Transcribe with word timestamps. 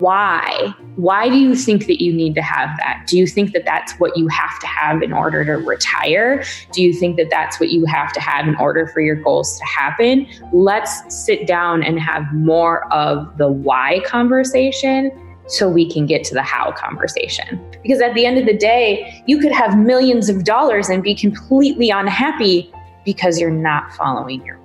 why? 0.00 0.74
Why 0.96 1.28
do 1.28 1.36
you 1.36 1.54
think 1.54 1.86
that 1.86 2.02
you 2.02 2.12
need 2.12 2.34
to 2.34 2.42
have 2.42 2.76
that? 2.78 3.04
Do 3.06 3.18
you 3.18 3.26
think 3.26 3.52
that 3.52 3.64
that's 3.64 3.92
what 3.94 4.16
you 4.16 4.28
have 4.28 4.58
to 4.60 4.66
have 4.66 5.02
in 5.02 5.12
order 5.12 5.44
to 5.44 5.52
retire? 5.52 6.42
Do 6.72 6.82
you 6.82 6.92
think 6.92 7.16
that 7.16 7.30
that's 7.30 7.60
what 7.60 7.70
you 7.70 7.84
have 7.86 8.12
to 8.14 8.20
have 8.20 8.48
in 8.48 8.56
order 8.56 8.86
for 8.88 9.00
your 9.00 9.16
goals 9.16 9.58
to 9.58 9.64
happen? 9.64 10.26
Let's 10.52 11.24
sit 11.24 11.46
down 11.46 11.82
and 11.82 12.00
have 12.00 12.24
more 12.32 12.92
of 12.92 13.36
the 13.38 13.48
why 13.48 14.00
conversation 14.06 15.10
so 15.46 15.68
we 15.68 15.90
can 15.90 16.06
get 16.06 16.24
to 16.24 16.34
the 16.34 16.42
how 16.42 16.72
conversation. 16.72 17.60
Because 17.82 18.00
at 18.00 18.14
the 18.14 18.24
end 18.24 18.38
of 18.38 18.46
the 18.46 18.56
day, 18.56 19.22
you 19.26 19.38
could 19.38 19.52
have 19.52 19.78
millions 19.78 20.28
of 20.28 20.44
dollars 20.44 20.88
and 20.88 21.02
be 21.02 21.14
completely 21.14 21.90
unhappy 21.90 22.72
because 23.04 23.40
you're 23.40 23.50
not 23.50 23.92
following 23.94 24.44
your. 24.44 24.59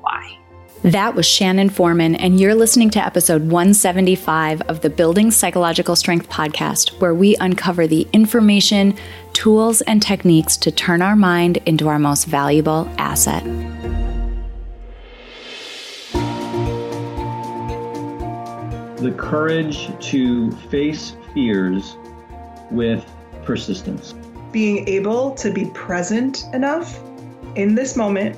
That 0.85 1.15
was 1.15 1.25
Shannon 1.25 1.71
Foreman, 1.71 2.13
and 2.13 2.39
you're 2.39 2.53
listening 2.53 2.91
to 2.91 3.03
episode 3.03 3.49
175 3.49 4.61
of 4.69 4.81
the 4.81 4.89
Building 4.91 5.31
Psychological 5.31 5.95
Strength 5.95 6.29
podcast, 6.29 7.01
where 7.01 7.15
we 7.15 7.35
uncover 7.37 7.87
the 7.87 8.07
information, 8.13 8.95
tools, 9.33 9.81
and 9.81 9.99
techniques 9.99 10.55
to 10.57 10.69
turn 10.69 11.01
our 11.01 11.15
mind 11.15 11.57
into 11.65 11.87
our 11.87 11.97
most 11.97 12.25
valuable 12.25 12.87
asset. 12.99 13.43
The 18.97 19.15
courage 19.17 19.89
to 20.11 20.51
face 20.69 21.15
fears 21.33 21.97
with 22.69 23.03
persistence. 23.43 24.13
Being 24.51 24.87
able 24.87 25.31
to 25.31 25.51
be 25.51 25.65
present 25.71 26.43
enough 26.53 26.99
in 27.55 27.73
this 27.73 27.97
moment 27.97 28.37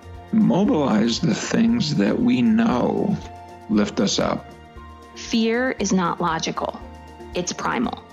mobilize 0.33 1.19
the 1.19 1.35
things 1.35 1.95
that 1.95 2.17
we 2.19 2.41
know 2.41 3.17
lift 3.69 3.99
us 3.99 4.17
up. 4.17 4.45
Fear 5.15 5.71
is 5.71 5.91
not 5.91 6.21
logical, 6.21 6.79
it's 7.35 7.51
primal. 7.51 8.03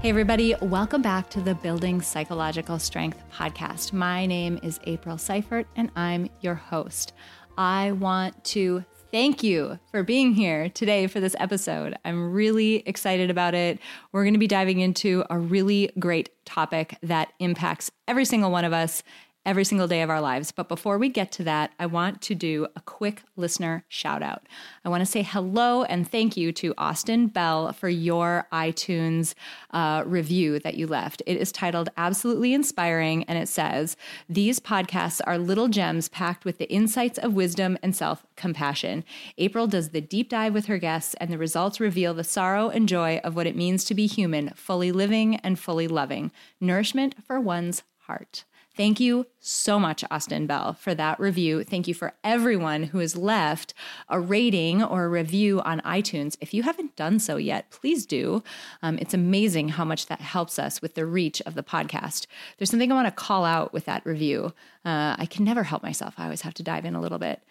Hey, 0.00 0.10
everybody, 0.10 0.54
welcome 0.60 1.00
back 1.00 1.30
to 1.30 1.40
the 1.40 1.54
Building 1.54 2.02
Psychological 2.02 2.78
Strength 2.78 3.22
podcast. 3.32 3.92
My 3.92 4.26
name 4.26 4.58
is 4.62 4.80
April 4.84 5.16
Seifert, 5.16 5.66
and 5.76 5.90
I'm 5.96 6.28
your 6.40 6.56
host. 6.56 7.12
I 7.56 7.92
want 7.92 8.44
to 8.46 8.84
thank 9.12 9.44
you 9.44 9.78
for 9.92 10.02
being 10.02 10.34
here 10.34 10.68
today 10.68 11.06
for 11.06 11.20
this 11.20 11.36
episode. 11.38 11.96
I'm 12.04 12.32
really 12.32 12.82
excited 12.86 13.30
about 13.30 13.54
it. 13.54 13.78
We're 14.10 14.24
going 14.24 14.34
to 14.34 14.40
be 14.40 14.48
diving 14.48 14.80
into 14.80 15.24
a 15.30 15.38
really 15.38 15.90
great 16.00 16.30
topic 16.44 16.98
that 17.04 17.32
impacts 17.38 17.92
every 18.08 18.24
single 18.24 18.50
one 18.50 18.64
of 18.64 18.72
us 18.72 19.04
every 19.46 19.64
single 19.64 19.86
day 19.86 20.02
of 20.02 20.10
our 20.10 20.20
lives. 20.20 20.52
But 20.52 20.68
before 20.68 20.98
we 20.98 21.08
get 21.08 21.30
to 21.32 21.44
that, 21.44 21.72
I 21.78 21.86
want 21.86 22.22
to 22.22 22.34
do 22.34 22.66
a 22.76 22.80
quick 22.80 23.22
listener 23.36 23.84
shout 23.88 24.22
out. 24.22 24.46
I 24.84 24.88
want 24.88 25.02
to 25.02 25.06
say 25.06 25.22
hello 25.22 25.84
and 25.84 26.08
thank 26.10 26.36
you 26.36 26.52
to 26.52 26.74
Austin 26.78 27.26
Bell 27.26 27.72
for 27.72 27.88
your 27.88 28.46
iTunes 28.52 29.34
uh, 29.70 30.02
review 30.06 30.58
that 30.60 30.74
you 30.74 30.86
left. 30.86 31.22
It 31.26 31.36
is 31.36 31.52
titled 31.52 31.90
Absolutely 31.96 32.54
Inspiring, 32.54 33.24
and 33.24 33.38
it 33.38 33.48
says, 33.48 33.96
These 34.28 34.60
podcasts 34.60 35.20
are 35.26 35.38
little 35.38 35.68
gems 35.68 36.08
packed 36.08 36.44
with 36.44 36.58
the 36.58 36.70
insights 36.70 37.18
of 37.18 37.34
wisdom 37.34 37.76
and 37.82 37.94
self 37.94 38.24
compassion. 38.36 39.04
April 39.38 39.66
does 39.66 39.90
the 39.90 40.00
deep 40.00 40.30
dive 40.30 40.54
with 40.54 40.66
her 40.66 40.78
guests, 40.78 41.14
and 41.20 41.30
the 41.30 41.38
results 41.38 41.80
reveal 41.80 42.14
the 42.14 42.24
sorrow 42.24 42.68
and 42.70 42.88
joy 42.88 43.20
of 43.24 43.36
what 43.36 43.46
it 43.46 43.56
means 43.56 43.84
to 43.84 43.94
be 43.94 44.06
human, 44.06 44.50
fully 44.50 44.92
living 44.92 45.36
and 45.36 45.58
fully 45.58 45.88
loving. 45.88 46.30
Nourishment 46.60 47.14
for 47.26 47.40
one's 47.40 47.82
heart. 48.06 48.44
Thank 48.76 48.98
you 48.98 49.26
so 49.38 49.78
much, 49.78 50.02
Austin 50.10 50.48
Bell, 50.48 50.72
for 50.72 50.96
that 50.96 51.20
review. 51.20 51.62
Thank 51.62 51.86
you 51.86 51.94
for 51.94 52.14
everyone 52.24 52.82
who 52.84 52.98
has 52.98 53.16
left 53.16 53.72
a 54.08 54.18
rating 54.18 54.82
or 54.82 55.04
a 55.04 55.08
review 55.08 55.60
on 55.60 55.80
iTunes. 55.82 56.36
If 56.40 56.52
you 56.52 56.64
haven't 56.64 56.96
done 56.96 57.20
so 57.20 57.36
yet, 57.36 57.70
please 57.70 58.04
do. 58.04 58.42
Um, 58.82 58.98
it's 58.98 59.14
amazing 59.14 59.70
how 59.70 59.84
much 59.84 60.06
that 60.06 60.20
helps 60.20 60.58
us 60.58 60.82
with 60.82 60.94
the 60.94 61.06
reach 61.06 61.40
of 61.42 61.54
the 61.54 61.62
podcast. 61.62 62.26
There's 62.58 62.68
something 62.68 62.90
I 62.90 62.96
want 62.96 63.06
to 63.06 63.12
call 63.12 63.44
out 63.44 63.72
with 63.72 63.84
that 63.84 64.04
review. 64.04 64.52
Uh, 64.84 65.14
I 65.18 65.26
can 65.30 65.44
never 65.44 65.62
help 65.62 65.84
myself, 65.84 66.14
I 66.18 66.24
always 66.24 66.42
have 66.42 66.54
to 66.54 66.64
dive 66.64 66.84
in 66.84 66.96
a 66.96 67.00
little 67.00 67.18
bit. 67.18 67.42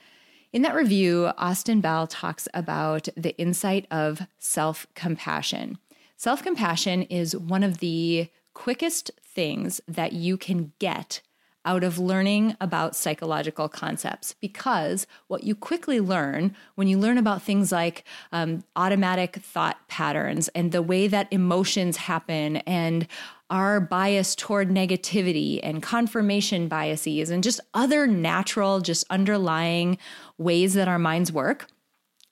In 0.52 0.62
that 0.64 0.76
review, 0.76 1.32
Austin 1.38 1.80
Bell 1.80 2.06
talks 2.06 2.50
about 2.54 3.08
the 3.16 3.36
insight 3.38 3.88
of 3.90 4.24
self 4.40 4.88
compassion. 4.94 5.78
Self 6.18 6.44
compassion 6.44 7.04
is 7.04 7.36
one 7.36 7.64
of 7.64 7.78
the 7.80 8.28
quickest 8.54 9.12
things 9.24 9.82
that 9.88 10.14
you 10.14 10.38
can 10.38 10.74
get 10.80 11.22
out 11.66 11.84
of 11.84 11.98
learning 11.98 12.56
about 12.60 12.96
psychological 12.96 13.70
concepts 13.70 14.36
because 14.42 15.08
what 15.28 15.44
you 15.44 15.56
quickly 15.56 16.02
learn 16.02 16.54
when 16.76 16.88
you 16.88 16.98
learn 16.98 17.18
about 17.18 17.42
things 17.42 17.72
like 17.72 18.04
um, 18.32 18.64
automatic 18.76 19.38
thought 19.38 19.78
patterns 19.88 20.50
and 20.50 20.72
the 20.72 20.82
way 20.82 21.08
that 21.08 21.32
emotions 21.32 21.98
happen 21.98 22.58
and 22.58 23.08
our 23.50 23.80
bias 23.80 24.36
toward 24.36 24.70
negativity 24.70 25.60
and 25.62 25.84
confirmation 25.84 26.68
biases 26.68 27.30
and 27.30 27.44
just 27.44 27.60
other 27.74 28.08
natural, 28.08 28.82
just 28.82 29.06
underlying 29.10 29.98
ways 30.38 30.74
that 30.74 30.88
our 30.88 31.00
minds 31.00 31.32
work. 31.32 31.68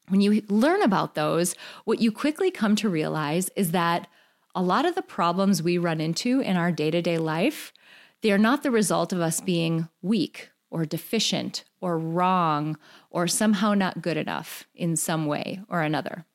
When 0.09 0.19
you 0.19 0.41
learn 0.49 0.81
about 0.81 1.15
those, 1.15 1.55
what 1.85 2.01
you 2.01 2.11
quickly 2.11 2.49
come 2.51 2.75
to 2.77 2.89
realize 2.89 3.49
is 3.55 3.71
that 3.71 4.07
a 4.53 4.61
lot 4.61 4.85
of 4.85 4.95
the 4.95 5.01
problems 5.01 5.63
we 5.63 5.77
run 5.77 6.01
into 6.01 6.39
in 6.41 6.57
our 6.57 6.71
day 6.71 6.91
to 6.91 7.01
day 7.01 7.17
life, 7.17 7.71
they 8.21 8.31
are 8.31 8.37
not 8.37 8.63
the 8.63 8.71
result 8.71 9.13
of 9.13 9.21
us 9.21 9.41
being 9.41 9.87
weak 10.01 10.49
or 10.69 10.85
deficient 10.85 11.63
or 11.79 11.97
wrong 11.97 12.77
or 13.09 13.27
somehow 13.27 13.73
not 13.73 14.01
good 14.01 14.17
enough 14.17 14.67
in 14.75 14.95
some 14.95 15.25
way 15.25 15.61
or 15.67 15.81
another. 15.81 16.25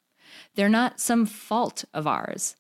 They're 0.54 0.69
not 0.69 1.00
some 1.00 1.27
fault 1.27 1.84
of 1.94 2.06
ours. 2.06 2.56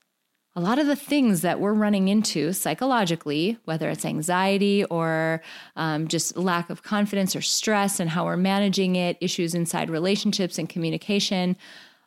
A 0.54 0.60
lot 0.60 0.78
of 0.78 0.86
the 0.86 0.96
things 0.96 1.42
that 1.42 1.60
we're 1.60 1.74
running 1.74 2.08
into 2.08 2.54
psychologically, 2.54 3.58
whether 3.66 3.90
it's 3.90 4.06
anxiety 4.06 4.84
or 4.84 5.42
um, 5.76 6.08
just 6.08 6.34
lack 6.38 6.70
of 6.70 6.82
confidence 6.82 7.36
or 7.36 7.42
stress 7.42 8.00
and 8.00 8.08
how 8.08 8.24
we're 8.24 8.38
managing 8.38 8.96
it, 8.96 9.18
issues 9.20 9.54
inside 9.54 9.90
relationships 9.90 10.58
and 10.58 10.66
communication, 10.66 11.58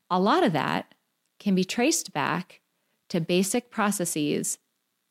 a 0.10 0.20
lot 0.20 0.44
of 0.44 0.54
that 0.54 0.96
can 1.40 1.54
be 1.54 1.64
traced 1.64 2.12
back 2.12 2.62
to 3.10 3.20
basic 3.20 3.70
processes 3.70 4.58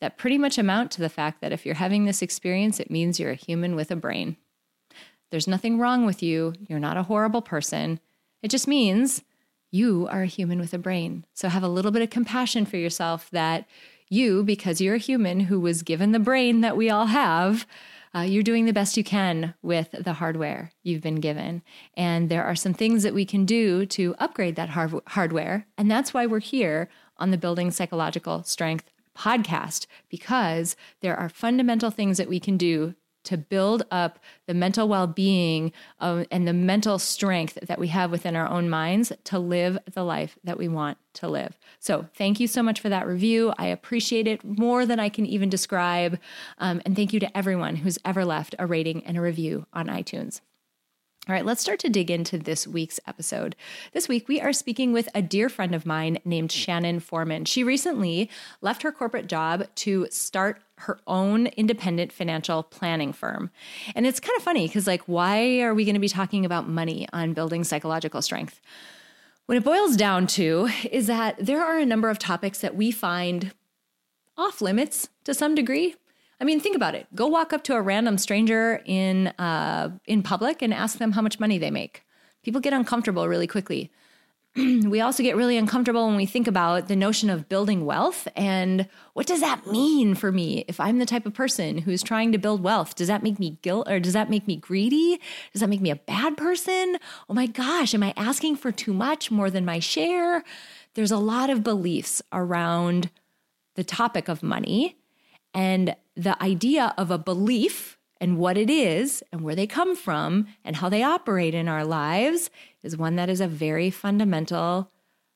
that 0.01 0.17
pretty 0.17 0.39
much 0.39 0.59
amount 0.59 0.91
to 0.93 1.01
the 1.01 1.09
fact 1.09 1.41
that 1.41 1.53
if 1.53 1.67
you're 1.67 1.75
having 1.75 2.05
this 2.05 2.23
experience, 2.23 2.79
it 2.79 2.91
means 2.91 3.19
you're 3.19 3.31
a 3.31 3.35
human 3.35 3.75
with 3.75 3.91
a 3.91 3.97
brain. 3.97 4.37
There's 5.31 5.49
nothing 5.49 5.79
wrong 5.79 6.07
with 6.07 6.23
you. 6.23 6.55
You're 6.69 6.79
not 6.79 6.97
a 6.97 7.03
horrible 7.03 7.43
person. 7.43 8.01
It 8.43 8.51
just 8.51 8.69
means 8.69 9.23
you 9.71 10.09
are 10.11 10.23
a 10.23 10.27
human 10.27 10.59
with 10.59 10.73
a 10.73 10.79
brain. 10.79 11.27
So 11.35 11.49
have 11.49 11.63
a 11.63 11.69
little 11.69 11.91
bit 11.91 12.03
of 12.03 12.11
compassion 12.11 12.65
for 12.65 12.77
yourself 12.77 13.29
that 13.31 13.67
you, 14.09 14.43
because 14.43 14.81
you're 14.81 14.95
a 14.95 14.99
human 14.99 15.41
who 15.41 15.61
was 15.61 15.83
given 15.83 16.13
the 16.13 16.19
brain 16.19 16.63
that 16.63 16.77
we 16.77 16.89
all 16.89 17.07
have, 17.07 17.67
uh, 18.15 18.21
you're 18.21 18.43
doing 18.43 18.65
the 18.65 18.73
best 18.73 18.97
you 18.97 19.05
can 19.05 19.53
with 19.61 19.91
the 19.93 20.15
hardware 20.15 20.73
you've 20.83 21.03
been 21.03 21.21
given. 21.21 21.63
And 21.95 22.31
there 22.31 22.45
are 22.45 22.57
some 22.57 22.73
things 22.73 23.03
that 23.03 23.13
we 23.13 23.27
can 23.27 23.45
do 23.45 23.85
to 23.87 24.15
upgrade 24.19 24.57
that 24.57 24.71
hard- 24.71 25.03
hardware. 25.09 25.67
And 25.77 25.91
that's 25.91 26.15
why 26.15 26.25
we're 26.25 26.39
here 26.39 26.89
on 27.19 27.31
the 27.31 27.39
Building 27.39 27.71
Psychological 27.71 28.43
Strength 28.45 28.91
podcast, 29.17 29.87
because 30.09 30.77
there 31.01 31.17
are 31.17 31.29
fundamental 31.29 31.91
things 31.91 32.19
that 32.19 32.29
we 32.29 32.39
can 32.41 32.57
do 32.57 32.95
to 33.25 33.37
build 33.37 33.85
up 33.91 34.19
the 34.47 34.55
mental 34.55 34.89
well 34.89 35.07
being 35.07 35.71
uh, 36.01 36.25
and 36.31 36.49
the 36.49 36.53
mental 36.53 36.99
strength 36.99 37.59
that 37.61 37.79
we 37.79 37.89
have 37.89 38.11
within 38.11 38.35
our 38.35 38.49
own 38.49 38.71
minds 38.71 39.13
to 39.25 39.39
live 39.39 39.79
the 39.93 40.03
life 40.03 40.39
that 40.45 40.57
we 40.57 40.67
want 40.67 40.97
to 41.13 41.29
live. 41.29 41.59
So, 41.79 42.07
thank 42.15 42.41
you 42.41 42.47
so 42.47 42.63
much 42.63 42.81
for 42.81 42.89
that 42.89 43.07
review. 43.07 43.53
I 43.59 43.67
appreciate 43.67 44.27
it 44.27 44.43
more 44.45 44.87
than 44.87 44.99
I 44.99 45.11
can 45.11 45.27
even 45.27 45.51
describe. 45.51 46.19
Um, 46.57 46.81
and 46.87 46.97
thank 46.97 47.13
you 47.13 47.21
to 47.21 47.37
everyone 47.37 47.77
who's 47.77 47.99
ever 48.05 48.25
left 48.25 48.55
a 48.59 48.67
rating 48.67 49.05
and 49.05 49.19
a 49.19 49.21
review 49.21 49.67
on 49.75 49.89
iTunes. 49.89 50.41
All 51.29 51.35
right, 51.35 51.45
let's 51.45 51.61
start 51.61 51.79
to 51.81 51.91
dig 51.91 52.11
into 52.11 52.39
this 52.39 52.67
week's 52.67 52.99
episode. 53.07 53.55
This 53.93 54.09
week, 54.09 54.29
we 54.29 54.41
are 54.41 54.55
speaking 54.55 54.95
with 54.95 55.11
a 55.15 55.21
dear 55.21 55.51
friend 55.51 55.75
of 55.75 55.85
mine 55.85 56.17
named 56.25 56.51
Shannon 56.51 57.01
Foreman. 57.01 57.45
She 57.45 57.63
recently 57.63 58.31
left 58.63 58.81
her 58.81 58.91
corporate 58.91 59.27
job 59.27 59.67
to 59.75 60.07
start 60.11 60.63
her 60.79 60.99
own 61.07 61.49
independent 61.49 62.13
financial 62.13 62.63
planning 62.63 63.13
firm. 63.13 63.51
And 63.95 64.07
it's 64.07 64.21
kind 64.21 64.39
of 64.39 64.43
funny 64.43 64.69
because, 64.69 64.87
like, 64.87 65.03
why 65.03 65.61
are 65.61 65.75
we 65.75 65.85
going 65.85 65.97
to 65.97 66.01
be 66.01 66.09
talking 66.09 66.47
about 66.47 66.67
money 66.67 67.07
on 67.13 67.35
building 67.35 67.63
psychological 67.63 68.23
strength? 68.23 68.59
What 69.45 69.59
it 69.59 69.65
boils 69.65 69.97
down 69.97 70.29
to 70.29 70.71
is 70.91 71.09
that 71.09 71.37
there 71.45 71.63
are 71.63 71.77
a 71.77 71.85
number 71.85 72.09
of 72.09 72.19
topics 72.19 72.61
that 72.61 72.75
we 72.75 72.91
find 72.91 73.53
off 74.39 74.63
limits 74.63 75.11
to 75.25 75.35
some 75.35 75.55
degree. 75.55 75.95
I 76.41 76.45
mean, 76.45 76.61
think 76.61 76.77
about 76.77 76.95
it. 76.95 77.07
Go 77.15 77.27
walk 77.27 77.53
up 77.53 77.65
to 77.65 77.75
a 77.75 77.83
random 77.83 78.17
stranger 78.19 78.81
in 78.85 79.29
uh, 79.39 79.91
in 80.07 80.23
public 80.23 80.63
and 80.63 80.73
ask 80.73 80.99
them 80.99 81.13
how 81.13 81.23
much 81.23 81.41
money 81.41 81.59
they 81.59 81.71
make. 81.71 82.05
People 82.43 82.61
get 82.61 82.73
uncomfortable 82.73 83.27
really 83.29 83.47
quickly. 83.47 83.91
we 84.57 85.01
also 85.01 85.23
get 85.23 85.37
really 85.37 85.57
uncomfortable 85.57 86.07
when 86.07 86.17
we 86.17 86.27
think 86.27 86.47
about 86.49 86.89
the 86.89 86.97
notion 86.97 87.29
of 87.29 87.49
building 87.49 87.85
wealth 87.85 88.27
and 88.35 88.89
what 89.13 89.27
does 89.27 89.41
that 89.41 89.67
mean 89.67 90.15
for 90.15 90.33
me 90.33 90.65
if 90.67 90.81
I'm 90.81 90.99
the 90.99 91.07
type 91.07 91.27
of 91.27 91.35
person 91.35 91.79
who's 91.79 92.03
trying 92.03 92.33
to 92.33 92.39
build 92.39 92.63
wealth? 92.63 92.95
Does 92.95 93.09
that 93.09 93.23
make 93.23 93.39
me 93.39 93.59
guilt 93.63 93.89
or 93.89 94.01
does 94.01 94.15
that 94.15 94.31
make 94.31 94.47
me 94.47 94.57
greedy? 94.57 95.21
Does 95.53 95.61
that 95.61 95.69
make 95.69 95.83
me 95.83 95.91
a 95.91 95.97
bad 95.97 96.37
person? 96.37 96.97
Oh 97.29 97.35
my 97.35 97.47
gosh, 97.47 97.95
am 97.95 98.03
I 98.03 98.15
asking 98.17 98.57
for 98.57 98.73
too 98.73 98.95
much 98.95 99.31
more 99.31 99.51
than 99.51 99.65
my 99.65 99.81
share? 99.81 100.43
There's 100.95 101.13
a 101.13 101.19
lot 101.19 101.51
of 101.51 101.63
beliefs 101.63 102.23
around 102.33 103.11
the 103.75 103.85
topic 103.85 104.29
of 104.29 104.43
money 104.43 104.97
and 105.55 105.95
the 106.19 106.43
idea 106.43 106.93
of 106.99 107.13
a 107.13 107.19
belief 107.19 107.97
and 108.21 108.39
what 108.39 108.59
it 108.59 108.69
is 108.69 109.23
and 109.31 109.43
where 109.43 109.55
they 109.55 109.69
come 109.69 109.95
from 109.95 110.49
and 110.65 110.77
how 110.77 110.89
they 110.89 111.05
operate 111.05 111.55
in 111.55 111.69
our 111.69 111.85
lives 111.85 112.51
is 112.83 112.97
one 112.97 113.15
that 113.15 113.31
is 113.31 113.41
a 113.41 113.47
very 113.47 113.89
fundamental, 113.89 114.91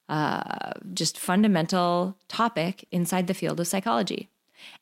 uh, 0.09 0.73
just 0.93 1.17
fundamental 1.17 2.19
topic 2.27 2.87
inside 2.91 3.29
the 3.29 3.35
field 3.35 3.61
of 3.61 3.69
psychology, 3.69 4.29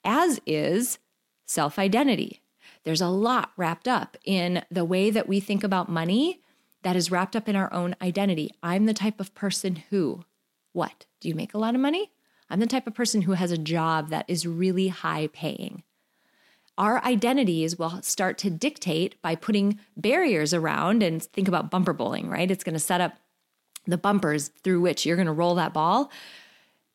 as 0.02 0.40
is 0.46 0.98
self 1.46 1.78
identity. 1.78 2.40
There's 2.84 3.02
a 3.02 3.08
lot 3.08 3.52
wrapped 3.58 3.86
up 3.86 4.16
in 4.24 4.64
the 4.70 4.86
way 4.86 5.10
that 5.10 5.28
we 5.28 5.38
think 5.38 5.62
about 5.62 5.90
money 5.90 6.40
that 6.82 6.96
is 6.96 7.10
wrapped 7.10 7.36
up 7.36 7.46
in 7.46 7.56
our 7.56 7.70
own 7.74 7.94
identity. 8.00 8.50
I'm 8.62 8.86
the 8.86 8.94
type 8.94 9.20
of 9.20 9.34
person 9.34 9.76
who, 9.90 10.24
what? 10.72 11.04
Do 11.20 11.28
you 11.28 11.34
make 11.34 11.52
a 11.52 11.58
lot 11.58 11.74
of 11.74 11.80
money? 11.82 12.10
I'm 12.48 12.60
the 12.60 12.66
type 12.66 12.86
of 12.86 12.94
person 12.94 13.22
who 13.22 13.32
has 13.32 13.52
a 13.52 13.58
job 13.58 14.08
that 14.08 14.24
is 14.28 14.46
really 14.46 14.88
high 14.88 15.26
paying 15.26 15.82
our 16.80 17.04
identities 17.04 17.78
will 17.78 18.00
start 18.00 18.38
to 18.38 18.48
dictate 18.48 19.20
by 19.20 19.34
putting 19.34 19.78
barriers 19.98 20.54
around 20.54 21.02
and 21.02 21.22
think 21.22 21.46
about 21.46 21.70
bumper 21.70 21.92
bowling, 21.92 22.30
right? 22.30 22.50
It's 22.50 22.64
going 22.64 22.72
to 22.72 22.80
set 22.80 23.02
up 23.02 23.12
the 23.86 23.98
bumpers 23.98 24.48
through 24.64 24.80
which 24.80 25.04
you're 25.04 25.16
going 25.16 25.26
to 25.26 25.32
roll 25.32 25.54
that 25.56 25.74
ball. 25.74 26.10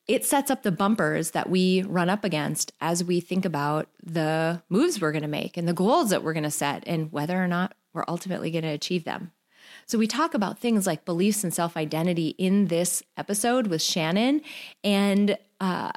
It 0.08 0.26
sets 0.26 0.50
up 0.50 0.64
the 0.64 0.72
bumpers 0.72 1.32
that 1.32 1.52
we 1.52 1.84
run 1.84 2.10
up 2.10 2.24
against 2.24 2.74
as 2.82 3.04
we 3.04 3.20
think 3.20 3.46
about 3.46 3.88
the 4.04 4.64
moves 4.70 5.00
we're 5.00 5.12
going 5.12 5.22
to 5.22 5.28
make 5.28 5.56
and 5.56 5.68
the 5.68 5.74
goals 5.74 6.10
that 6.10 6.24
we're 6.24 6.34
going 6.34 6.44
to 6.44 6.52
set 6.52 6.84
and 6.88 7.12
whether 7.12 7.42
or 7.42 7.48
not 7.48 7.76
we're 7.94 8.06
ultimately 8.08 8.50
going 8.50 8.64
to 8.64 8.70
achieve 8.70 9.04
them. 9.04 9.34
So, 9.86 10.00
we 10.00 10.08
talk 10.08 10.34
about 10.34 10.58
things 10.58 10.88
like 10.88 11.06
beliefs 11.06 11.44
and 11.44 11.54
self 11.54 11.78
identity 11.78 12.30
in 12.40 12.68
this 12.68 13.04
episode 13.18 13.68
with 13.68 13.81
Shannon. 13.81 14.42
And 14.84 15.38
uh, 15.60 15.92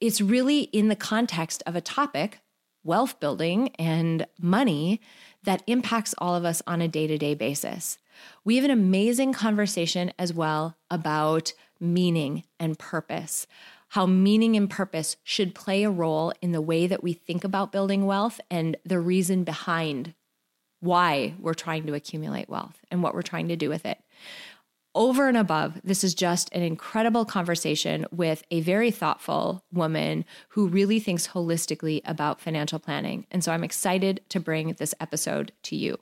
it's 0.00 0.20
really 0.20 0.60
in 0.60 0.88
the 0.88 0.96
context 0.96 1.62
of 1.66 1.76
a 1.76 1.80
topic 1.80 2.40
wealth 2.84 3.18
building 3.18 3.70
and 3.78 4.26
money 4.40 5.00
that 5.42 5.62
impacts 5.66 6.14
all 6.18 6.34
of 6.34 6.44
us 6.44 6.62
on 6.66 6.80
a 6.80 6.88
day 6.88 7.06
to 7.06 7.18
day 7.18 7.34
basis. 7.34 7.98
We 8.44 8.56
have 8.56 8.64
an 8.64 8.70
amazing 8.70 9.32
conversation 9.32 10.12
as 10.18 10.32
well 10.32 10.76
about 10.90 11.52
meaning 11.80 12.44
and 12.60 12.78
purpose, 12.78 13.46
how 13.88 14.06
meaning 14.06 14.56
and 14.56 14.70
purpose 14.70 15.16
should 15.24 15.54
play 15.54 15.82
a 15.82 15.90
role 15.90 16.32
in 16.40 16.52
the 16.52 16.60
way 16.60 16.86
that 16.86 17.02
we 17.02 17.12
think 17.12 17.44
about 17.44 17.72
building 17.72 18.06
wealth 18.06 18.40
and 18.50 18.76
the 18.84 19.00
reason 19.00 19.44
behind 19.44 20.14
why 20.80 21.34
we're 21.40 21.54
trying 21.54 21.86
to 21.86 21.94
accumulate 21.94 22.48
wealth 22.48 22.78
and 22.90 23.02
what 23.02 23.14
we're 23.14 23.22
trying 23.22 23.48
to 23.48 23.56
do 23.56 23.68
with 23.68 23.86
it 23.86 23.98
over 24.94 25.28
and 25.28 25.36
above, 25.36 25.80
this 25.82 26.04
is 26.04 26.14
just 26.14 26.52
an 26.52 26.62
incredible 26.62 27.24
conversation 27.24 28.06
with 28.10 28.44
a 28.50 28.60
very 28.60 28.90
thoughtful 28.90 29.64
woman 29.72 30.24
who 30.50 30.68
really 30.68 31.00
thinks 31.00 31.28
holistically 31.28 32.00
about 32.04 32.40
financial 32.40 32.78
planning. 32.78 33.26
And 33.30 33.42
so 33.42 33.52
I'm 33.52 33.64
excited 33.64 34.20
to 34.28 34.40
bring 34.40 34.74
this 34.74 34.94
episode 35.00 35.52
to 35.64 35.76
you. 35.76 35.98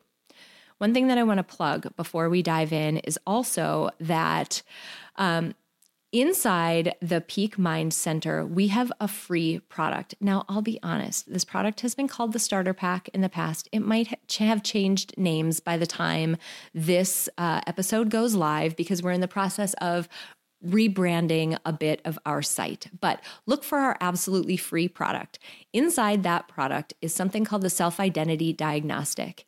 One 0.79 0.93
thing 0.93 1.07
that 1.07 1.19
I 1.19 1.23
want 1.23 1.39
to 1.39 1.45
plug 1.45 1.95
before 1.97 2.29
we 2.29 2.43
dive 2.43 2.73
in 2.73 2.99
is 2.99 3.19
also 3.27 3.91
that 4.01 4.63
um, 5.17 5.55
Inside 6.13 6.95
the 7.01 7.23
Peak 7.23 7.59
Mind 7.59 7.95
Center, 7.95 8.45
we 8.45 8.69
have 8.69 8.93
a 9.01 9.09
free 9.09 9.61
product. 9.71 10.15
Now, 10.21 10.45
I'll 10.47 10.61
be 10.61 10.79
honest, 10.83 11.33
this 11.33 11.47
product 11.47 11.81
has 11.81 11.95
been 11.95 12.07
called 12.07 12.35
the 12.35 12.39
Starter 12.39 12.75
Pack 12.75 13.09
in 13.15 13.23
the 13.23 13.31
past. 13.31 13.67
It 13.73 13.81
might 13.81 14.09
have 14.39 14.63
changed 14.63 15.17
names 15.17 15.59
by 15.59 15.79
the 15.79 15.87
time 15.87 16.37
this 16.75 17.31
uh, 17.39 17.63
episode 17.67 18.11
goes 18.11 18.35
live 18.35 18.77
because 18.77 19.03
we're 19.03 19.13
in 19.13 19.23
the 19.23 19.27
process 19.27 19.73
of 19.81 20.07
rebranding 20.63 21.59
a 21.65 21.73
bit 21.73 22.03
of 22.05 22.19
our 22.27 22.43
site. 22.43 22.89
But 23.01 23.25
look 23.47 23.65
for 23.65 23.79
our 23.79 23.97
absolutely 24.03 24.59
free 24.59 24.89
product. 24.89 25.39
Inside 25.73 26.25
that 26.25 26.47
product 26.47 26.93
is 27.01 27.15
something 27.15 27.47
called 27.47 27.63
the 27.63 27.71
Self 27.71 27.99
Identity 27.99 28.53
Diagnostic. 28.53 29.47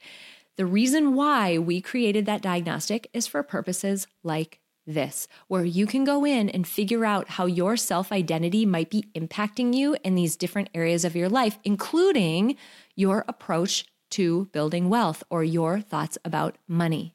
The 0.56 0.64
reason 0.64 1.14
why 1.14 1.58
we 1.58 1.82
created 1.82 2.25
that 2.25 2.40
diagnostic 2.40 3.11
is 3.12 3.26
for 3.26 3.43
purposes 3.43 4.06
like 4.22 4.61
this, 4.86 5.28
where 5.48 5.64
you 5.64 5.86
can 5.86 6.04
go 6.04 6.25
in 6.25 6.48
and 6.50 6.66
figure 6.66 7.04
out 7.04 7.31
how 7.31 7.46
your 7.46 7.76
self 7.76 8.12
identity 8.12 8.66
might 8.66 8.90
be 8.90 9.08
impacting 9.14 9.75
you 9.75 9.96
in 10.04 10.14
these 10.14 10.36
different 10.36 10.69
areas 10.75 11.04
of 11.04 11.16
your 11.16 11.28
life, 11.28 11.58
including 11.64 12.56
your 12.94 13.25
approach 13.28 13.86
to 14.10 14.46
building 14.52 14.88
wealth 14.88 15.22
or 15.31 15.42
your 15.42 15.81
thoughts 15.81 16.19
about 16.25 16.56
money. 16.69 17.14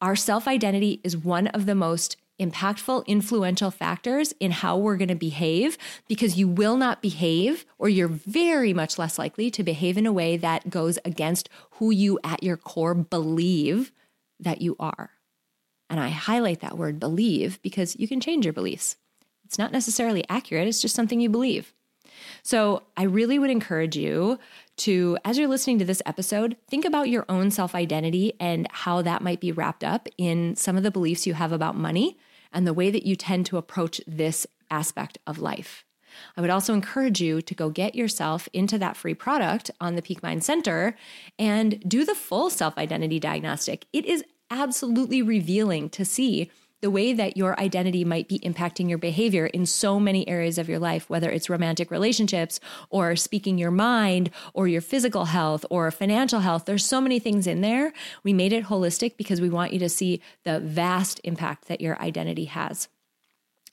Our 0.00 0.16
self 0.16 0.48
identity 0.48 1.00
is 1.04 1.16
one 1.16 1.46
of 1.48 1.66
the 1.66 1.74
most 1.74 2.16
impactful, 2.40 3.06
influential 3.06 3.70
factors 3.70 4.34
in 4.40 4.50
how 4.50 4.76
we're 4.76 4.96
going 4.96 5.08
to 5.08 5.14
behave 5.14 5.78
because 6.08 6.36
you 6.36 6.48
will 6.48 6.76
not 6.76 7.00
behave, 7.00 7.64
or 7.78 7.88
you're 7.88 8.08
very 8.08 8.72
much 8.72 8.98
less 8.98 9.18
likely 9.18 9.50
to 9.50 9.62
behave 9.62 9.96
in 9.96 10.06
a 10.06 10.12
way 10.12 10.36
that 10.36 10.68
goes 10.68 10.98
against 11.04 11.48
who 11.72 11.90
you 11.90 12.18
at 12.24 12.42
your 12.42 12.56
core 12.56 12.94
believe 12.94 13.92
that 14.40 14.60
you 14.60 14.76
are. 14.80 15.10
And 15.92 16.00
I 16.00 16.08
highlight 16.08 16.60
that 16.60 16.78
word 16.78 16.98
believe 16.98 17.60
because 17.60 17.96
you 17.96 18.08
can 18.08 18.18
change 18.18 18.46
your 18.46 18.54
beliefs. 18.54 18.96
It's 19.44 19.58
not 19.58 19.72
necessarily 19.72 20.24
accurate, 20.30 20.66
it's 20.66 20.80
just 20.80 20.96
something 20.96 21.20
you 21.20 21.28
believe. 21.28 21.74
So 22.42 22.84
I 22.96 23.02
really 23.02 23.38
would 23.38 23.50
encourage 23.50 23.94
you 23.94 24.38
to, 24.78 25.18
as 25.22 25.36
you're 25.36 25.48
listening 25.48 25.78
to 25.80 25.84
this 25.84 26.00
episode, 26.06 26.56
think 26.66 26.86
about 26.86 27.10
your 27.10 27.26
own 27.28 27.50
self 27.50 27.74
identity 27.74 28.32
and 28.40 28.66
how 28.70 29.02
that 29.02 29.20
might 29.20 29.38
be 29.38 29.52
wrapped 29.52 29.84
up 29.84 30.08
in 30.16 30.56
some 30.56 30.78
of 30.78 30.82
the 30.82 30.90
beliefs 30.90 31.26
you 31.26 31.34
have 31.34 31.52
about 31.52 31.76
money 31.76 32.16
and 32.54 32.66
the 32.66 32.72
way 32.72 32.90
that 32.90 33.04
you 33.04 33.14
tend 33.14 33.44
to 33.46 33.58
approach 33.58 34.00
this 34.06 34.46
aspect 34.70 35.18
of 35.26 35.38
life. 35.40 35.84
I 36.36 36.40
would 36.40 36.50
also 36.50 36.72
encourage 36.72 37.20
you 37.20 37.42
to 37.42 37.54
go 37.54 37.68
get 37.68 37.94
yourself 37.94 38.48
into 38.54 38.78
that 38.78 38.96
free 38.96 39.14
product 39.14 39.70
on 39.78 39.94
the 39.94 40.02
Peak 40.02 40.22
Mind 40.22 40.42
Center 40.42 40.96
and 41.38 41.82
do 41.86 42.04
the 42.06 42.14
full 42.14 42.48
self 42.48 42.78
identity 42.78 43.20
diagnostic. 43.20 43.86
It 43.92 44.06
is 44.06 44.24
absolutely 44.52 45.22
revealing 45.22 45.88
to 45.90 46.04
see 46.04 46.50
the 46.82 46.90
way 46.90 47.12
that 47.12 47.36
your 47.36 47.58
identity 47.58 48.04
might 48.04 48.28
be 48.28 48.40
impacting 48.40 48.88
your 48.88 48.98
behavior 48.98 49.46
in 49.46 49.64
so 49.64 49.98
many 49.98 50.28
areas 50.28 50.58
of 50.58 50.68
your 50.68 50.80
life, 50.80 51.08
whether 51.08 51.30
it's 51.30 51.48
romantic 51.48 51.90
relationships 51.90 52.60
or 52.90 53.16
speaking 53.16 53.56
your 53.56 53.70
mind 53.70 54.30
or 54.52 54.66
your 54.66 54.80
physical 54.80 55.26
health 55.26 55.64
or 55.70 55.90
financial 55.90 56.40
health. 56.40 56.64
There's 56.64 56.84
so 56.84 57.00
many 57.00 57.18
things 57.18 57.46
in 57.46 57.60
there. 57.60 57.92
We 58.24 58.32
made 58.32 58.52
it 58.52 58.64
holistic 58.64 59.16
because 59.16 59.40
we 59.40 59.48
want 59.48 59.72
you 59.72 59.78
to 59.78 59.88
see 59.88 60.20
the 60.44 60.58
vast 60.60 61.20
impact 61.24 61.68
that 61.68 61.80
your 61.80 61.98
identity 62.02 62.46
has. 62.46 62.88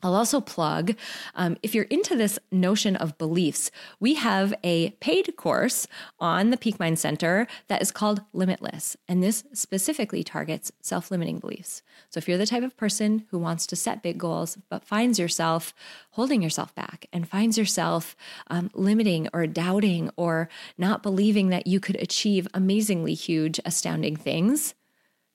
I'll 0.02 0.16
also 0.16 0.40
plug 0.40 0.96
um, 1.36 1.58
if 1.62 1.76
you're 1.76 1.86
into 1.86 2.16
this 2.16 2.40
notion 2.52 2.96
of 2.96 3.18
beliefs, 3.18 3.70
we 4.00 4.14
have 4.16 4.54
a 4.64 4.92
paid 5.02 5.36
course 5.36 5.88
on 6.20 6.52
the 6.52 6.58
Peak 6.58 6.80
Mind 6.80 7.00
Center 7.00 7.48
that 7.68 7.82
is 7.82 7.92
called 7.92 8.22
Limitless. 8.32 8.96
And 9.08 9.22
this 9.22 9.44
specifically 9.54 10.24
targets 10.24 10.72
self 10.82 11.12
limiting 11.12 11.40
beliefs. 11.40 11.82
So 12.10 12.18
if 12.18 12.28
you're 12.28 12.38
the 12.38 12.46
type 12.46 12.64
of 12.64 12.78
person 12.78 13.26
who 13.30 13.38
wants 13.38 13.68
to 13.68 13.76
set 13.76 14.02
big 14.02 14.18
goals, 14.18 14.58
but 14.70 14.86
finds 14.86 15.20
yourself 15.20 15.74
holding 16.12 16.42
yourself 16.42 16.74
back 16.76 17.06
and 17.12 17.28
finds 17.28 17.58
yourself 17.58 18.16
um, 18.48 18.72
limiting 18.74 19.28
or 19.34 19.48
doubting 19.48 20.10
or 20.16 20.50
not 20.78 21.04
believing 21.04 21.50
that 21.50 21.68
you 21.68 21.80
could 21.80 21.98
achieve 21.98 22.48
amazingly 22.54 23.14
huge, 23.14 23.60
astounding 23.66 24.16
things, 24.16 24.76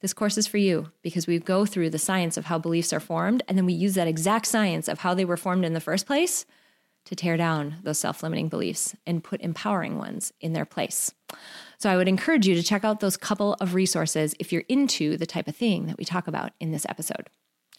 this 0.05 0.13
course 0.13 0.37
is 0.37 0.47
for 0.47 0.59
you 0.59 0.93
because 1.01 1.27
we 1.27 1.39
go 1.39 1.65
through 1.65 1.89
the 1.89 1.99
science 1.99 2.37
of 2.37 2.45
how 2.45 2.59
beliefs 2.59 2.93
are 2.93 3.01
formed, 3.01 3.43
and 3.49 3.57
then 3.57 3.65
we 3.65 3.73
use 3.73 3.95
that 3.95 4.07
exact 4.07 4.45
science 4.45 4.87
of 4.87 4.99
how 4.99 5.15
they 5.15 5.25
were 5.25 5.39
formed 5.39 5.65
in 5.65 5.73
the 5.73 5.81
first 5.81 6.05
place 6.05 6.45
to 7.07 7.17
tear 7.17 7.39
down 7.39 7.77
those 7.85 8.01
self 8.01 8.23
limiting 8.23 8.51
beliefs 8.51 8.95
and 9.07 9.25
put 9.25 9.41
empowering 9.41 9.97
ones 9.97 10.31
in 10.43 10.53
their 10.53 10.67
place. 10.67 11.15
So 11.79 11.89
I 11.89 11.97
would 11.97 12.07
encourage 12.07 12.47
you 12.47 12.55
to 12.55 12.63
check 12.63 12.85
out 12.85 13.01
those 13.01 13.17
couple 13.17 13.55
of 13.63 13.73
resources 13.73 14.35
if 14.39 14.53
you're 14.53 14.65
into 14.69 15.17
the 15.17 15.25
type 15.25 15.49
of 15.49 15.57
thing 15.57 15.87
that 15.87 15.97
we 15.97 16.05
talk 16.05 16.29
about 16.29 16.53
in 16.61 16.71
this 16.71 16.85
episode. 16.87 17.31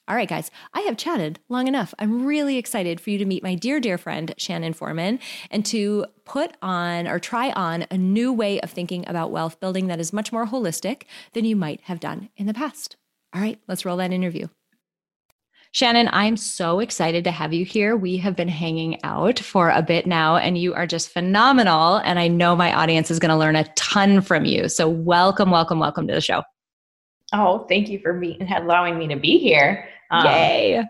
All 0.07 0.15
right, 0.15 0.29
guys, 0.29 0.51
I 0.71 0.81
have 0.81 0.97
chatted 0.97 1.39
long 1.49 1.67
enough. 1.67 1.95
I'm 1.97 2.27
really 2.27 2.57
excited 2.57 3.01
for 3.01 3.09
you 3.09 3.17
to 3.17 3.25
meet 3.25 3.41
my 3.41 3.55
dear, 3.55 3.79
dear 3.79 3.97
friend, 3.97 4.35
Shannon 4.37 4.73
Foreman, 4.73 5.17
and 5.49 5.65
to 5.65 6.05
put 6.25 6.55
on 6.61 7.07
or 7.07 7.17
try 7.17 7.49
on 7.53 7.87
a 7.89 7.97
new 7.97 8.31
way 8.31 8.61
of 8.61 8.69
thinking 8.69 9.03
about 9.07 9.31
wealth 9.31 9.59
building 9.59 9.87
that 9.87 9.99
is 9.99 10.13
much 10.13 10.31
more 10.31 10.45
holistic 10.45 11.03
than 11.33 11.43
you 11.43 11.55
might 11.55 11.81
have 11.81 11.99
done 11.99 12.29
in 12.37 12.45
the 12.45 12.53
past. 12.53 12.97
All 13.33 13.41
right, 13.41 13.59
let's 13.67 13.83
roll 13.83 13.97
that 13.97 14.13
interview. 14.13 14.47
Shannon, 15.71 16.07
I'm 16.13 16.37
so 16.37 16.81
excited 16.81 17.23
to 17.23 17.31
have 17.31 17.51
you 17.51 17.65
here. 17.65 17.97
We 17.97 18.15
have 18.17 18.35
been 18.35 18.47
hanging 18.47 19.03
out 19.03 19.39
for 19.39 19.71
a 19.71 19.81
bit 19.81 20.05
now, 20.05 20.37
and 20.37 20.55
you 20.55 20.75
are 20.75 20.85
just 20.85 21.09
phenomenal. 21.09 21.97
And 21.97 22.19
I 22.19 22.27
know 22.27 22.55
my 22.55 22.71
audience 22.73 23.09
is 23.09 23.17
going 23.17 23.31
to 23.31 23.35
learn 23.35 23.55
a 23.55 23.65
ton 23.73 24.21
from 24.21 24.45
you. 24.45 24.69
So, 24.69 24.87
welcome, 24.87 25.49
welcome, 25.49 25.79
welcome 25.79 26.07
to 26.07 26.13
the 26.13 26.21
show. 26.21 26.43
Oh, 27.33 27.65
thank 27.67 27.89
you 27.89 27.99
for 27.99 28.13
being, 28.13 28.41
allowing 28.53 28.97
me 28.99 29.07
to 29.07 29.15
be 29.15 29.39
here. 29.39 29.89
Um, 30.11 30.25
Yay. 30.25 30.83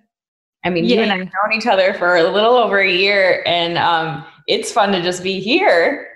I 0.64 0.70
mean, 0.70 0.86
Yay. 0.86 0.96
you 0.96 1.02
and 1.02 1.12
I 1.12 1.18
have 1.18 1.28
known 1.28 1.58
each 1.58 1.68
other 1.68 1.94
for 1.94 2.16
a 2.16 2.24
little 2.24 2.56
over 2.56 2.80
a 2.80 2.92
year, 2.92 3.44
and 3.46 3.78
um, 3.78 4.26
it's 4.48 4.72
fun 4.72 4.92
to 4.94 5.02
just 5.02 5.24
be 5.24 5.40
here. 5.40 6.08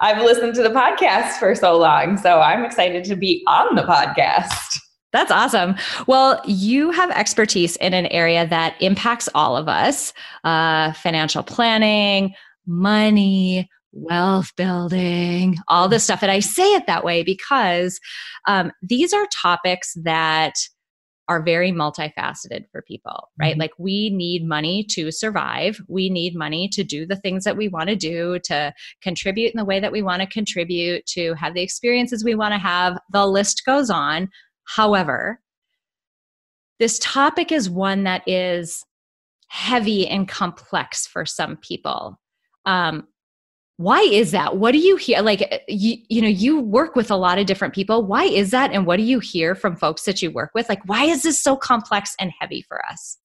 I've 0.00 0.22
listened 0.22 0.54
to 0.54 0.62
the 0.62 0.70
podcast 0.70 1.38
for 1.38 1.54
so 1.54 1.76
long, 1.76 2.16
so 2.16 2.40
I'm 2.40 2.64
excited 2.64 3.04
to 3.04 3.16
be 3.16 3.44
on 3.48 3.74
the 3.74 3.82
podcast. 3.82 4.78
That's 5.12 5.30
awesome. 5.30 5.74
Well, 6.06 6.40
you 6.46 6.90
have 6.90 7.10
expertise 7.10 7.76
in 7.76 7.94
an 7.94 8.06
area 8.06 8.46
that 8.46 8.76
impacts 8.80 9.28
all 9.34 9.56
of 9.56 9.66
us 9.66 10.12
uh, 10.44 10.92
financial 10.92 11.42
planning, 11.42 12.34
money, 12.66 13.68
wealth 13.92 14.52
building, 14.56 15.56
all 15.68 15.88
this 15.88 16.04
stuff. 16.04 16.22
And 16.22 16.30
I 16.30 16.40
say 16.40 16.74
it 16.74 16.86
that 16.86 17.04
way 17.04 17.22
because 17.22 17.98
um, 18.46 18.70
these 18.82 19.12
are 19.12 19.26
topics 19.34 19.94
that 20.02 20.54
are 21.28 21.42
very 21.42 21.70
multifaceted 21.70 22.64
for 22.72 22.82
people, 22.82 23.28
right? 23.38 23.52
Mm-hmm. 23.52 23.60
Like 23.60 23.72
we 23.78 24.10
need 24.10 24.46
money 24.46 24.82
to 24.90 25.10
survive. 25.10 25.80
We 25.86 26.08
need 26.08 26.34
money 26.34 26.68
to 26.70 26.82
do 26.82 27.06
the 27.06 27.16
things 27.16 27.44
that 27.44 27.56
we 27.56 27.68
want 27.68 27.90
to 27.90 27.96
do, 27.96 28.38
to 28.44 28.72
contribute 29.02 29.52
in 29.52 29.58
the 29.58 29.64
way 29.64 29.78
that 29.78 29.92
we 29.92 30.02
want 30.02 30.22
to 30.22 30.28
contribute, 30.28 31.04
to 31.06 31.34
have 31.34 31.54
the 31.54 31.62
experiences 31.62 32.24
we 32.24 32.34
want 32.34 32.54
to 32.54 32.58
have. 32.58 32.98
The 33.12 33.26
list 33.26 33.62
goes 33.66 33.90
on. 33.90 34.30
However, 34.64 35.40
this 36.78 36.98
topic 36.98 37.52
is 37.52 37.68
one 37.68 38.04
that 38.04 38.22
is 38.26 38.84
heavy 39.48 40.06
and 40.06 40.28
complex 40.28 41.06
for 41.06 41.26
some 41.26 41.56
people. 41.56 42.18
Um, 42.64 43.06
why 43.78 44.00
is 44.00 44.32
that? 44.32 44.56
What 44.56 44.72
do 44.72 44.78
you 44.78 44.96
hear? 44.96 45.22
Like 45.22 45.40
uh, 45.52 45.58
you, 45.68 45.96
you 46.08 46.20
know 46.20 46.28
you 46.28 46.60
work 46.60 46.96
with 46.96 47.12
a 47.12 47.16
lot 47.16 47.38
of 47.38 47.46
different 47.46 47.74
people. 47.74 48.04
Why 48.04 48.24
is 48.24 48.50
that? 48.50 48.72
And 48.72 48.84
what 48.84 48.96
do 48.96 49.04
you 49.04 49.20
hear 49.20 49.54
from 49.54 49.76
folks 49.76 50.02
that 50.02 50.20
you 50.20 50.32
work 50.32 50.50
with? 50.52 50.68
Like 50.68 50.82
why 50.86 51.04
is 51.04 51.22
this 51.22 51.40
so 51.40 51.56
complex 51.56 52.14
and 52.18 52.32
heavy 52.40 52.62
for 52.62 52.84
us? 52.86 53.16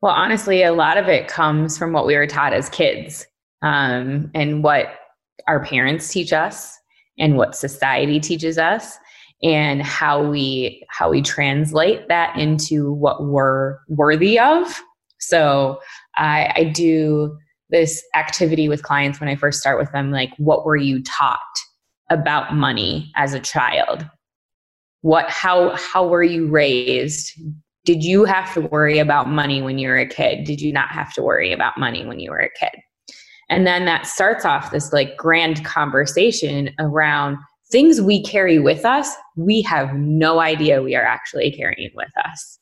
Well 0.00 0.12
honestly 0.12 0.62
a 0.62 0.72
lot 0.72 0.98
of 0.98 1.08
it 1.08 1.26
comes 1.26 1.76
from 1.76 1.92
what 1.92 2.06
we 2.06 2.16
were 2.16 2.28
taught 2.28 2.52
as 2.52 2.68
kids 2.68 3.26
um, 3.62 4.30
and 4.34 4.62
what 4.62 4.86
our 5.48 5.64
parents 5.64 6.12
teach 6.12 6.32
us 6.32 6.78
and 7.18 7.36
what 7.36 7.56
society 7.56 8.20
teaches 8.20 8.56
us 8.56 8.96
and 9.42 9.82
how 9.82 10.24
we 10.24 10.86
how 10.90 11.10
we 11.10 11.22
translate 11.22 12.06
that 12.06 12.38
into 12.38 12.92
what 12.92 13.24
we're 13.24 13.78
worthy 13.88 14.38
of. 14.38 14.80
So 15.18 15.80
i 16.14 16.52
i 16.54 16.64
do 16.72 17.36
this 17.70 18.02
activity 18.14 18.68
with 18.68 18.82
clients 18.82 19.20
when 19.20 19.28
I 19.28 19.36
first 19.36 19.60
start 19.60 19.78
with 19.78 19.90
them 19.92 20.10
like, 20.10 20.30
what 20.38 20.64
were 20.64 20.76
you 20.76 21.02
taught 21.02 21.38
about 22.10 22.54
money 22.54 23.12
as 23.16 23.34
a 23.34 23.40
child? 23.40 24.06
What, 25.02 25.28
how, 25.28 25.76
how 25.76 26.06
were 26.06 26.22
you 26.22 26.48
raised? 26.48 27.32
Did 27.84 28.02
you 28.02 28.24
have 28.24 28.52
to 28.54 28.62
worry 28.62 28.98
about 28.98 29.28
money 29.28 29.62
when 29.62 29.78
you 29.78 29.88
were 29.88 29.98
a 29.98 30.08
kid? 30.08 30.44
Did 30.44 30.60
you 30.60 30.72
not 30.72 30.90
have 30.90 31.12
to 31.14 31.22
worry 31.22 31.52
about 31.52 31.78
money 31.78 32.04
when 32.04 32.18
you 32.18 32.30
were 32.30 32.38
a 32.38 32.50
kid? 32.58 32.80
And 33.50 33.66
then 33.66 33.84
that 33.86 34.06
starts 34.06 34.44
off 34.44 34.70
this 34.70 34.92
like 34.92 35.16
grand 35.16 35.64
conversation 35.64 36.70
around 36.78 37.38
things 37.70 38.00
we 38.00 38.22
carry 38.22 38.58
with 38.58 38.84
us, 38.84 39.14
we 39.36 39.62
have 39.62 39.94
no 39.94 40.40
idea 40.40 40.82
we 40.82 40.96
are 40.96 41.04
actually 41.04 41.50
carrying 41.50 41.90
with 41.94 42.10
us. 42.24 42.58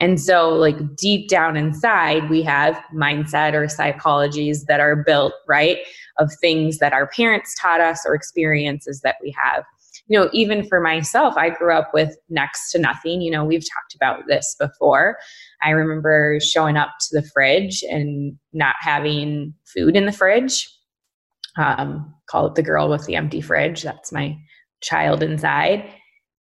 And 0.00 0.20
so, 0.20 0.50
like 0.50 0.96
deep 0.96 1.28
down 1.28 1.56
inside, 1.56 2.28
we 2.28 2.42
have 2.42 2.82
mindset 2.92 3.54
or 3.54 3.66
psychologies 3.66 4.64
that 4.66 4.80
are 4.80 4.96
built, 4.96 5.32
right, 5.46 5.78
of 6.18 6.32
things 6.40 6.78
that 6.78 6.92
our 6.92 7.06
parents 7.06 7.54
taught 7.60 7.80
us 7.80 8.04
or 8.04 8.14
experiences 8.14 9.00
that 9.02 9.16
we 9.22 9.34
have. 9.42 9.64
You 10.08 10.18
know, 10.18 10.28
even 10.32 10.66
for 10.66 10.80
myself, 10.80 11.36
I 11.36 11.50
grew 11.50 11.72
up 11.72 11.92
with 11.94 12.16
next 12.28 12.72
to 12.72 12.78
nothing. 12.78 13.22
You 13.22 13.30
know, 13.30 13.44
we've 13.44 13.62
talked 13.62 13.94
about 13.94 14.26
this 14.26 14.56
before. 14.58 15.16
I 15.62 15.70
remember 15.70 16.38
showing 16.40 16.76
up 16.76 16.90
to 17.00 17.20
the 17.20 17.26
fridge 17.28 17.82
and 17.88 18.36
not 18.52 18.74
having 18.80 19.54
food 19.64 19.96
in 19.96 20.06
the 20.06 20.12
fridge. 20.12 20.68
Um, 21.56 22.12
call 22.26 22.48
it 22.48 22.56
the 22.56 22.62
girl 22.62 22.90
with 22.90 23.06
the 23.06 23.14
empty 23.14 23.40
fridge. 23.40 23.82
That's 23.82 24.12
my 24.12 24.36
child 24.82 25.22
inside 25.22 25.88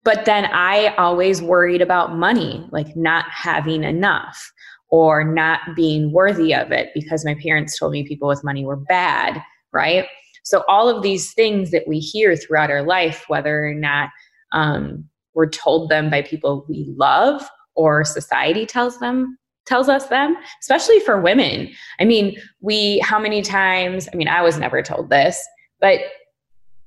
but 0.04 0.24
then 0.24 0.46
I 0.46 0.94
always 0.96 1.40
worried 1.40 1.82
about 1.82 2.16
money, 2.16 2.66
like 2.72 2.96
not 2.96 3.24
having 3.30 3.84
enough 3.84 4.52
or 4.88 5.24
not 5.24 5.60
being 5.74 6.12
worthy 6.12 6.54
of 6.54 6.72
it 6.72 6.90
because 6.94 7.24
my 7.24 7.34
parents 7.34 7.78
told 7.78 7.92
me 7.92 8.06
people 8.06 8.28
with 8.28 8.44
money 8.44 8.64
were 8.64 8.76
bad, 8.76 9.42
right? 9.72 10.06
So, 10.44 10.64
all 10.68 10.88
of 10.88 11.02
these 11.02 11.32
things 11.34 11.70
that 11.70 11.86
we 11.86 11.98
hear 11.98 12.36
throughout 12.36 12.70
our 12.70 12.82
life, 12.82 13.24
whether 13.28 13.64
or 13.66 13.74
not 13.74 14.10
um, 14.52 15.08
we're 15.34 15.48
told 15.48 15.88
them 15.88 16.10
by 16.10 16.22
people 16.22 16.66
we 16.68 16.92
love 16.96 17.48
or 17.74 18.04
society 18.04 18.66
tells 18.66 18.98
them 18.98 19.38
tells 19.64 19.88
us 19.88 20.08
them 20.08 20.36
especially 20.60 20.98
for 21.00 21.20
women 21.20 21.70
i 22.00 22.04
mean 22.04 22.36
we 22.60 22.98
how 22.98 23.18
many 23.18 23.40
times 23.40 24.08
i 24.12 24.16
mean 24.16 24.26
i 24.26 24.42
was 24.42 24.58
never 24.58 24.82
told 24.82 25.08
this 25.08 25.40
but 25.80 26.00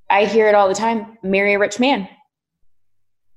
i 0.10 0.26
hear 0.26 0.48
it 0.48 0.54
all 0.54 0.68
the 0.68 0.76
time 0.76 1.18
marry 1.24 1.54
a 1.54 1.60
rich 1.60 1.80
man 1.80 2.08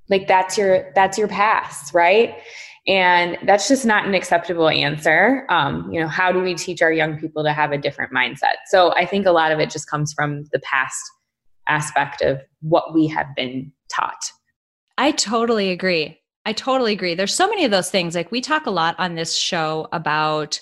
like 0.09 0.27
that's 0.27 0.57
your 0.57 0.93
that's 0.95 1.19
your 1.19 1.29
past 1.29 1.95
right? 1.95 2.37
And 2.87 3.37
that's 3.45 3.69
just 3.69 3.85
not 3.85 4.07
an 4.07 4.15
acceptable 4.15 4.71
answer. 4.71 5.45
Um, 5.50 5.91
you 5.93 6.00
know 6.00 6.09
how 6.09 6.33
do 6.33 6.41
we 6.41 6.55
teach 6.55 6.81
our 6.83 6.93
young 6.93 7.19
people 7.19 7.45
to 7.45 7.53
have 7.53 7.73
a 7.73 7.79
different 7.79 8.12
mindset? 8.12 8.57
So 8.67 8.95
i 8.95 9.05
think 9.05 9.27
a 9.27 9.33
lot 9.33 9.53
of 9.53 9.59
it 9.59 9.71
just 9.71 9.91
comes 9.91 10.12
from 10.12 10.45
the 10.53 10.61
past 10.61 11.00
aspect 11.67 12.23
of 12.23 12.41
what 12.61 12.95
we 12.95 13.07
have 13.09 13.27
been 13.37 13.71
taught. 13.93 14.33
I 14.97 15.12
totally 15.12 15.71
agree. 15.71 16.19
I 16.47 16.55
totally 16.55 16.95
agree. 16.95 17.15
There's 17.15 17.35
so 17.35 17.47
many 17.47 17.67
of 17.67 17.71
those 17.71 17.91
things. 17.91 18.15
Like 18.15 18.33
we 18.33 18.41
talk 18.41 18.65
a 18.65 18.71
lot 18.71 18.99
on 18.99 19.15
this 19.15 19.37
show 19.37 19.87
about 19.93 20.61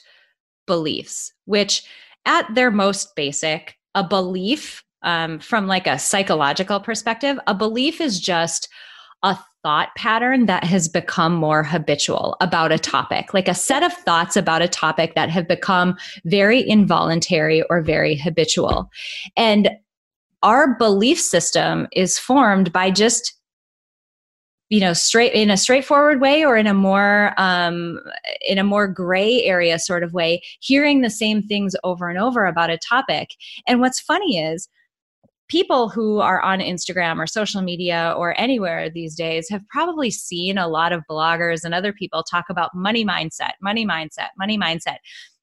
beliefs 0.66 1.32
which 1.44 1.84
at 2.26 2.52
their 2.54 2.70
most 2.70 3.14
basic 3.16 3.76
a 3.94 4.04
belief 4.04 4.84
um, 5.02 5.38
from 5.38 5.66
like 5.66 5.86
a 5.86 5.98
psychological 5.98 6.80
perspective 6.80 7.38
a 7.46 7.54
belief 7.54 8.00
is 8.00 8.20
just 8.20 8.68
a 9.22 9.38
thought 9.62 9.88
pattern 9.96 10.46
that 10.46 10.64
has 10.64 10.88
become 10.88 11.34
more 11.34 11.62
habitual 11.62 12.36
about 12.40 12.70
a 12.70 12.78
topic, 12.78 13.34
like 13.34 13.48
a 13.48 13.54
set 13.54 13.82
of 13.82 13.92
thoughts 13.92 14.36
about 14.36 14.62
a 14.62 14.68
topic 14.68 15.14
that 15.14 15.30
have 15.30 15.48
become 15.48 15.96
very 16.24 16.66
involuntary 16.68 17.62
or 17.70 17.82
very 17.82 18.14
habitual. 18.14 18.90
And 19.36 19.70
our 20.42 20.76
belief 20.76 21.20
system 21.20 21.88
is 21.92 22.18
formed 22.18 22.72
by 22.72 22.90
just 22.90 23.34
you 24.68 24.80
know 24.80 24.92
straight 24.92 25.32
in 25.32 25.50
a 25.50 25.56
straightforward 25.56 26.20
way 26.20 26.44
or 26.44 26.56
in 26.56 26.66
a 26.66 26.74
more 26.74 27.32
um, 27.36 28.00
in 28.46 28.58
a 28.58 28.64
more 28.64 28.88
gray 28.88 29.42
area 29.44 29.78
sort 29.78 30.02
of 30.02 30.12
way 30.12 30.42
hearing 30.60 31.00
the 31.00 31.10
same 31.10 31.42
things 31.42 31.74
over 31.84 32.08
and 32.08 32.18
over 32.18 32.46
about 32.46 32.70
a 32.70 32.78
topic 32.78 33.30
and 33.66 33.80
what's 33.80 34.00
funny 34.00 34.38
is 34.38 34.68
people 35.48 35.88
who 35.88 36.18
are 36.20 36.40
on 36.42 36.58
Instagram 36.58 37.18
or 37.18 37.26
social 37.26 37.62
media 37.62 38.14
or 38.16 38.38
anywhere 38.38 38.90
these 38.90 39.14
days 39.14 39.48
have 39.48 39.66
probably 39.68 40.10
seen 40.10 40.58
a 40.58 40.68
lot 40.68 40.92
of 40.92 41.02
bloggers 41.08 41.64
and 41.64 41.74
other 41.74 41.92
people 41.92 42.22
talk 42.22 42.46
about 42.50 42.74
money 42.74 43.04
mindset, 43.04 43.52
money 43.62 43.86
mindset, 43.86 44.28
money 44.36 44.58
mindset. 44.58 44.96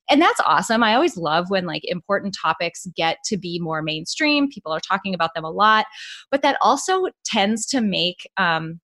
And 0.10 0.22
that's 0.22 0.42
awesome. 0.46 0.84
I 0.84 0.96
always 0.96 1.16
love 1.16 1.50
when 1.50 1.66
like 1.66 1.84
important 1.86 2.36
topics 2.40 2.86
get 2.96 3.20
to 3.26 3.38
be 3.38 3.60
more 3.60 3.82
mainstream. 3.82 4.50
People 4.50 4.74
are 4.74 4.82
talking 4.82 5.14
about 5.14 5.34
them 5.34 5.46
a 5.46 5.52
lot, 5.52 5.86
but 6.30 6.42
that 6.42 6.58
also 6.62 7.08
tends 7.26 7.66
to 7.68 7.80
make 7.80 8.30
um, 8.38 8.82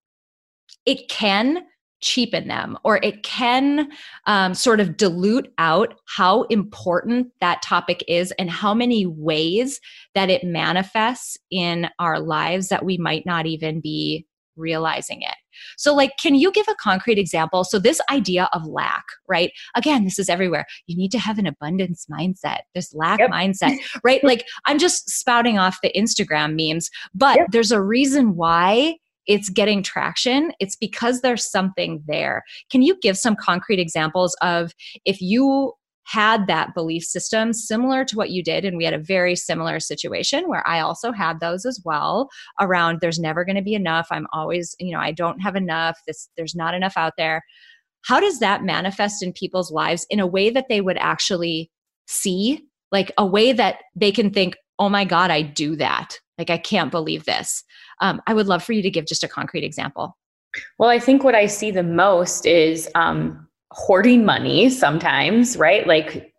it 0.86 1.10
can 1.10 1.66
cheapen 2.02 2.48
them 2.48 2.78
or 2.84 3.00
it 3.04 3.24
can 3.24 3.90
um, 4.26 4.54
sort 4.54 4.80
of 4.80 4.98
dilute 4.98 5.52
out 5.58 5.96
how 6.06 6.44
important 6.44 7.28
that 7.42 7.62
topic 7.62 8.04
is 8.08 8.32
and 8.40 8.50
how 8.50 8.74
many 8.74 9.06
ways 9.06 9.80
that 10.16 10.30
it 10.30 10.44
manifests 10.44 11.38
in 11.52 11.90
our 12.00 12.20
lives 12.20 12.70
that 12.70 12.86
we 12.86 12.98
might 12.98 13.26
not 13.26 13.46
even 13.46 13.82
be 13.82 14.26
realizing 14.60 15.22
it. 15.22 15.36
So, 15.78 15.96
like, 15.96 16.12
can 16.22 16.36
you 16.36 16.52
give 16.52 16.68
a 16.68 16.76
concrete 16.76 17.18
example? 17.18 17.64
So, 17.64 17.80
this 17.80 18.00
idea 18.12 18.50
of 18.54 18.66
lack, 18.66 19.04
right? 19.28 19.52
Again, 19.76 20.04
this 20.04 20.20
is 20.20 20.30
everywhere. 20.30 20.66
You 20.88 20.96
need 20.96 21.12
to 21.12 21.20
have 21.20 21.40
an 21.40 21.48
abundance 21.48 22.06
mindset, 22.12 22.60
this 22.76 22.94
lack 22.94 23.20
yep. 23.20 23.32
mindset, 23.32 23.78
right? 24.04 24.24
like, 24.24 24.46
I'm 24.66 24.78
just 24.78 25.10
spouting 25.10 25.58
off 25.58 25.80
the 25.82 25.92
Instagram 25.96 26.56
memes, 26.56 26.90
but 27.14 27.38
yep. 27.38 27.48
there's 27.52 27.72
a 27.72 27.82
reason 27.82 28.36
why 28.36 28.96
it's 29.30 29.48
getting 29.48 29.84
traction, 29.84 30.52
it's 30.60 30.76
because 30.76 31.22
there's 31.22 31.50
something 31.50 32.04
there. 32.08 32.44
Can 32.72 32.82
you 32.82 32.98
give 33.00 33.16
some 33.16 33.36
concrete 33.36 33.80
examples 33.80 34.36
of 34.42 34.74
if 35.06 35.22
you 35.22 35.74
had 36.04 36.48
that 36.48 36.74
belief 36.74 37.04
system 37.04 37.54
similar 37.54 38.04
to 38.04 38.16
what 38.18 38.32
you 38.32 38.42
did 38.44 38.66
and 38.66 38.76
we 38.76 38.84
had 38.84 38.96
a 38.96 39.00
very 39.00 39.36
similar 39.36 39.80
situation 39.80 40.50
where 40.50 40.68
i 40.68 40.80
also 40.80 41.12
had 41.12 41.40
those 41.40 41.68
as 41.68 41.80
well 41.86 42.30
around 42.60 42.98
there's 43.00 43.20
never 43.20 43.46
going 43.46 43.56
to 43.56 43.62
be 43.62 43.76
enough. 43.76 44.08
I'm 44.10 44.26
always 44.34 44.76
you 44.80 44.92
know 44.92 45.00
i 45.00 45.12
don't 45.12 45.40
have 45.40 45.56
enough. 45.56 46.00
This 46.08 46.28
there's 46.36 46.56
not 46.56 46.74
enough 46.74 46.94
out 46.98 47.14
there. 47.16 47.44
How 48.02 48.20
does 48.20 48.40
that 48.40 48.64
manifest 48.64 49.22
in 49.22 49.34
people's 49.34 49.72
lives 49.72 50.08
in 50.10 50.20
a 50.20 50.26
way 50.26 50.50
that 50.50 50.66
they 50.68 50.82
would 50.82 50.98
actually 50.98 51.70
see? 52.08 52.64
Like 52.92 53.12
a 53.20 53.26
way 53.26 53.52
that 53.52 53.82
they 53.96 54.12
can 54.12 54.32
think 54.32 54.56
oh 54.80 54.90
my 54.90 55.06
god 55.06 55.30
i 55.30 55.44
do 55.44 55.76
that. 55.76 56.18
Like 56.40 56.50
i 56.50 56.58
can't 56.58 56.90
believe 56.90 57.26
this 57.26 57.64
um, 58.02 58.22
i 58.28 58.34
would 58.34 58.48
love 58.48 58.64
for 58.64 58.74
you 58.74 58.82
to 58.82 58.90
give 58.90 59.06
just 59.06 59.24
a 59.24 59.28
concrete 59.28 59.64
example. 59.64 60.18
Well 60.78 60.90
i 60.90 61.00
think 61.00 61.24
what 61.24 61.36
i 61.36 61.46
see 61.46 61.72
the 61.72 61.84
most 61.84 62.46
is 62.46 62.90
um, 62.96 63.48
hoarding 63.72 64.26
money 64.26 64.70
sometimes 64.70 65.58
right? 65.58 65.86
Like 65.88 66.34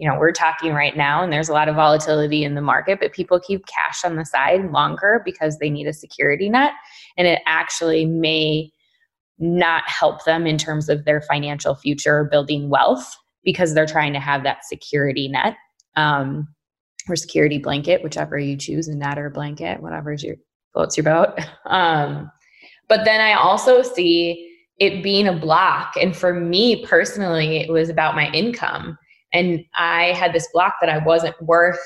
you 0.00 0.08
know 0.08 0.18
we're 0.18 0.32
talking 0.32 0.72
right 0.72 0.96
now 0.96 1.22
and 1.22 1.32
there's 1.32 1.50
a 1.50 1.52
lot 1.52 1.68
of 1.68 1.76
volatility 1.76 2.42
in 2.42 2.54
the 2.54 2.62
market 2.62 2.98
but 3.00 3.12
people 3.12 3.38
keep 3.38 3.66
cash 3.66 4.02
on 4.02 4.16
the 4.16 4.24
side 4.24 4.70
longer 4.72 5.20
because 5.26 5.58
they 5.58 5.68
need 5.68 5.86
a 5.86 5.92
security 5.92 6.48
net 6.48 6.72
and 7.18 7.26
it 7.26 7.40
actually 7.46 8.06
may 8.06 8.72
not 9.38 9.82
help 9.88 10.24
them 10.24 10.46
in 10.46 10.58
terms 10.58 10.88
of 10.88 11.04
their 11.04 11.20
financial 11.22 11.74
future 11.74 12.18
or 12.18 12.24
building 12.24 12.68
wealth 12.68 13.16
because 13.42 13.74
they're 13.74 13.86
trying 13.86 14.12
to 14.12 14.20
have 14.20 14.42
that 14.42 14.64
security 14.64 15.28
net 15.28 15.56
um, 15.96 16.46
or 17.08 17.16
security 17.16 17.58
blanket, 17.58 18.02
whichever 18.02 18.38
you 18.38 18.56
choose, 18.56 18.86
a 18.86 18.94
net 18.94 19.18
or 19.18 19.26
a 19.26 19.30
blanket, 19.30 19.82
whatever's 19.82 20.22
your 20.22 20.36
floats 20.72 20.96
your 20.96 21.04
boat. 21.04 21.38
Um, 21.66 22.32
but 22.88 23.04
then 23.04 23.20
I 23.20 23.34
also 23.34 23.82
see 23.82 24.50
it 24.80 25.04
being 25.04 25.28
a 25.28 25.32
block. 25.32 25.94
And 26.00 26.16
for 26.16 26.34
me 26.34 26.84
personally, 26.84 27.58
it 27.58 27.70
was 27.70 27.88
about 27.88 28.16
my 28.16 28.28
income. 28.32 28.98
And 29.32 29.64
I 29.76 30.06
had 30.06 30.32
this 30.32 30.48
block 30.52 30.74
that 30.80 30.90
I 30.90 30.98
wasn't 30.98 31.40
worth 31.40 31.78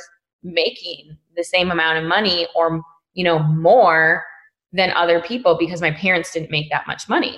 making 0.42 1.18
the 1.36 1.44
same 1.44 1.70
amount 1.70 1.98
of 1.98 2.04
money 2.04 2.46
or, 2.54 2.80
you 3.12 3.24
know, 3.24 3.40
more 3.40 4.24
than 4.72 4.90
other 4.92 5.20
people 5.20 5.56
because 5.58 5.80
my 5.80 5.90
parents 5.90 6.32
didn't 6.32 6.50
make 6.50 6.70
that 6.70 6.86
much 6.86 7.08
money. 7.08 7.36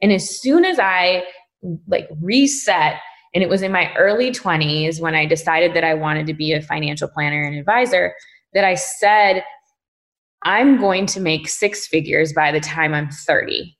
And 0.00 0.12
as 0.12 0.40
soon 0.40 0.64
as 0.64 0.78
I 0.78 1.24
like 1.86 2.08
reset, 2.20 3.00
and 3.34 3.42
it 3.42 3.48
was 3.48 3.62
in 3.62 3.72
my 3.72 3.92
early 3.96 4.30
20s 4.30 5.00
when 5.00 5.14
I 5.14 5.26
decided 5.26 5.74
that 5.74 5.84
I 5.84 5.94
wanted 5.94 6.26
to 6.28 6.34
be 6.34 6.52
a 6.52 6.62
financial 6.62 7.08
planner 7.08 7.42
and 7.42 7.56
advisor, 7.56 8.14
that 8.54 8.64
I 8.64 8.74
said, 8.74 9.42
I'm 10.44 10.78
going 10.78 11.06
to 11.06 11.20
make 11.20 11.48
six 11.48 11.86
figures 11.86 12.32
by 12.32 12.52
the 12.52 12.60
time 12.60 12.94
I'm 12.94 13.10
30. 13.10 13.76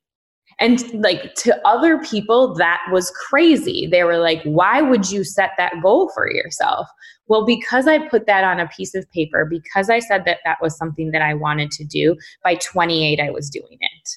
And 0.60 1.02
like 1.02 1.34
to 1.36 1.60
other 1.66 1.98
people, 1.98 2.54
that 2.54 2.80
was 2.92 3.10
crazy. 3.10 3.88
They 3.90 4.04
were 4.04 4.18
like, 4.18 4.42
why 4.44 4.82
would 4.82 5.10
you 5.10 5.24
set 5.24 5.50
that 5.58 5.74
goal 5.82 6.10
for 6.14 6.30
yourself? 6.30 6.86
Well, 7.26 7.44
because 7.44 7.88
I 7.88 8.06
put 8.08 8.26
that 8.26 8.44
on 8.44 8.60
a 8.60 8.68
piece 8.68 8.94
of 8.94 9.10
paper, 9.10 9.44
because 9.44 9.90
I 9.90 9.98
said 9.98 10.24
that 10.26 10.38
that 10.44 10.58
was 10.60 10.76
something 10.76 11.10
that 11.10 11.22
I 11.22 11.34
wanted 11.34 11.70
to 11.72 11.84
do, 11.84 12.16
by 12.42 12.54
28, 12.56 13.18
I 13.18 13.30
was 13.30 13.50
doing 13.50 13.78
it. 13.80 14.10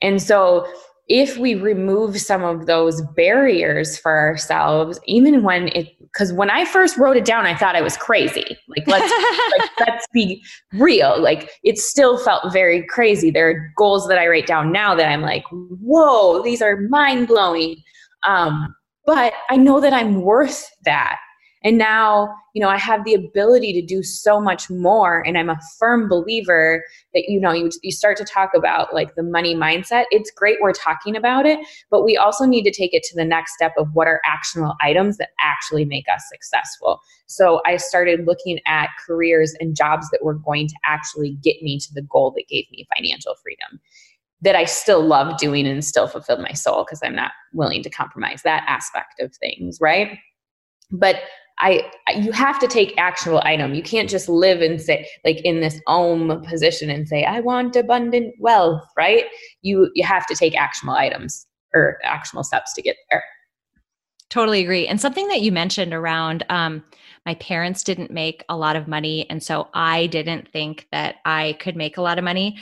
And 0.00 0.20
so 0.20 0.66
if 1.08 1.38
we 1.38 1.54
remove 1.54 2.18
some 2.20 2.42
of 2.42 2.66
those 2.66 3.00
barriers 3.14 3.96
for 3.96 4.18
ourselves, 4.18 4.98
even 5.06 5.42
when 5.44 5.68
it, 5.68 5.88
because 6.00 6.32
when 6.32 6.50
I 6.50 6.64
first 6.64 6.96
wrote 6.96 7.16
it 7.16 7.24
down, 7.24 7.46
I 7.46 7.54
thought 7.54 7.76
I 7.76 7.80
was 7.80 7.96
crazy. 7.96 8.58
Like 8.68 8.86
let's 8.88 9.12
like, 9.58 9.70
let's 9.88 10.06
be 10.12 10.42
real. 10.72 11.20
Like 11.20 11.50
it 11.62 11.78
still 11.78 12.18
felt 12.18 12.52
very 12.52 12.84
crazy. 12.86 13.30
There 13.30 13.48
are 13.48 13.72
goals 13.76 14.08
that 14.08 14.18
I 14.18 14.26
write 14.26 14.46
down 14.46 14.72
now 14.72 14.94
that 14.96 15.08
I'm 15.08 15.22
like, 15.22 15.44
whoa, 15.50 16.42
these 16.42 16.60
are 16.60 16.80
mind 16.88 17.28
blowing. 17.28 17.76
Um, 18.24 18.74
but 19.04 19.32
I 19.48 19.56
know 19.56 19.80
that 19.80 19.92
I'm 19.92 20.22
worth 20.22 20.68
that. 20.84 21.18
And 21.64 21.78
now, 21.78 22.34
you 22.54 22.62
know, 22.62 22.68
I 22.68 22.78
have 22.78 23.04
the 23.04 23.14
ability 23.14 23.72
to 23.72 23.82
do 23.84 24.02
so 24.02 24.40
much 24.40 24.70
more. 24.70 25.26
And 25.26 25.36
I'm 25.36 25.50
a 25.50 25.58
firm 25.78 26.08
believer 26.08 26.84
that, 27.12 27.24
you 27.28 27.40
know, 27.40 27.52
you, 27.52 27.70
you 27.82 27.90
start 27.90 28.16
to 28.18 28.24
talk 28.24 28.50
about 28.54 28.94
like 28.94 29.14
the 29.14 29.22
money 29.22 29.54
mindset. 29.54 30.04
It's 30.10 30.30
great 30.30 30.58
we're 30.60 30.72
talking 30.72 31.16
about 31.16 31.46
it, 31.46 31.58
but 31.90 32.04
we 32.04 32.16
also 32.16 32.44
need 32.44 32.62
to 32.64 32.70
take 32.70 32.94
it 32.94 33.02
to 33.04 33.16
the 33.16 33.24
next 33.24 33.54
step 33.54 33.72
of 33.78 33.88
what 33.94 34.06
are 34.06 34.20
actionable 34.24 34.74
items 34.80 35.16
that 35.16 35.30
actually 35.40 35.84
make 35.84 36.06
us 36.12 36.22
successful. 36.30 37.00
So 37.26 37.60
I 37.66 37.78
started 37.78 38.26
looking 38.26 38.60
at 38.66 38.90
careers 39.04 39.54
and 39.58 39.74
jobs 39.74 40.08
that 40.10 40.22
were 40.22 40.34
going 40.34 40.68
to 40.68 40.74
actually 40.84 41.32
get 41.42 41.62
me 41.62 41.78
to 41.80 41.94
the 41.94 42.02
goal 42.02 42.32
that 42.36 42.44
gave 42.48 42.66
me 42.70 42.86
financial 42.96 43.34
freedom 43.42 43.80
that 44.42 44.54
I 44.54 44.64
still 44.64 45.04
love 45.04 45.38
doing 45.38 45.66
and 45.66 45.84
still 45.84 46.06
fulfilled 46.06 46.40
my 46.40 46.52
soul 46.52 46.84
because 46.84 47.00
I'm 47.02 47.14
not 47.16 47.32
willing 47.52 47.82
to 47.82 47.90
compromise 47.90 48.42
that 48.42 48.64
aspect 48.68 49.20
of 49.20 49.34
things, 49.34 49.78
right? 49.80 50.18
But 50.90 51.16
I 51.58 51.90
you 52.14 52.32
have 52.32 52.58
to 52.60 52.66
take 52.66 52.96
actionable 52.98 53.42
item. 53.44 53.74
You 53.74 53.82
can't 53.82 54.10
just 54.10 54.28
live 54.28 54.60
and 54.60 54.80
say 54.80 55.08
like 55.24 55.38
in 55.38 55.60
this 55.60 55.80
om 55.86 56.42
position 56.42 56.90
and 56.90 57.08
say 57.08 57.24
I 57.24 57.40
want 57.40 57.76
abundant 57.76 58.34
wealth, 58.38 58.82
right? 58.96 59.24
You 59.62 59.90
you 59.94 60.04
have 60.04 60.26
to 60.26 60.34
take 60.34 60.54
actionable 60.54 60.96
items 60.96 61.46
or 61.74 61.98
actionable 62.04 62.44
steps 62.44 62.74
to 62.74 62.82
get 62.82 62.96
there. 63.10 63.24
Totally 64.28 64.60
agree. 64.60 64.86
And 64.86 65.00
something 65.00 65.28
that 65.28 65.42
you 65.42 65.52
mentioned 65.52 65.94
around 65.94 66.44
um, 66.48 66.84
my 67.24 67.34
parents 67.36 67.84
didn't 67.84 68.10
make 68.10 68.44
a 68.48 68.56
lot 68.56 68.76
of 68.76 68.88
money, 68.88 69.28
and 69.30 69.42
so 69.42 69.68
I 69.72 70.08
didn't 70.08 70.48
think 70.52 70.88
that 70.92 71.16
I 71.24 71.56
could 71.60 71.76
make 71.76 71.96
a 71.96 72.02
lot 72.02 72.18
of 72.18 72.24
money 72.24 72.58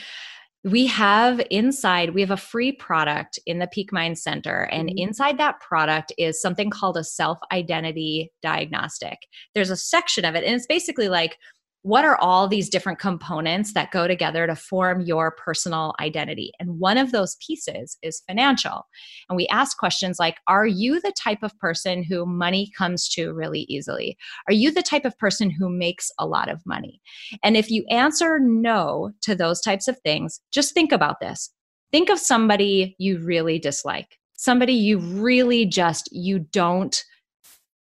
we 0.65 0.87
have 0.87 1.43
inside 1.51 2.15
we 2.15 2.23
have 2.23 2.31
a 2.31 2.37
free 2.37 2.73
product 2.73 3.39
in 3.45 3.59
the 3.59 3.67
peak 3.67 3.93
mind 3.93 4.19
center 4.19 4.63
and 4.73 4.89
mm-hmm. 4.89 4.99
inside 4.99 5.37
that 5.39 5.61
product 5.61 6.11
is 6.17 6.41
something 6.41 6.71
called 6.71 6.97
a 6.97 7.05
self 7.05 7.39
identity 7.53 8.33
diagnostic 8.43 9.19
there's 9.55 9.71
a 9.71 9.77
section 9.77 10.25
of 10.25 10.35
it 10.35 10.43
and 10.43 10.55
it's 10.55 10.67
basically 10.67 11.09
like 11.09 11.39
what 11.85 12.07
are 12.07 12.17
all 12.17 12.49
these 12.49 12.71
different 12.71 12.99
components 12.99 13.75
that 13.75 13.91
go 13.91 14.09
together 14.09 14.47
to 14.47 14.57
form 14.57 15.03
your 15.03 15.31
personal 15.33 15.95
identity? 16.01 16.51
And 16.59 16.81
one 16.81 16.97
of 16.97 17.13
those 17.13 17.37
pieces 17.47 17.99
is 18.03 18.23
financial. 18.27 18.87
And 19.29 19.37
we 19.37 19.47
ask 19.49 19.77
questions 19.77 20.17
like 20.19 20.39
Are 20.49 20.67
you 20.67 20.99
the 20.99 21.13
type 21.13 21.43
of 21.43 21.57
person 21.59 22.03
who 22.03 22.25
money 22.25 22.73
comes 22.77 23.07
to 23.11 23.35
really 23.35 23.67
easily? 23.69 24.17
Are 24.49 24.55
you 24.55 24.71
the 24.71 24.83
type 24.83 25.05
of 25.05 25.19
person 25.19 25.51
who 25.51 25.69
makes 25.69 26.11
a 26.19 26.27
lot 26.27 26.49
of 26.49 26.65
money? 26.65 27.03
And 27.43 27.55
if 27.55 27.71
you 27.71 27.85
answer 27.91 28.41
no 28.41 29.11
to 29.21 29.35
those 29.35 29.61
types 29.61 29.87
of 29.87 29.99
things, 30.01 30.41
just 30.53 30.73
think 30.73 30.91
about 30.91 31.21
this. 31.21 31.51
Think 31.93 32.09
of 32.09 32.19
somebody 32.19 32.97
you 32.99 33.19
really 33.19 33.59
dislike, 33.59 34.17
somebody 34.33 34.73
you 34.73 34.99
really 34.99 35.67
just, 35.67 36.09
you 36.13 36.39
don't. 36.39 37.05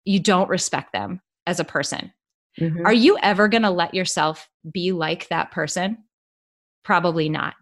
You 0.05 0.19
don't 0.19 0.49
respect 0.49 0.93
them 0.93 1.21
as 1.47 1.61
a 1.61 1.65
person 1.65 2.13
Mm-hmm. 2.61 2.87
Are 2.87 2.93
you 2.93 3.19
ever 3.23 3.49
going 3.49 3.63
to 3.63 3.71
let 3.71 3.95
yourself 3.95 4.49
be 4.71 4.93
like 4.93 5.29
that 5.29 5.51
person? 5.51 5.99
Probably 6.85 7.29
not. 7.29 7.55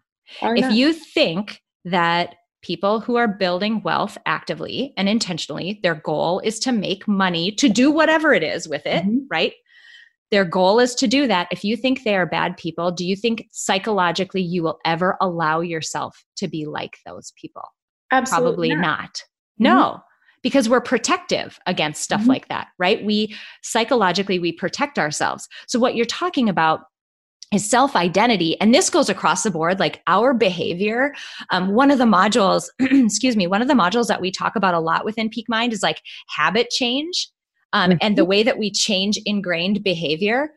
if 0.42 0.72
you 0.72 0.92
think 0.92 1.60
that 1.84 2.36
people 2.62 3.00
who 3.00 3.16
are 3.16 3.28
building 3.28 3.82
wealth 3.82 4.18
actively 4.26 4.92
and 4.96 5.08
intentionally, 5.08 5.80
their 5.82 5.94
goal 5.94 6.40
is 6.40 6.58
to 6.60 6.72
make 6.72 7.08
money 7.08 7.50
to 7.52 7.68
do 7.68 7.90
whatever 7.90 8.32
it 8.32 8.42
is 8.42 8.68
with 8.68 8.86
it, 8.86 9.04
mm-hmm. 9.04 9.18
right? 9.30 9.54
Their 10.30 10.44
goal 10.44 10.78
is 10.78 10.94
to 10.96 11.08
do 11.08 11.26
that. 11.26 11.48
If 11.50 11.64
you 11.64 11.76
think 11.76 12.04
they 12.04 12.14
are 12.14 12.26
bad 12.26 12.56
people, 12.56 12.92
do 12.92 13.04
you 13.04 13.16
think 13.16 13.48
psychologically 13.50 14.42
you 14.42 14.62
will 14.62 14.78
ever 14.84 15.16
allow 15.20 15.60
yourself 15.60 16.24
to 16.36 16.46
be 16.46 16.66
like 16.66 16.98
those 17.04 17.32
people? 17.40 17.64
Absolutely 18.12 18.68
Probably 18.68 18.74
not. 18.74 18.98
not. 18.98 19.14
Mm-hmm. 19.14 19.64
No 19.64 20.02
because 20.42 20.68
we're 20.68 20.80
protective 20.80 21.58
against 21.66 22.02
stuff 22.02 22.20
mm-hmm. 22.22 22.30
like 22.30 22.48
that, 22.48 22.68
right? 22.78 23.04
We 23.04 23.36
psychologically 23.62 24.38
we 24.38 24.52
protect 24.52 24.98
ourselves. 24.98 25.48
So 25.66 25.78
what 25.78 25.94
you're 25.94 26.06
talking 26.06 26.48
about 26.48 26.82
is 27.52 27.68
self 27.68 27.96
identity. 27.96 28.58
And 28.60 28.74
this 28.74 28.90
goes 28.90 29.08
across 29.08 29.42
the 29.42 29.50
board, 29.50 29.80
like 29.80 30.02
our 30.06 30.32
behavior. 30.32 31.14
Um, 31.50 31.74
one 31.74 31.90
of 31.90 31.98
the 31.98 32.04
modules, 32.04 32.68
excuse 32.80 33.36
me, 33.36 33.46
one 33.46 33.62
of 33.62 33.68
the 33.68 33.74
modules 33.74 34.06
that 34.06 34.20
we 34.20 34.30
talk 34.30 34.56
about 34.56 34.74
a 34.74 34.80
lot 34.80 35.04
within 35.04 35.28
Peak 35.28 35.46
Mind 35.48 35.72
is 35.72 35.82
like 35.82 36.00
habit 36.28 36.70
change 36.70 37.28
um, 37.72 37.90
mm-hmm. 37.90 37.98
and 38.00 38.16
the 38.16 38.24
way 38.24 38.42
that 38.42 38.58
we 38.58 38.70
change 38.70 39.18
ingrained 39.24 39.82
behavior. 39.82 40.50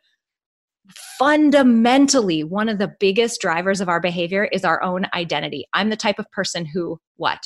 Fundamentally, 1.18 2.44
one 2.44 2.68
of 2.68 2.78
the 2.78 2.94
biggest 3.00 3.40
drivers 3.40 3.80
of 3.80 3.88
our 3.88 4.02
behavior 4.02 4.46
is 4.46 4.66
our 4.66 4.84
own 4.84 5.08
identity. 5.14 5.66
I'm 5.74 5.90
the 5.90 5.96
type 5.96 6.20
of 6.20 6.30
person 6.32 6.66
who, 6.66 7.00
what? 7.16 7.40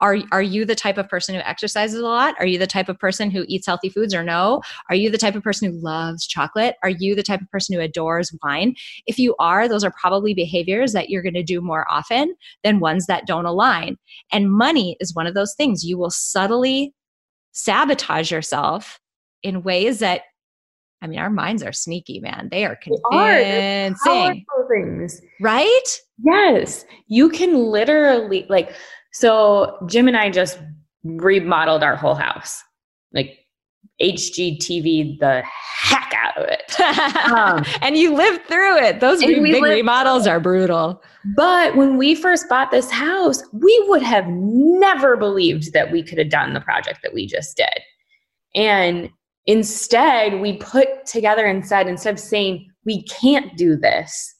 Are 0.00 0.18
are 0.32 0.42
you 0.42 0.64
the 0.64 0.74
type 0.74 0.98
of 0.98 1.08
person 1.08 1.34
who 1.34 1.40
exercises 1.42 1.98
a 1.98 2.02
lot 2.02 2.34
are 2.38 2.46
you 2.46 2.58
the 2.58 2.66
type 2.66 2.88
of 2.88 2.98
person 2.98 3.30
who 3.30 3.44
eats 3.48 3.66
healthy 3.66 3.88
foods 3.88 4.14
or 4.14 4.22
no 4.22 4.60
are 4.90 4.96
you 4.96 5.10
the 5.10 5.18
type 5.18 5.34
of 5.34 5.42
person 5.42 5.70
who 5.70 5.78
loves 5.80 6.26
chocolate 6.26 6.76
are 6.82 6.90
you 6.90 7.14
the 7.14 7.22
type 7.22 7.40
of 7.40 7.50
person 7.50 7.74
who 7.74 7.80
adores 7.80 8.36
wine 8.42 8.74
if 9.06 9.18
you 9.18 9.34
are 9.38 9.68
those 9.68 9.84
are 9.84 9.92
probably 9.98 10.34
behaviors 10.34 10.92
that 10.92 11.08
you're 11.08 11.22
going 11.22 11.34
to 11.34 11.42
do 11.42 11.60
more 11.60 11.86
often 11.90 12.34
than 12.62 12.80
ones 12.80 13.06
that 13.06 13.26
don't 13.26 13.46
align 13.46 13.96
and 14.32 14.52
money 14.52 14.96
is 15.00 15.14
one 15.14 15.26
of 15.26 15.34
those 15.34 15.54
things 15.54 15.84
you 15.84 15.96
will 15.96 16.10
subtly 16.10 16.94
sabotage 17.52 18.30
yourself 18.30 19.00
in 19.42 19.62
ways 19.62 20.00
that 20.00 20.22
I 21.02 21.08
mean, 21.08 21.18
our 21.18 21.30
minds 21.30 21.62
are 21.62 21.72
sneaky, 21.72 22.20
man. 22.20 22.48
They 22.50 22.64
are 22.64 22.76
convincing. 22.76 23.04
Are. 23.12 24.34
things. 24.68 25.20
Right? 25.40 26.00
Yes. 26.24 26.84
You 27.06 27.28
can 27.28 27.54
literally, 27.54 28.46
like, 28.48 28.74
so 29.16 29.78
Jim 29.86 30.08
and 30.08 30.16
I 30.16 30.28
just 30.28 30.58
remodeled 31.02 31.82
our 31.82 31.96
whole 31.96 32.14
house. 32.14 32.62
Like 33.14 33.38
HGTV 34.02 35.18
the 35.20 35.42
heck 35.42 36.12
out 36.14 36.36
of 36.36 36.44
it. 36.48 36.62
Um, 37.26 37.64
and 37.82 37.96
you 37.96 38.14
lived 38.14 38.46
through 38.46 38.78
it. 38.78 39.00
Those 39.00 39.20
big 39.20 39.42
remodels 39.42 40.26
are 40.26 40.38
brutal. 40.38 41.02
But 41.34 41.74
when 41.74 41.96
we 41.96 42.14
first 42.14 42.48
bought 42.48 42.70
this 42.70 42.90
house, 42.90 43.42
we 43.52 43.84
would 43.88 44.02
have 44.02 44.26
never 44.28 45.16
believed 45.16 45.72
that 45.72 45.90
we 45.90 46.02
could 46.02 46.18
have 46.18 46.30
done 46.30 46.52
the 46.52 46.60
project 46.60 47.00
that 47.02 47.12
we 47.12 47.26
just 47.26 47.56
did. 47.56 47.80
And 48.54 49.10
instead, 49.46 50.40
we 50.40 50.58
put 50.58 51.04
together 51.06 51.46
and 51.46 51.66
said, 51.66 51.88
instead 51.88 52.14
of 52.14 52.20
saying, 52.20 52.70
we 52.84 53.02
can't 53.04 53.56
do 53.56 53.76
this, 53.76 54.34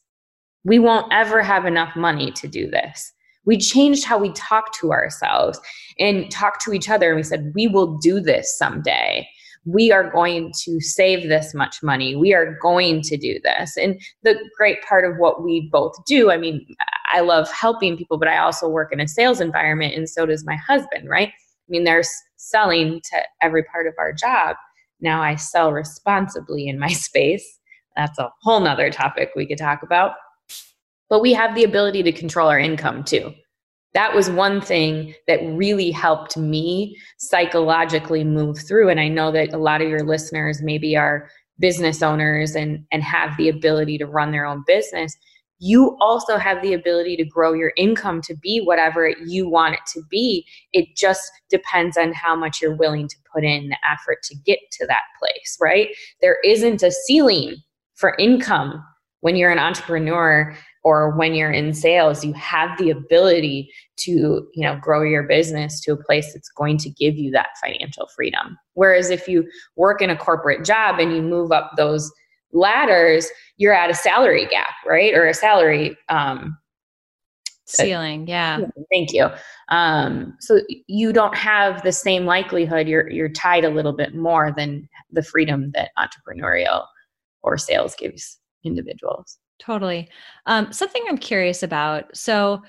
we 0.63 0.79
won't 0.79 1.11
ever 1.11 1.41
have 1.41 1.65
enough 1.65 1.95
money 1.95 2.31
to 2.31 2.47
do 2.47 2.69
this. 2.69 3.11
We 3.47 3.57
changed 3.57 4.05
how 4.05 4.19
we 4.19 4.31
talk 4.33 4.71
to 4.79 4.91
ourselves 4.91 5.59
and 5.97 6.29
talk 6.29 6.63
to 6.65 6.73
each 6.73 6.89
other. 6.89 7.09
And 7.09 7.17
we 7.17 7.23
said, 7.23 7.51
we 7.55 7.67
will 7.67 7.97
do 7.97 8.19
this 8.19 8.55
someday 8.55 9.27
we 9.67 9.91
are 9.91 10.09
going 10.09 10.53
to 10.63 10.79
save 10.79 11.27
this 11.27 11.53
much 11.53 11.83
money. 11.83 12.15
We 12.15 12.33
are 12.33 12.57
going 12.61 13.01
to 13.01 13.17
do 13.17 13.37
this. 13.43 13.75
And 13.75 14.01
the 14.23 14.39
great 14.57 14.81
part 14.81 15.03
of 15.03 15.17
what 15.17 15.43
we 15.43 15.69
both 15.71 15.93
do, 16.05 16.31
I 16.31 16.37
mean, 16.37 16.65
I 17.11 17.19
love 17.19 17.51
helping 17.51 17.97
people, 17.97 18.17
but 18.17 18.29
I 18.29 18.37
also 18.37 18.69
work 18.69 18.93
in 18.93 19.01
a 19.01 19.07
sales 19.07 19.41
environment, 19.41 19.93
and 19.93 20.09
so 20.09 20.25
does 20.25 20.45
my 20.45 20.55
husband, 20.55 21.09
right? 21.09 21.29
I 21.29 21.69
mean, 21.69 21.83
they're 21.83 22.03
selling 22.37 23.01
to 23.11 23.21
every 23.41 23.63
part 23.63 23.87
of 23.87 23.93
our 23.99 24.13
job. 24.13 24.55
Now 25.01 25.21
I 25.21 25.35
sell 25.35 25.73
responsibly 25.73 26.67
in 26.67 26.79
my 26.79 26.87
space. 26.93 27.59
That's 27.97 28.17
a 28.19 28.31
whole 28.43 28.61
nother 28.61 28.89
topic 28.89 29.31
we 29.35 29.47
could 29.47 29.57
talk 29.57 29.83
about. 29.83 30.13
But 31.09 31.21
we 31.21 31.33
have 31.33 31.55
the 31.55 31.63
ability 31.63 32.03
to 32.03 32.11
control 32.11 32.49
our 32.49 32.59
income 32.59 33.03
too. 33.03 33.33
That 33.93 34.13
was 34.13 34.29
one 34.29 34.61
thing 34.61 35.15
that 35.27 35.39
really 35.43 35.91
helped 35.91 36.37
me 36.37 36.97
psychologically 37.17 38.23
move 38.23 38.59
through. 38.59 38.89
And 38.89 38.99
i 38.99 39.07
know 39.07 39.31
that 39.31 39.53
a 39.53 39.57
lot 39.57 39.81
of 39.81 39.89
your 39.89 40.03
listeners 40.03 40.61
maybe 40.61 40.95
are 40.95 41.29
business 41.59 42.03
owners 42.03 42.55
and 42.55 42.85
and 42.91 43.01
have 43.01 43.35
the 43.37 43.49
ability 43.49 43.97
to 43.97 44.05
run 44.05 44.31
their 44.31 44.45
own 44.45 44.63
business. 44.67 45.15
You 45.59 45.97
also 45.99 46.37
have 46.37 46.61
the 46.61 46.73
ability 46.73 47.17
to 47.17 47.25
grow 47.25 47.53
your 47.53 47.71
income 47.77 48.21
to 48.23 48.35
be 48.35 48.59
whatever 48.59 49.09
you 49.25 49.49
want 49.49 49.73
it 49.73 49.79
to 49.93 50.03
be. 50.11 50.45
It 50.71 50.95
just 50.95 51.31
depends 51.49 51.97
on 51.97 52.13
how 52.13 52.35
much 52.35 52.61
you're 52.61 52.75
willing 52.75 53.07
to 53.07 53.15
put 53.33 53.43
in 53.43 53.69
the 53.69 53.77
effort 53.89 54.21
to 54.25 54.35
get 54.45 54.59
to 54.73 54.85
that 54.85 55.01
place 55.19 55.57
right? 55.59 55.89
There 56.21 56.37
isn't 56.45 56.83
a 56.83 56.91
ceiling 56.91 57.55
for 57.95 58.15
income 58.19 58.83
when 59.21 59.35
you're 59.35 59.51
an 59.51 59.59
entrepreneur 59.59 60.55
or 60.87 61.11
when 61.17 61.33
you're 61.33 61.51
in 61.51 61.73
sales 61.73 62.23
you 62.23 62.31
have 62.31 62.77
the 62.77 62.89
ability 62.89 63.69
to 63.97 64.47
you 64.53 64.63
know 64.63 64.77
grow 64.81 65.01
your 65.01 65.23
business 65.23 65.81
to 65.81 65.91
a 65.91 65.97
place 65.97 66.33
that's 66.33 66.49
going 66.49 66.77
to 66.77 66.89
give 66.89 67.17
you 67.17 67.29
that 67.29 67.49
financial 67.61 68.07
freedom. 68.15 68.57
Whereas 68.73 69.09
if 69.09 69.27
you 69.27 69.45
work 69.75 70.01
in 70.01 70.09
a 70.09 70.15
corporate 70.15 70.63
job 70.63 70.97
and 70.99 71.13
you 71.13 71.21
move 71.21 71.51
up 71.51 71.71
those 71.75 72.09
ladders 72.53 73.27
you're 73.57 73.73
at 73.73 73.89
a 73.89 73.93
salary 73.93 74.47
gap 74.47 74.73
right? 74.85 75.13
Or 75.13 75.27
a 75.27 75.33
salary 75.33 75.97
um 76.07 76.57
ceiling 77.65 78.25
yeah 78.25 78.61
thank 78.89 79.11
you. 79.11 79.27
Um 79.67 80.37
so 80.39 80.61
you 80.87 81.11
don't 81.11 81.35
have 81.35 81.83
the 81.83 81.91
same 81.91 82.25
likelihood 82.25 82.87
you're 82.87 83.09
you're 83.09 83.27
tied 83.27 83.65
a 83.65 83.69
little 83.69 83.93
bit 83.93 84.15
more 84.15 84.53
than 84.55 84.87
the 85.11 85.23
freedom 85.23 85.71
that 85.71 85.89
entrepreneurial 85.99 86.85
or 87.43 87.57
sales 87.57 87.93
gives 87.95 88.37
individuals 88.63 89.37
Totally. 89.59 90.09
Um, 90.45 90.71
something 90.71 91.03
I'm 91.07 91.17
curious 91.17 91.63
about. 91.63 92.15
So, 92.15 92.61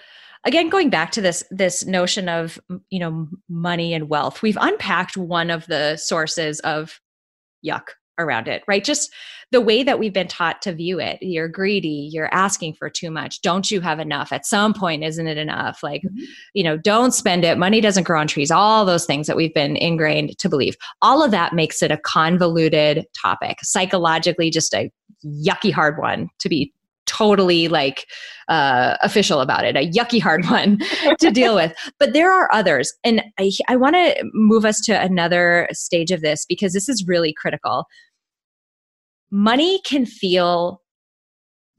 again, 0.44 0.68
going 0.68 0.90
back 0.90 1.10
to 1.12 1.20
this 1.20 1.44
this 1.50 1.84
notion 1.84 2.28
of 2.28 2.58
you 2.90 2.98
know 2.98 3.28
money 3.48 3.94
and 3.94 4.08
wealth, 4.08 4.42
we've 4.42 4.58
unpacked 4.60 5.16
one 5.16 5.50
of 5.50 5.66
the 5.66 5.96
sources 5.96 6.60
of 6.60 7.00
yuck 7.64 7.88
around 8.18 8.48
it, 8.48 8.62
right? 8.66 8.84
Just 8.84 9.12
the 9.50 9.60
way 9.60 9.82
that 9.82 9.98
we've 9.98 10.12
been 10.12 10.28
taught 10.28 10.60
to 10.62 10.72
view 10.72 11.00
it. 11.00 11.18
You're 11.22 11.48
greedy, 11.48 12.10
you're 12.12 12.32
asking 12.34 12.74
for 12.74 12.90
too 12.90 13.10
much. 13.10 13.40
Don't 13.40 13.70
you 13.70 13.80
have 13.80 13.98
enough? 13.98 14.32
At 14.32 14.44
some 14.44 14.74
point, 14.74 15.04
isn't 15.04 15.26
it 15.26 15.38
enough? 15.38 15.82
Like, 15.82 16.02
mm-hmm. 16.02 16.24
you 16.52 16.64
know, 16.64 16.76
don't 16.76 17.12
spend 17.12 17.44
it. 17.44 17.56
Money 17.56 17.80
doesn't 17.80 18.04
grow 18.04 18.20
on 18.20 18.26
trees. 18.26 18.50
All 18.50 18.84
those 18.84 19.06
things 19.06 19.26
that 19.26 19.36
we've 19.36 19.54
been 19.54 19.76
ingrained 19.76 20.36
to 20.38 20.48
believe. 20.48 20.76
All 21.00 21.22
of 21.22 21.30
that 21.30 21.54
makes 21.54 21.82
it 21.82 21.90
a 21.90 21.98
convoluted 21.98 23.06
topic, 23.20 23.58
psychologically, 23.62 24.50
just 24.50 24.74
a 24.74 24.90
yucky 25.24 25.72
hard 25.72 25.98
one 25.98 26.28
to 26.38 26.48
be 26.48 26.72
totally 27.08 27.66
like 27.66 28.06
uh, 28.48 28.96
official 29.02 29.40
about 29.40 29.64
it, 29.64 29.76
a 29.76 29.90
yucky 29.90 30.20
hard 30.20 30.44
one 30.50 30.78
to 31.18 31.30
deal 31.30 31.54
with. 31.54 31.74
But 31.98 32.12
there 32.12 32.32
are 32.32 32.48
others. 32.52 32.92
And 33.02 33.22
I, 33.38 33.50
I 33.68 33.76
want 33.76 33.96
to 33.96 34.30
move 34.32 34.64
us 34.64 34.80
to 34.82 34.92
another 34.92 35.68
stage 35.72 36.12
of 36.12 36.20
this 36.20 36.44
because 36.46 36.72
this 36.72 36.88
is 36.88 37.06
really 37.06 37.32
critical. 37.32 37.86
Money 39.30 39.80
can 39.84 40.06
feel 40.06 40.80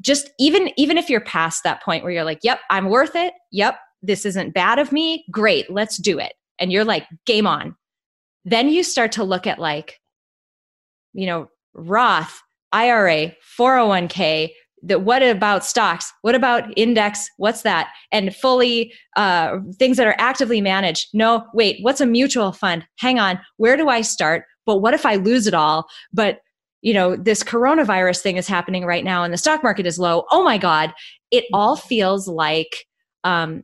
just 0.02 0.32
even 0.40 0.72
even 0.78 0.98
if 0.98 1.10
you're 1.10 1.22
past 1.22 1.64
that 1.64 1.82
point 1.84 2.04
where 2.04 2.12
you're 2.12 2.24
like 2.24 2.40
yep 2.44 2.60
i'm 2.70 2.90
worth 2.90 3.16
it 3.16 3.34
yep 3.52 3.80
this 4.02 4.26
isn't 4.26 4.54
bad 4.54 4.80
of 4.80 4.92
me 4.92 5.26
great 5.32 5.70
let's 5.70 5.98
do 5.98 6.18
it 6.20 6.34
and 6.60 6.72
you're 6.72 6.86
like 6.86 7.06
game 7.26 7.46
on 7.46 7.76
then 8.46 8.70
you 8.70 8.84
start 8.84 9.12
to 9.12 9.24
look 9.24 9.46
at 9.46 9.60
like 9.60 10.00
you 11.14 11.26
know 11.26 11.50
roth 11.74 12.42
ira 12.72 13.34
401k 13.58 14.50
that 14.84 15.02
what 15.02 15.22
about 15.22 15.66
stocks? 15.66 16.12
What 16.22 16.36
about 16.36 16.66
index? 16.78 17.30
What's 17.38 17.64
that? 17.64 17.90
And 18.12 18.36
fully 18.36 18.94
uh, 19.16 19.58
things 19.78 19.98
that 19.98 20.08
are 20.08 20.16
actively 20.18 20.62
managed. 20.62 21.10
No 21.14 21.46
wait 21.54 21.78
what's 21.82 22.02
a 22.02 22.06
mutual 22.06 22.52
fund? 22.52 22.86
Hang 22.98 23.20
on 23.20 23.40
where 23.58 23.78
do 23.78 23.90
i 23.90 24.02
start? 24.02 24.46
But 24.66 24.78
what 24.78 24.94
if 24.94 25.06
i 25.06 25.16
lose 25.16 25.48
it 25.48 25.54
all? 25.54 25.88
But 26.14 26.40
you 26.82 26.94
know 26.94 27.16
this 27.16 27.44
coronavirus 27.44 28.22
thing 28.22 28.38
is 28.38 28.48
happening 28.48 28.86
right 28.86 29.04
now 29.04 29.24
and 29.24 29.34
the 29.34 29.38
stock 29.38 29.64
market 29.64 29.86
is 29.86 30.00
low. 30.00 30.26
Oh 30.32 30.44
my 30.44 30.58
god. 30.58 30.94
It 31.32 31.46
all 31.54 31.76
feels 31.76 32.28
like 32.28 32.86
um, 33.24 33.64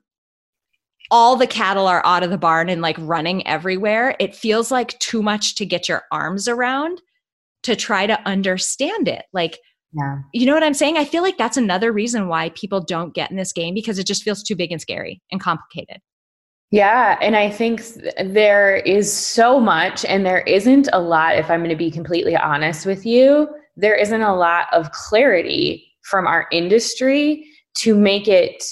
all 1.12 1.36
the 1.36 1.48
cattle 1.48 1.88
are 1.88 2.06
out 2.06 2.24
of 2.24 2.30
the 2.30 2.38
barn 2.38 2.70
and 2.70 2.82
like 2.82 2.98
running 3.00 3.46
everywhere. 3.48 4.16
It 4.20 4.36
feels 4.36 4.72
like 4.72 4.98
too 5.00 5.22
much 5.22 5.56
to 5.56 5.66
get 5.66 5.88
your 5.88 6.04
arms 6.12 6.48
around 6.48 7.02
to 7.64 7.76
try 7.76 8.06
to 8.06 8.20
understand 8.28 9.08
it. 9.08 9.26
Like 9.34 9.60
yeah. 9.96 10.18
You 10.34 10.46
know 10.46 10.54
what 10.54 10.64
I'm 10.64 10.74
saying? 10.74 10.98
I 10.98 11.06
feel 11.06 11.24
like 11.24 11.38
that's 11.38 11.58
another 11.58 11.92
reason 11.92 12.28
why 12.28 12.50
people 12.50 12.82
don't 12.82 13.14
get 13.14 13.32
in 13.32 13.38
this 13.38 13.54
game 13.54 13.74
because 13.74 13.98
it 13.98 14.06
just 14.06 14.24
feels 14.24 14.44
too 14.44 14.56
big 14.56 14.72
and 14.72 14.82
scary 14.82 15.22
and 15.32 15.40
complicated. 15.40 16.02
Yeah, 16.72 17.18
and 17.22 17.36
I 17.36 17.50
think 17.50 17.84
there 18.26 18.78
is 18.78 19.12
so 19.12 19.60
much, 19.60 20.04
and 20.04 20.26
there 20.26 20.42
isn't 20.42 20.90
a 20.92 21.00
lot, 21.00 21.38
if 21.38 21.50
I'm 21.50 21.60
going 21.60 21.70
to 21.70 21.76
be 21.76 21.92
completely 21.92 22.36
honest 22.36 22.86
with 22.86 23.06
you, 23.06 23.48
there 23.78 23.96
isn't 23.96 24.22
a 24.22 24.36
lot 24.36 24.66
of 24.74 24.92
clarity 24.92 25.94
from 26.04 26.28
our 26.28 26.48
industry 26.52 27.46
to 27.76 27.96
make 27.96 28.28
it 28.28 28.64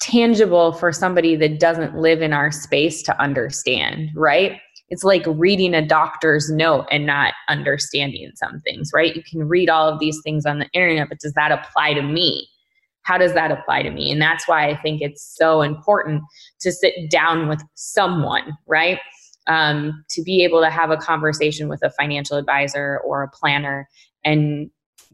tangible 0.00 0.72
for 0.72 0.92
somebody 0.92 1.34
that 1.36 1.58
doesn't 1.58 1.96
live 1.96 2.20
in 2.20 2.32
our 2.32 2.52
space 2.52 3.02
to 3.04 3.20
understand, 3.20 4.10
right? 4.14 4.60
It's 4.88 5.04
like 5.04 5.24
reading 5.26 5.74
a 5.74 5.86
doctor's 5.86 6.50
note 6.50 6.86
and 6.90 7.06
not 7.06 7.34
understanding 7.48 8.30
some 8.34 8.60
things, 8.60 8.90
right? 8.92 9.16
You 9.16 9.22
can 9.22 9.48
read 9.48 9.70
all 9.70 9.88
of 9.88 9.98
these 9.98 10.20
things 10.22 10.44
on 10.46 10.58
the 10.58 10.68
internet, 10.72 11.08
but 11.08 11.20
does 11.20 11.32
that 11.34 11.52
apply 11.52 11.94
to 11.94 12.02
me? 12.02 12.48
How 13.02 13.18
does 13.18 13.34
that 13.34 13.50
apply 13.50 13.82
to 13.82 13.90
me? 13.90 14.10
And 14.10 14.20
that's 14.20 14.48
why 14.48 14.68
I 14.68 14.76
think 14.76 15.00
it's 15.00 15.36
so 15.36 15.62
important 15.62 16.22
to 16.60 16.72
sit 16.72 17.10
down 17.10 17.48
with 17.48 17.62
someone, 17.74 18.56
right? 18.66 18.98
Um, 19.46 20.04
to 20.10 20.22
be 20.22 20.42
able 20.42 20.60
to 20.62 20.70
have 20.70 20.90
a 20.90 20.96
conversation 20.96 21.68
with 21.68 21.82
a 21.82 21.90
financial 21.90 22.38
advisor 22.38 23.00
or 23.04 23.22
a 23.22 23.28
planner 23.28 23.88
and 24.24 24.70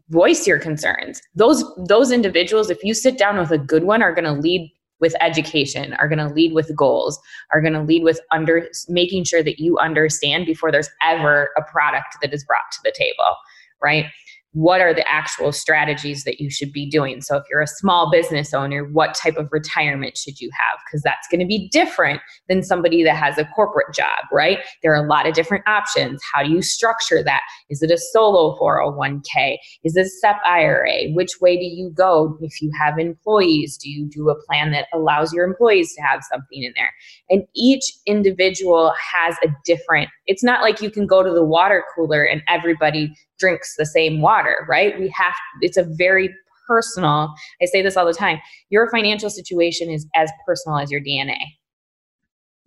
voice 0.09 0.47
your 0.47 0.59
concerns. 0.59 1.21
Those 1.35 1.63
those 1.87 2.11
individuals, 2.11 2.69
if 2.69 2.83
you 2.83 2.93
sit 2.93 3.17
down 3.17 3.37
with 3.37 3.51
a 3.51 3.57
good 3.57 3.83
one, 3.83 4.01
are 4.01 4.13
going 4.13 4.25
to 4.25 4.33
lead 4.33 4.71
with 5.01 5.15
education, 5.19 5.93
are 5.95 6.07
going 6.07 6.19
to 6.19 6.33
lead 6.33 6.53
with 6.53 6.73
goals, 6.75 7.19
are 7.51 7.59
going 7.59 7.73
to 7.73 7.81
lead 7.81 8.03
with 8.03 8.21
under 8.31 8.69
making 8.87 9.23
sure 9.25 9.43
that 9.43 9.59
you 9.59 9.77
understand 9.79 10.45
before 10.45 10.71
there's 10.71 10.89
ever 11.03 11.49
a 11.57 11.63
product 11.63 12.17
that 12.21 12.33
is 12.33 12.45
brought 12.45 12.71
to 12.71 12.79
the 12.83 12.93
table, 12.95 13.35
right? 13.81 14.05
What 14.53 14.81
are 14.81 14.93
the 14.93 15.07
actual 15.09 15.51
strategies 15.51 16.23
that 16.25 16.41
you 16.41 16.49
should 16.49 16.73
be 16.73 16.89
doing? 16.89 17.21
So, 17.21 17.37
if 17.37 17.43
you're 17.49 17.61
a 17.61 17.67
small 17.67 18.11
business 18.11 18.53
owner, 18.53 18.83
what 18.83 19.15
type 19.15 19.37
of 19.37 19.47
retirement 19.51 20.17
should 20.17 20.41
you 20.41 20.49
have? 20.51 20.79
Because 20.85 21.01
that's 21.03 21.27
going 21.29 21.39
to 21.39 21.45
be 21.45 21.69
different 21.69 22.21
than 22.49 22.61
somebody 22.61 23.03
that 23.03 23.15
has 23.15 23.37
a 23.37 23.45
corporate 23.45 23.93
job, 23.95 24.25
right? 24.31 24.59
There 24.83 24.91
are 24.93 25.03
a 25.03 25.07
lot 25.07 25.25
of 25.25 25.33
different 25.33 25.67
options. 25.67 26.21
How 26.33 26.43
do 26.43 26.49
you 26.49 26.61
structure 26.61 27.23
that? 27.23 27.41
Is 27.69 27.81
it 27.81 27.91
a 27.91 27.97
solo 27.97 28.57
401k? 28.59 29.57
Is 29.85 29.95
it 29.95 30.05
a 30.05 30.09
SEP 30.09 30.37
IRA? 30.45 31.11
Which 31.13 31.39
way 31.39 31.55
do 31.55 31.65
you 31.65 31.89
go 31.89 32.37
if 32.41 32.61
you 32.61 32.71
have 32.77 32.99
employees? 32.99 33.77
Do 33.77 33.89
you 33.89 34.05
do 34.05 34.29
a 34.29 34.43
plan 34.43 34.71
that 34.71 34.87
allows 34.93 35.31
your 35.31 35.45
employees 35.45 35.93
to 35.95 36.01
have 36.01 36.23
something 36.29 36.61
in 36.63 36.73
there? 36.75 36.91
And 37.29 37.43
each 37.55 37.93
individual 38.05 38.93
has 39.13 39.35
a 39.43 39.47
different, 39.63 40.09
it's 40.27 40.43
not 40.43 40.61
like 40.61 40.81
you 40.81 40.91
can 40.91 41.07
go 41.07 41.23
to 41.23 41.31
the 41.31 41.45
water 41.45 41.85
cooler 41.95 42.23
and 42.23 42.41
everybody 42.49 43.13
drinks 43.41 43.75
the 43.77 43.85
same 43.85 44.21
water, 44.41 44.65
right? 44.67 44.99
We 44.99 45.09
have, 45.09 45.33
it's 45.61 45.77
a 45.77 45.83
very 45.83 46.33
personal, 46.67 47.33
I 47.61 47.65
say 47.65 47.81
this 47.81 47.97
all 47.97 48.05
the 48.05 48.13
time 48.13 48.39
your 48.69 48.89
financial 48.89 49.29
situation 49.29 49.89
is 49.89 50.07
as 50.15 50.31
personal 50.45 50.77
as 50.77 50.91
your 50.91 51.01
DNA. 51.01 51.39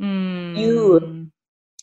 Mm. 0.00 0.58
You 0.58 1.30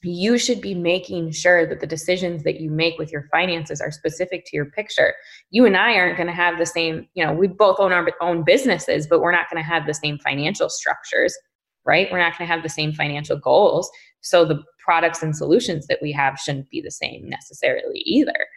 you 0.04 0.40
should 0.40 0.62
be 0.62 0.74
making 0.74 1.32
sure 1.32 1.68
that 1.68 1.80
the 1.80 1.86
decisions 1.86 2.44
that 2.44 2.60
you 2.60 2.72
make 2.72 2.98
with 2.98 3.12
your 3.12 3.28
finances 3.32 3.80
are 3.80 3.92
specific 3.92 4.46
to 4.46 4.56
your 4.56 4.66
picture. 4.66 5.14
You 5.52 5.66
and 5.68 5.78
I 5.78 5.94
aren't 5.94 6.18
going 6.18 6.28
to 6.28 6.34
have 6.34 6.58
the 6.58 6.66
same, 6.66 7.08
you 7.14 7.24
know, 7.24 7.32
we 7.34 7.48
both 7.48 7.80
own 7.80 7.92
our 7.92 8.08
own 8.20 8.44
businesses, 8.44 9.06
but 9.06 9.22
we're 9.22 9.32
not 9.32 9.48
going 9.52 9.62
to 9.62 9.70
have 9.70 9.86
the 9.86 9.94
same 9.94 10.18
financial 10.18 10.70
structures, 10.70 11.38
right? 11.86 12.12
We're 12.12 12.18
not 12.18 12.36
going 12.36 12.48
to 12.48 12.54
have 12.54 12.64
the 12.64 12.70
same 12.70 12.94
financial 12.94 13.38
goals. 13.38 13.92
So 14.22 14.44
the 14.44 14.64
products 14.84 15.22
and 15.22 15.36
solutions 15.36 15.86
that 15.86 16.00
we 16.02 16.12
have 16.14 16.40
shouldn't 16.40 16.70
be 16.72 16.82
the 16.82 16.90
same 16.90 17.30
necessarily 17.30 18.00
either. 18.00 18.48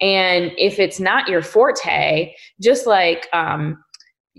And 0.00 0.52
if 0.58 0.78
it's 0.78 1.00
not 1.00 1.28
your 1.28 1.42
forte, 1.42 2.34
just 2.60 2.86
like 2.86 3.28
um, 3.32 3.82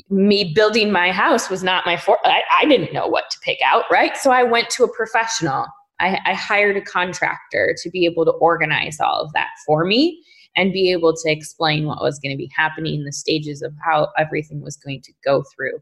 me 0.09 0.53
building 0.53 0.91
my 0.91 1.11
house 1.11 1.49
was 1.49 1.63
not 1.63 1.85
my 1.85 1.97
forte, 1.97 2.21
I, 2.25 2.43
I 2.61 2.65
didn't 2.65 2.93
know 2.93 3.07
what 3.07 3.29
to 3.31 3.37
pick 3.41 3.57
out, 3.65 3.85
right? 3.91 4.15
So 4.17 4.31
I 4.31 4.43
went 4.43 4.69
to 4.71 4.83
a 4.83 4.95
professional 4.95 5.65
I, 5.99 6.19
I 6.25 6.33
hired 6.33 6.77
a 6.77 6.81
contractor 6.81 7.75
to 7.81 7.89
be 7.89 8.05
able 8.05 8.25
to 8.25 8.31
organize 8.31 8.99
all 8.99 9.21
of 9.21 9.33
that 9.33 9.49
for 9.65 9.85
me 9.85 10.23
and 10.55 10.73
be 10.73 10.91
able 10.91 11.13
to 11.15 11.31
explain 11.31 11.85
what 11.85 12.01
was 12.01 12.19
going 12.19 12.31
to 12.31 12.37
be 12.37 12.51
happening, 12.55 13.03
the 13.03 13.11
stages 13.11 13.61
of 13.61 13.73
how 13.83 14.09
everything 14.17 14.61
was 14.61 14.75
going 14.77 15.01
to 15.03 15.13
go 15.23 15.43
through. 15.55 15.79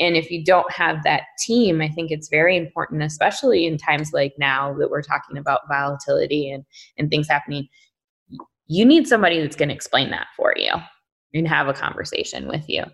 And 0.00 0.16
if 0.16 0.30
you 0.30 0.44
don't 0.44 0.70
have 0.72 1.02
that 1.02 1.22
team, 1.44 1.80
I 1.80 1.88
think 1.88 2.10
it's 2.10 2.28
very 2.28 2.56
important, 2.56 3.02
especially 3.02 3.66
in 3.66 3.78
times 3.78 4.12
like 4.12 4.32
now 4.38 4.74
that 4.74 4.90
we're 4.90 5.02
talking 5.02 5.36
about 5.36 5.62
volatility 5.68 6.50
and, 6.50 6.64
and 6.96 7.10
things 7.10 7.28
happening. 7.28 7.68
You 8.68 8.84
need 8.84 9.08
somebody 9.08 9.40
that's 9.40 9.56
going 9.56 9.70
to 9.70 9.74
explain 9.74 10.10
that 10.10 10.28
for 10.36 10.54
you 10.56 10.70
and 11.34 11.48
have 11.48 11.68
a 11.68 11.74
conversation 11.74 12.48
with 12.48 12.68
you. 12.68 12.84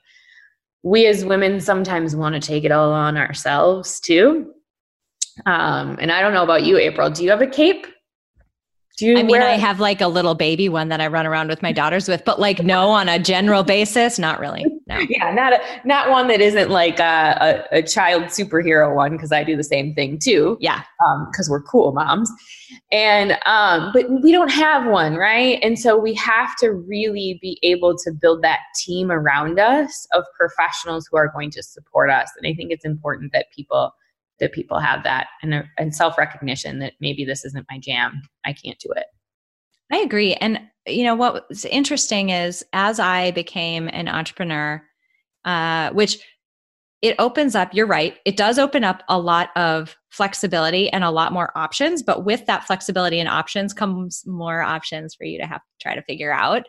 We 0.83 1.07
as 1.07 1.25
women 1.25 1.61
sometimes 1.61 2.15
want 2.17 2.35
to 2.35 2.41
take 2.41 2.65
it 2.65 2.73
all 2.73 2.93
on 2.93 3.17
ourselves 3.17 4.01
too. 4.01 4.53
Um, 5.47 5.99
and 6.01 6.13
I 6.13 6.21
don't 6.21 6.33
know 6.33 6.45
about 6.45 6.65
you, 6.65 6.79
April. 6.79 7.11
Do 7.11 7.25
you 7.25 7.31
have 7.31 7.43
a 7.43 7.47
cape? 7.47 7.87
Do 8.97 9.07
you 9.07 9.19
I 9.19 9.23
mean, 9.25 9.43
I 9.43 9.53
have 9.53 9.81
like 9.81 10.01
a 10.01 10.07
little 10.07 10.35
baby 10.35 10.69
one 10.69 10.89
that 10.89 11.01
I 11.01 11.09
run 11.09 11.27
around 11.27 11.49
with 11.49 11.63
my 11.63 11.73
daughters 11.73 12.09
with, 12.09 12.25
but 12.25 12.39
like 12.39 12.63
no, 12.63 12.91
on 12.91 13.09
a 13.09 13.19
general 13.19 13.65
basis, 13.65 14.19
not 14.19 14.39
really. 14.39 14.65
No. 14.87 14.99
yeah, 15.09 15.33
not 15.33 15.55
a 15.55 15.61
not 15.85 16.11
one 16.11 16.29
that 16.29 16.41
isn't 16.41 16.71
like 16.71 16.99
a, 16.99 17.65
a, 17.73 17.79
a 17.79 17.83
child 17.83 18.25
superhero 18.25 18.95
one 18.95 19.13
because 19.13 19.33
I 19.33 19.43
do 19.43 19.57
the 19.57 19.65
same 19.65 19.95
thing 19.95 20.19
too. 20.19 20.59
Yeah, 20.61 20.83
because 21.31 21.49
um, 21.49 21.53
we're 21.53 21.63
cool 21.63 21.93
moms, 21.93 22.31
and 22.93 23.39
um, 23.47 23.91
but 23.95 24.11
we 24.23 24.31
don't 24.31 24.51
have 24.51 24.87
one, 24.87 25.15
right? 25.17 25.59
And 25.63 25.79
so 25.79 25.97
we 25.97 26.13
have 26.15 26.55
to 26.57 26.71
really 26.71 27.39
be 27.41 27.59
able 27.63 27.97
to 27.99 28.13
build 28.13 28.43
that 28.43 28.61
team 28.77 29.11
around 29.11 29.59
us 29.59 30.07
of 30.13 30.25
professionals 30.39 31.09
who 31.11 31.17
are 31.17 31.29
going 31.29 31.51
to 31.53 31.63
support 31.63 32.11
us. 32.11 32.31
And 32.37 32.47
I 32.47 32.55
think 32.55 32.71
it's 32.71 32.85
important 32.85 33.33
that 33.33 33.47
people 33.55 33.93
that 34.41 34.53
people 34.53 34.81
have 34.81 35.05
that 35.05 35.29
and, 35.43 35.65
and 35.79 35.95
self 35.95 36.19
recognition 36.19 36.79
that 36.81 36.95
maybe 37.01 37.25
this 37.25 37.45
isn't 37.45 37.67
my 37.71 37.79
jam. 37.79 38.23
I 38.45 38.53
can't 38.53 38.79
do 38.79 38.91
it. 38.97 39.07
I 39.95 39.99
agree. 39.99 40.35
And, 40.35 40.61
you 40.89 41.05
know, 41.05 41.15
what's 41.15 41.65
interesting 41.65 42.31
is 42.31 42.65
as 42.73 42.99
I 42.99 43.31
became 43.31 43.87
an 43.93 44.09
entrepreneur, 44.09 44.83
uh, 45.45 45.91
which 45.91 46.19
it 47.01 47.15
opens 47.21 47.55
up, 47.55 47.73
you're 47.73 47.87
right, 47.87 48.17
it 48.25 48.37
does 48.37 48.59
open 48.59 48.83
up 48.83 49.05
a 49.09 49.21
lot 49.21 49.51
of 49.57 49.95
flexibility 50.11 50.91
and 50.91 51.05
a 51.05 51.13
lot 51.13 51.33
more 51.33 51.57
options. 51.57 52.03
But 52.03 52.25
with 52.25 52.45
that 52.47 52.65
flexibility 52.67 53.21
and 53.21 53.29
options 53.29 53.73
comes 53.73 54.25
more 54.27 54.63
options 54.63 55.15
for 55.15 55.23
you 55.27 55.39
to 55.39 55.47
have 55.47 55.61
to 55.61 55.73
try 55.81 55.95
to 55.95 56.03
figure 56.03 56.33
out. 56.33 56.67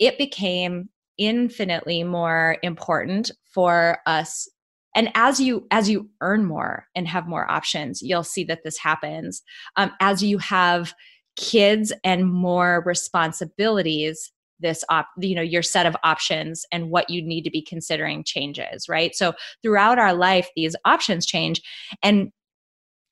It 0.00 0.18
became 0.18 0.88
infinitely 1.18 2.02
more 2.02 2.56
important 2.64 3.30
for 3.54 3.98
us 4.06 4.48
and 4.96 5.10
as 5.14 5.38
you 5.38 5.66
as 5.70 5.88
you 5.88 6.10
earn 6.20 6.44
more 6.44 6.86
and 6.94 7.08
have 7.08 7.26
more 7.26 7.50
options 7.50 8.02
you'll 8.02 8.22
see 8.22 8.44
that 8.44 8.64
this 8.64 8.76
happens 8.76 9.42
um, 9.76 9.90
as 9.98 10.22
you 10.22 10.36
have 10.36 10.92
kids 11.36 11.92
and 12.04 12.30
more 12.30 12.82
responsibilities 12.86 14.32
this 14.58 14.84
op 14.88 15.06
you 15.18 15.34
know 15.34 15.42
your 15.42 15.62
set 15.62 15.86
of 15.86 15.96
options 16.02 16.64
and 16.72 16.90
what 16.90 17.10
you 17.10 17.20
need 17.20 17.42
to 17.42 17.50
be 17.50 17.62
considering 17.62 18.24
changes 18.24 18.88
right? 18.88 19.14
So 19.14 19.34
throughout 19.62 19.98
our 19.98 20.14
life 20.14 20.48
these 20.56 20.76
options 20.84 21.26
change. 21.26 21.60
And 22.02 22.30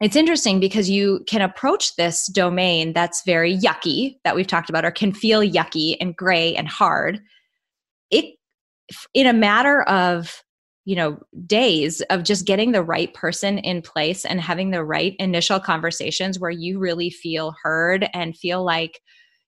it's 0.00 0.16
interesting 0.16 0.60
because 0.60 0.90
you 0.90 1.24
can 1.26 1.40
approach 1.40 1.96
this 1.96 2.26
domain 2.26 2.92
that's 2.92 3.22
very 3.24 3.56
yucky 3.56 4.16
that 4.24 4.34
we've 4.34 4.46
talked 4.46 4.68
about 4.68 4.84
or 4.84 4.90
can 4.90 5.12
feel 5.12 5.40
yucky 5.40 5.96
and 6.00 6.16
gray 6.16 6.54
and 6.54 6.68
hard. 6.68 7.20
It 8.10 8.34
in 9.14 9.26
a 9.26 9.32
matter 9.32 9.82
of 9.82 10.43
you 10.84 10.94
know 10.94 11.18
days 11.46 12.00
of 12.10 12.24
just 12.24 12.46
getting 12.46 12.72
the 12.72 12.82
right 12.82 13.12
person 13.14 13.58
in 13.58 13.80
place 13.82 14.24
and 14.24 14.40
having 14.40 14.70
the 14.70 14.84
right 14.84 15.14
initial 15.18 15.58
conversations 15.58 16.38
where 16.38 16.50
you 16.50 16.78
really 16.78 17.10
feel 17.10 17.54
heard 17.62 18.08
and 18.12 18.36
feel 18.36 18.64
like 18.64 19.00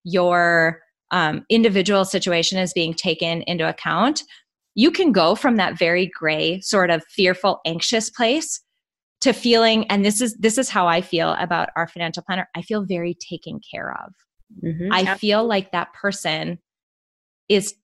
your 0.04 0.80
um, 1.10 1.44
individual 1.50 2.04
situation 2.04 2.58
is 2.58 2.72
being 2.72 2.94
taken 2.94 3.42
into 3.42 3.68
account 3.68 4.22
you 4.74 4.90
can 4.90 5.10
go 5.10 5.34
from 5.34 5.56
that 5.56 5.78
very 5.78 6.06
gray 6.06 6.60
sort 6.60 6.90
of 6.90 7.04
fearful 7.08 7.60
anxious 7.66 8.10
place 8.10 8.60
to 9.20 9.32
feeling 9.32 9.86
and 9.88 10.04
this 10.04 10.20
is 10.20 10.36
this 10.36 10.58
is 10.58 10.68
how 10.68 10.86
i 10.86 11.00
feel 11.00 11.32
about 11.38 11.70
our 11.76 11.88
financial 11.88 12.22
planner 12.22 12.48
i 12.54 12.62
feel 12.62 12.84
very 12.84 13.14
taken 13.14 13.60
care 13.72 13.92
of 14.04 14.12
mm-hmm. 14.62 14.92
i 14.92 15.16
feel 15.16 15.44
like 15.44 15.72
that 15.72 15.92
person 15.92 16.58
is 17.48 17.74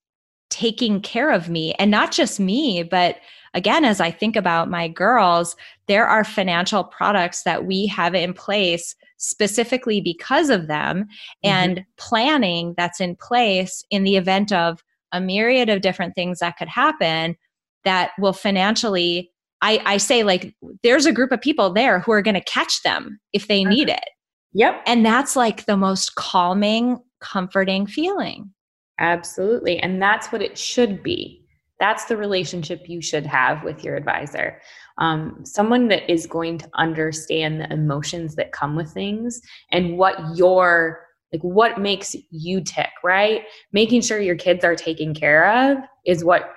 taking 0.51 1.01
care 1.01 1.31
of 1.31 1.49
me 1.49 1.73
and 1.79 1.91
not 1.91 2.12
just 2.12 2.38
me 2.38 2.83
but 2.83 3.17
again, 3.55 3.85
as 3.85 4.01
I 4.01 4.11
think 4.11 4.37
about 4.37 4.71
my 4.71 4.88
girls, 4.88 5.57
there 5.88 6.07
are 6.07 6.25
financial 6.25 6.85
products 6.85 7.43
that 7.43 7.65
we 7.67 7.87
have 7.87 8.15
in 8.15 8.35
place 8.35 8.95
specifically 9.19 10.01
because 10.01 10.51
of 10.51 10.67
them 10.67 11.05
mm-hmm. 11.05 11.49
and 11.49 11.85
planning 11.97 12.75
that's 12.77 13.01
in 13.01 13.17
place 13.17 13.85
in 13.91 14.05
the 14.05 14.17
event 14.17 14.53
of 14.53 14.83
a 15.12 15.21
myriad 15.21 15.69
of 15.69 15.81
different 15.81 16.15
things 16.15 16.38
that 16.38 16.57
could 16.57 16.69
happen 16.69 17.37
that 17.85 18.12
will 18.19 18.33
financially 18.33 19.31
I, 19.65 19.81
I 19.85 19.97
say 19.99 20.25
like 20.25 20.57
there's 20.83 21.07
a 21.07 21.12
group 21.12 21.31
of 21.31 21.41
people 21.41 21.73
there 21.73 22.01
who 22.01 22.11
are 22.11 22.23
going 22.23 22.35
to 22.35 22.41
catch 22.41 22.83
them 22.83 23.21
if 23.33 23.47
they 23.47 23.65
need 23.65 23.88
it. 23.88 24.11
Yep. 24.55 24.83
And 24.87 25.07
that's 25.07 25.37
like 25.37 25.67
the 25.67 25.77
most 25.77 26.17
calming 26.17 26.99
comforting 27.21 27.87
feeling. 27.87 28.53
Absolutely. 28.99 29.79
And 29.79 30.03
that's 30.03 30.33
what 30.33 30.43
it 30.43 30.59
should 30.59 31.03
be 31.03 31.41
that's 31.83 32.05
the 32.05 32.16
relationship 32.16 32.88
you 32.88 33.03
should 33.03 33.27
have 33.27 33.64
with 33.64 33.83
your 33.83 33.97
advisor. 33.97 34.61
Um, 34.99 35.45
someone 35.45 35.88
that 35.88 36.09
is 36.09 36.27
going 36.29 36.59
to 36.59 36.71
understand 36.75 37.61
the 37.61 37.73
emotions 37.73 38.37
that 38.37 38.53
come 38.53 38.77
with 38.77 38.92
things 38.92 39.42
and 39.73 39.99
what 39.99 40.16
your 40.37 41.07
like 41.33 41.42
what 41.42 41.81
makes 41.81 42.14
you 42.31 42.61
tick 42.61 42.90
right 43.03 43.45
making 43.73 44.03
sure 44.03 44.21
your 44.21 44.37
kids 44.37 44.64
are 44.64 44.77
taken 44.77 45.14
care 45.14 45.73
of 45.73 45.79
is 46.05 46.23
what 46.23 46.51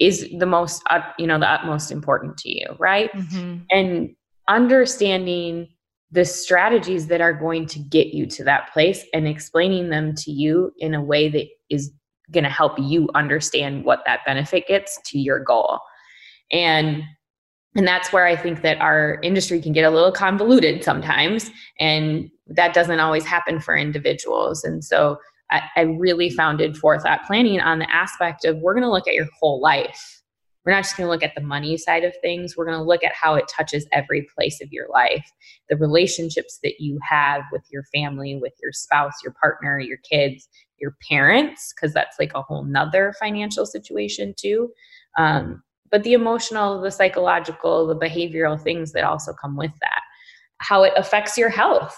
is 0.00 0.28
the 0.38 0.46
most 0.46 0.82
uh, 0.90 1.00
you 1.16 1.28
know 1.28 1.38
the 1.38 1.48
utmost 1.48 1.92
important 1.92 2.36
to 2.38 2.50
you 2.50 2.66
right 2.80 3.12
mm-hmm. 3.12 3.58
and 3.70 4.10
understanding 4.48 5.68
the 6.10 6.24
strategies 6.24 7.06
that 7.06 7.20
are 7.20 7.32
going 7.32 7.66
to 7.66 7.78
get 7.78 8.08
you 8.08 8.26
to 8.26 8.42
that 8.42 8.72
place 8.72 9.04
and 9.14 9.28
explaining 9.28 9.90
them 9.90 10.12
to 10.16 10.32
you 10.32 10.72
in 10.78 10.94
a 10.94 11.02
way 11.02 11.28
that 11.28 11.46
is 11.70 11.92
going 12.30 12.44
to 12.44 12.50
help 12.50 12.78
you 12.78 13.08
understand 13.14 13.84
what 13.84 14.00
that 14.06 14.20
benefit 14.24 14.66
gets 14.66 14.98
to 15.06 15.18
your 15.18 15.40
goal. 15.40 15.80
And 16.52 17.02
and 17.76 17.86
that's 17.86 18.12
where 18.12 18.26
I 18.26 18.34
think 18.34 18.62
that 18.62 18.80
our 18.80 19.20
industry 19.22 19.62
can 19.62 19.72
get 19.72 19.84
a 19.84 19.90
little 19.90 20.10
convoluted 20.10 20.82
sometimes, 20.82 21.52
and 21.78 22.28
that 22.48 22.74
doesn't 22.74 22.98
always 22.98 23.24
happen 23.24 23.60
for 23.60 23.76
individuals. 23.76 24.64
And 24.64 24.84
so 24.84 25.18
I, 25.52 25.62
I 25.76 25.80
really 25.82 26.30
founded 26.30 26.76
Forethought 26.76 27.24
Planning 27.26 27.60
on 27.60 27.78
the 27.78 27.88
aspect 27.88 28.44
of 28.44 28.58
we're 28.58 28.74
going 28.74 28.82
to 28.82 28.90
look 28.90 29.06
at 29.06 29.14
your 29.14 29.28
whole 29.38 29.60
life. 29.60 30.20
We're 30.64 30.72
not 30.72 30.82
just 30.82 30.96
going 30.96 31.06
to 31.06 31.10
look 31.10 31.22
at 31.22 31.34
the 31.34 31.40
money 31.40 31.76
side 31.76 32.04
of 32.04 32.12
things. 32.20 32.56
We're 32.56 32.66
going 32.66 32.76
to 32.76 32.84
look 32.84 33.02
at 33.02 33.14
how 33.14 33.34
it 33.34 33.48
touches 33.48 33.86
every 33.92 34.28
place 34.36 34.60
of 34.60 34.72
your 34.72 34.88
life, 34.88 35.24
the 35.68 35.76
relationships 35.76 36.58
that 36.62 36.80
you 36.80 36.98
have 37.08 37.42
with 37.50 37.62
your 37.70 37.84
family, 37.94 38.36
with 38.36 38.52
your 38.60 38.72
spouse, 38.72 39.14
your 39.22 39.34
partner, 39.40 39.80
your 39.80 39.98
kids, 39.98 40.48
your 40.80 40.96
parents 41.08 41.72
because 41.74 41.92
that's 41.92 42.16
like 42.18 42.32
a 42.34 42.42
whole 42.42 42.64
nother 42.64 43.14
financial 43.20 43.66
situation 43.66 44.34
too. 44.36 44.70
Um, 45.18 45.62
but 45.90 46.02
the 46.04 46.12
emotional 46.12 46.80
the 46.80 46.90
psychological 46.90 47.86
the 47.86 47.96
behavioral 47.96 48.60
things 48.60 48.92
that 48.92 49.04
also 49.04 49.32
come 49.32 49.56
with 49.56 49.72
that. 49.80 50.00
How 50.58 50.82
it 50.82 50.92
affects 50.96 51.38
your 51.38 51.48
health 51.48 51.96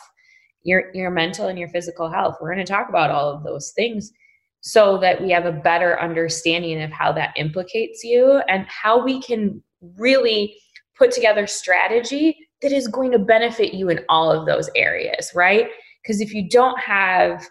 your 0.64 0.84
your 0.94 1.10
mental 1.10 1.48
and 1.48 1.58
your 1.58 1.68
physical 1.68 2.10
health. 2.10 2.36
We're 2.40 2.54
going 2.54 2.64
to 2.64 2.72
talk 2.72 2.88
about 2.88 3.10
all 3.10 3.30
of 3.30 3.44
those 3.44 3.72
things 3.74 4.12
so 4.60 4.96
that 4.98 5.20
we 5.20 5.30
have 5.30 5.44
a 5.44 5.52
better 5.52 6.00
understanding 6.00 6.80
of 6.82 6.90
how 6.90 7.12
that 7.12 7.32
implicates 7.36 8.04
you 8.04 8.40
and 8.48 8.64
how 8.68 9.02
we 9.02 9.20
can 9.20 9.62
really 9.98 10.56
put 10.96 11.10
together 11.10 11.46
strategy 11.46 12.36
that 12.62 12.70
is 12.70 12.86
going 12.86 13.10
to 13.10 13.18
benefit 13.18 13.74
you 13.74 13.88
in 13.88 14.00
all 14.08 14.30
of 14.30 14.46
those 14.46 14.70
areas 14.76 15.32
right? 15.34 15.68
Because 16.02 16.20
if 16.20 16.32
you 16.32 16.48
don't 16.48 16.78
have 16.78 17.44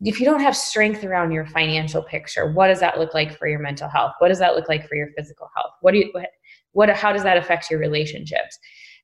if 0.00 0.20
you 0.20 0.26
don't 0.26 0.40
have 0.40 0.56
strength 0.56 1.02
around 1.04 1.32
your 1.32 1.46
financial 1.46 2.02
picture, 2.02 2.52
what 2.52 2.68
does 2.68 2.80
that 2.80 2.98
look 2.98 3.14
like 3.14 3.36
for 3.36 3.48
your 3.48 3.58
mental 3.58 3.88
health? 3.88 4.12
What 4.18 4.28
does 4.28 4.38
that 4.38 4.54
look 4.54 4.68
like 4.68 4.88
for 4.88 4.94
your 4.94 5.08
physical 5.16 5.48
health? 5.56 5.72
What 5.80 5.92
do 5.92 5.98
you 5.98 6.10
what, 6.12 6.28
what 6.72 6.90
how 6.90 7.12
does 7.12 7.24
that 7.24 7.36
affect 7.36 7.70
your 7.70 7.80
relationships? 7.80 8.58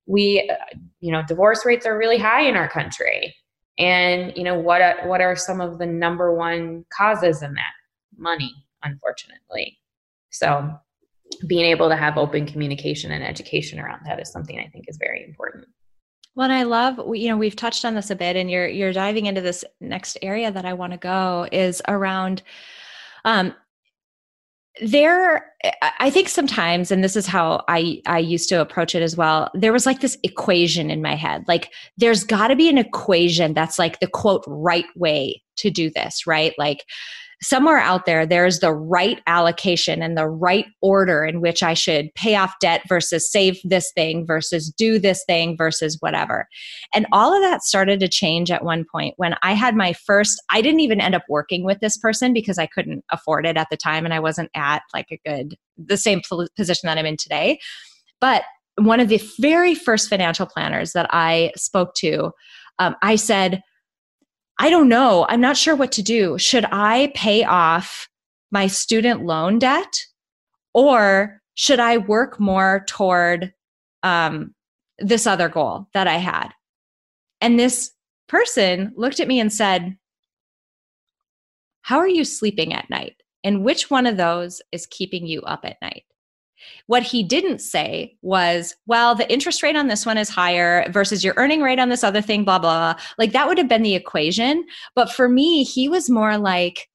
we, 0.07 0.51
uh, 0.51 0.77
you 1.01 1.13
know, 1.13 1.23
divorce 1.27 1.65
rates 1.65 1.87
are 1.87 1.97
really 1.97 2.19
high 2.19 2.43
in 2.43 2.57
our 2.57 2.69
country. 2.69 3.35
And, 3.79 4.33
you 4.37 4.45
know, 4.45 4.59
what, 4.59 5.07
what 5.07 5.21
are 5.21 5.35
some 5.35 5.61
of 5.61 5.79
the 5.79 5.87
number 5.87 6.35
one 6.35 6.85
causes 6.97 7.43
in 7.43 7.55
that? 7.55 7.73
Money, 8.17 8.53
unfortunately. 8.83 9.79
So 10.31 10.71
being 11.47 11.65
able 11.65 11.89
to 11.89 11.97
have 11.97 12.17
open 12.17 12.47
communication 12.47 13.11
and 13.11 13.25
education 13.25 13.81
around 13.81 14.01
that 14.07 14.21
is 14.21 14.31
something 14.31 14.59
I 14.59 14.69
think 14.69 14.85
is 14.89 14.99
very 14.99 15.25
important. 15.25 15.67
Well, 16.37 16.45
and 16.45 16.53
I 16.53 16.65
love, 16.65 16.99
you 17.15 17.29
know, 17.29 17.37
we've 17.37 17.55
touched 17.55 17.85
on 17.85 17.95
this 17.95 18.11
a 18.11 18.17
bit, 18.17 18.37
and 18.37 18.51
you're 18.51 18.69
you're 18.69 18.93
diving 18.93 19.27
into 19.27 19.41
this 19.41 19.65
next 19.81 20.19
area 20.23 20.51
that 20.51 20.65
I 20.65 20.73
want 20.73 20.93
to 20.93 20.99
go 20.99 21.49
is 21.53 21.81
around 21.89 22.43
um, 23.25 23.55
there 24.83 25.53
i 26.01 26.11
think 26.11 26.29
sometimes 26.29 26.91
and 26.91 27.05
this 27.05 27.15
is 27.15 27.29
how 27.29 27.63
i 27.69 28.03
i 28.07 28.19
used 28.19 28.49
to 28.49 28.61
approach 28.61 28.97
it 28.97 29.03
as 29.03 29.17
well 29.17 29.49
there 29.55 29.73
was 29.73 29.87
like 29.87 30.01
this 30.01 30.19
equation 30.25 30.91
in 30.91 31.01
my 31.01 31.15
head 31.15 31.45
like 31.47 31.73
there's 31.97 32.25
got 32.25 32.49
to 32.49 32.57
be 32.57 32.69
an 32.69 32.77
equation 32.77 33.55
that's 33.55 33.79
like 33.79 34.01
the 34.01 34.09
quote 34.09 34.43
right 34.49 34.87
way 34.97 35.41
to 35.57 35.71
do 35.71 35.91
this 35.91 36.27
right? 36.27 36.55
Like 36.59 36.85
somewhere 37.45 37.79
out 37.79 38.07
there 38.07 38.25
there's 38.25 38.61
the 38.61 38.73
right 38.73 39.21
allocation 39.27 40.03
and 40.03 40.17
the 40.17 40.27
right 40.27 40.67
order 40.81 41.25
in 41.25 41.41
which 41.41 41.63
I 41.63 41.75
should 41.75 42.13
pay 42.15 42.37
off 42.37 42.55
debt 42.61 42.83
versus 42.89 43.31
save 43.31 43.59
this 43.65 43.93
thing 43.95 44.27
versus 44.27 44.73
do 44.77 44.99
this 44.99 45.25
thing 45.27 45.57
versus 45.57 45.97
whatever. 46.01 46.49
And 46.95 47.07
all 47.13 47.35
of 47.35 47.43
that 47.43 47.63
started 47.63 48.01
to 48.01 48.09
change 48.09 48.51
at 48.51 48.65
one 48.65 48.85
point 48.91 49.15
when 49.17 49.35
I 49.43 49.53
had 49.53 49.77
my 49.77 49.93
first 49.93 50.43
I 50.51 50.61
didn't 50.61 50.81
even 50.81 51.01
end 51.01 51.15
up 51.15 51.25
working 51.29 51.65
with 51.65 51.81
this 51.81 51.99
person 51.99 52.33
because 52.33 52.59
I 52.59 52.67
couldn't 52.67 53.05
afford 53.13 53.47
it 53.47 53.57
at 53.57 53.69
the 53.71 53.77
time 53.77 54.05
and 54.05 54.15
I 54.15 54.21
wasn't 54.21 54.51
at 54.55 54.83
like 54.95 55.07
a 55.11 55.21
good 55.25 55.57
the 55.77 55.97
same 55.97 56.23
position 56.57 56.87
that 56.87 56.99
I'm 56.99 57.07
in 57.07 57.17
today. 57.17 57.59
But 58.21 58.45
one 58.77 59.01
of 59.01 59.09
the 59.09 59.23
very 59.39 59.75
first 59.75 60.09
financial 60.09 60.47
planners 60.47 60.93
that 60.93 61.07
I 61.11 61.53
spoke 61.57 61.95
to, 61.97 62.33
um, 62.79 62.97
I 63.03 63.17
said, 63.17 63.63
I 64.59 64.71
don't 64.71 64.89
know. 64.89 65.27
I'm 65.29 65.41
not 65.41 65.57
sure 65.57 65.75
what 65.75 65.93
to 65.93 66.03
do. 66.03 66.39
Should 66.39 66.65
I 66.71 67.13
pay 67.15 67.45
off 67.45 68.09
my 68.51 68.67
student 68.67 69.25
loan 69.25 69.59
debt 69.59 70.01
or 70.73 71.41
should 71.55 71.81
I 71.81 71.99
work 71.99 72.39
more 72.39 72.85
toward 72.89 73.53
um, 74.03 74.55
this 74.99 75.27
other 75.27 75.49
goal 75.49 75.89
that 75.95 76.07
I 76.07 76.17
had? 76.17 76.51
And 77.41 77.59
this 77.59 77.93
person 78.29 78.93
looked 78.97 79.21
at 79.21 79.29
me 79.29 79.41
and 79.41 79.53
said, 79.53 79.97
How 81.83 81.99
are 81.99 82.09
you 82.09 82.25
sleeping 82.25 82.73
at 82.73 82.91
night? 82.91 83.17
And 83.43 83.65
which 83.65 83.91
one 83.91 84.07
of 84.07 84.17
those 84.17 84.63
is 84.73 84.87
keeping 84.87 85.27
you 85.27 85.43
up 85.43 85.65
at 85.65 85.77
night? 85.83 86.05
What 86.87 87.03
he 87.03 87.23
didn't 87.23 87.61
say 87.61 88.17
was, 88.23 88.75
well, 88.87 89.15
the 89.15 89.31
interest 89.33 89.63
rate 89.63 89.77
on 89.77 89.89
this 89.89 90.05
one 90.05 90.19
is 90.19 90.29
higher 90.29 90.91
versus 90.91 91.25
your 91.25 91.35
earning 91.37 91.63
rate 91.63 91.79
on 91.79 91.89
this 91.89 92.05
other 92.05 92.21
thing, 92.21 92.45
blah, 92.45 92.59
blah, 92.59 92.95
blah. 92.95 93.03
Like 93.19 93.33
that 93.33 93.49
would 93.49 93.59
have 93.59 93.69
been 93.69 93.83
the 93.83 93.95
equation. 93.95 94.65
But 94.95 95.11
for 95.11 95.29
me, 95.29 95.65
he 95.65 95.89
was 95.89 96.11
more 96.11 96.37
like, 96.39 96.89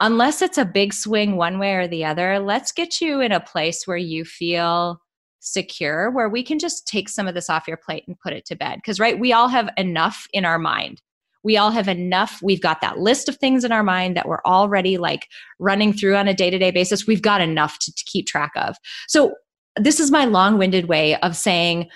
unless 0.00 0.42
it's 0.42 0.58
a 0.58 0.64
big 0.64 0.92
swing 0.92 1.36
one 1.36 1.58
way 1.58 1.74
or 1.74 1.86
the 1.86 2.04
other, 2.04 2.38
let's 2.38 2.72
get 2.72 3.00
you 3.00 3.20
in 3.20 3.32
a 3.32 3.40
place 3.40 3.86
where 3.86 3.96
you 3.96 4.24
feel 4.24 5.00
secure, 5.40 6.10
where 6.10 6.28
we 6.28 6.42
can 6.42 6.58
just 6.58 6.86
take 6.86 7.08
some 7.08 7.28
of 7.28 7.34
this 7.34 7.50
off 7.50 7.68
your 7.68 7.76
plate 7.76 8.04
and 8.06 8.18
put 8.18 8.32
it 8.32 8.44
to 8.46 8.56
bed. 8.56 8.76
Because, 8.76 8.98
right, 9.00 9.18
we 9.18 9.32
all 9.32 9.48
have 9.48 9.70
enough 9.76 10.26
in 10.32 10.44
our 10.44 10.58
mind 10.58 11.00
we 11.42 11.56
all 11.56 11.70
have 11.70 11.88
enough. 11.88 12.40
We've 12.42 12.60
got 12.60 12.80
that 12.80 12.98
list 12.98 13.28
of 13.28 13.36
things 13.36 13.64
in 13.64 13.72
our 13.72 13.82
mind 13.82 14.16
that 14.16 14.28
we're 14.28 14.42
already 14.46 14.98
like 14.98 15.28
running 15.58 15.92
through 15.92 16.16
on 16.16 16.28
a 16.28 16.34
day-to-day 16.34 16.70
basis. 16.70 17.06
We've 17.06 17.22
got 17.22 17.40
enough 17.40 17.78
to, 17.80 17.92
to 17.92 18.04
keep 18.04 18.26
track 18.26 18.52
of. 18.56 18.76
So 19.08 19.34
this 19.76 20.00
is 20.00 20.10
my 20.10 20.24
long-winded 20.24 20.86
way 20.86 21.16
of 21.16 21.36
saying 21.36 21.88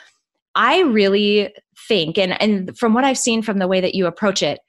i 0.54 0.80
really 0.80 1.54
think 1.88 2.18
and 2.18 2.40
and 2.40 2.76
from 2.76 2.94
what 2.94 3.04
i've 3.04 3.18
seen 3.18 3.42
from 3.42 3.58
the 3.58 3.68
way 3.68 3.80
that 3.80 3.94
you 3.94 4.06
approach 4.06 4.42
it 4.42 4.60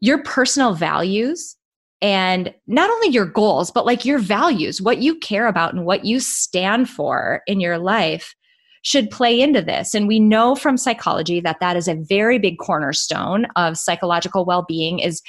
your 0.00 0.22
personal 0.22 0.74
values 0.74 1.56
and 2.02 2.54
not 2.66 2.90
only 2.90 3.08
your 3.08 3.26
goals 3.26 3.70
but 3.70 3.86
like 3.86 4.04
your 4.04 4.18
values 4.18 4.80
what 4.80 4.98
you 4.98 5.18
care 5.18 5.48
about 5.48 5.74
and 5.74 5.84
what 5.84 6.04
you 6.04 6.20
stand 6.20 6.88
for 6.88 7.42
in 7.46 7.60
your 7.60 7.78
life 7.78 8.34
should 8.82 9.10
play 9.10 9.40
into 9.40 9.62
this. 9.62 9.94
And 9.94 10.08
we 10.08 10.18
know 10.18 10.54
from 10.54 10.76
psychology 10.76 11.40
that 11.40 11.60
that 11.60 11.76
is 11.76 11.88
a 11.88 11.94
very 11.94 12.38
big 12.38 12.58
cornerstone 12.58 13.46
of 13.56 13.76
psychological 13.76 14.44
well 14.44 14.64
being 14.66 15.00
is 15.00 15.22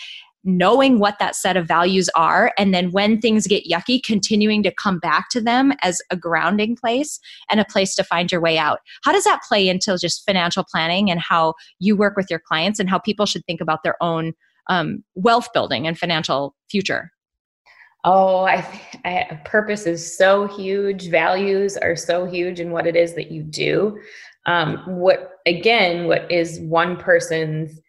knowing 0.43 0.97
what 0.97 1.19
that 1.19 1.35
set 1.35 1.55
of 1.55 1.67
values 1.67 2.09
are. 2.15 2.51
And 2.57 2.73
then 2.73 2.91
when 2.91 3.19
things 3.19 3.45
get 3.45 3.69
yucky 3.69 4.01
continuing 4.01 4.63
to 4.63 4.73
come 4.73 4.97
back 4.97 5.29
to 5.29 5.41
them 5.41 5.73
as 5.81 6.01
a 6.09 6.15
grounding 6.15 6.75
place 6.75 7.19
and 7.49 7.59
a 7.59 7.65
place 7.65 7.93
to 7.95 8.03
find 8.03 8.31
your 8.31 8.41
way 8.41 8.57
out. 8.57 8.79
How 9.03 9.11
does 9.11 9.23
that 9.25 9.41
play 9.47 9.67
into 9.67 9.95
just 9.99 10.25
financial 10.25 10.63
planning 10.63 11.11
and 11.11 11.19
how 11.19 11.53
you 11.79 11.95
work 11.95 12.17
with 12.17 12.27
your 12.29 12.39
clients 12.39 12.79
and 12.79 12.89
how 12.89 12.97
people 12.97 13.25
should 13.25 13.45
think 13.45 13.61
about 13.61 13.83
their 13.83 14.01
own 14.01 14.33
um, 14.67 15.03
wealth 15.15 15.49
building 15.53 15.85
and 15.85 15.97
financial 15.97 16.55
future 16.69 17.11
Oh, 18.03 18.45
I, 18.45 18.65
I, 19.05 19.39
purpose 19.45 19.85
is 19.85 20.17
so 20.17 20.47
huge. 20.47 21.09
Values 21.09 21.77
are 21.77 21.95
so 21.95 22.25
huge 22.25 22.59
in 22.59 22.71
what 22.71 22.87
it 22.87 22.95
is 22.95 23.13
that 23.13 23.31
you 23.31 23.43
do. 23.43 23.99
Um, 24.47 24.77
what 24.87 25.39
again, 25.45 26.07
what 26.07 26.31
is 26.31 26.59
one 26.61 26.97
person's 26.97 27.79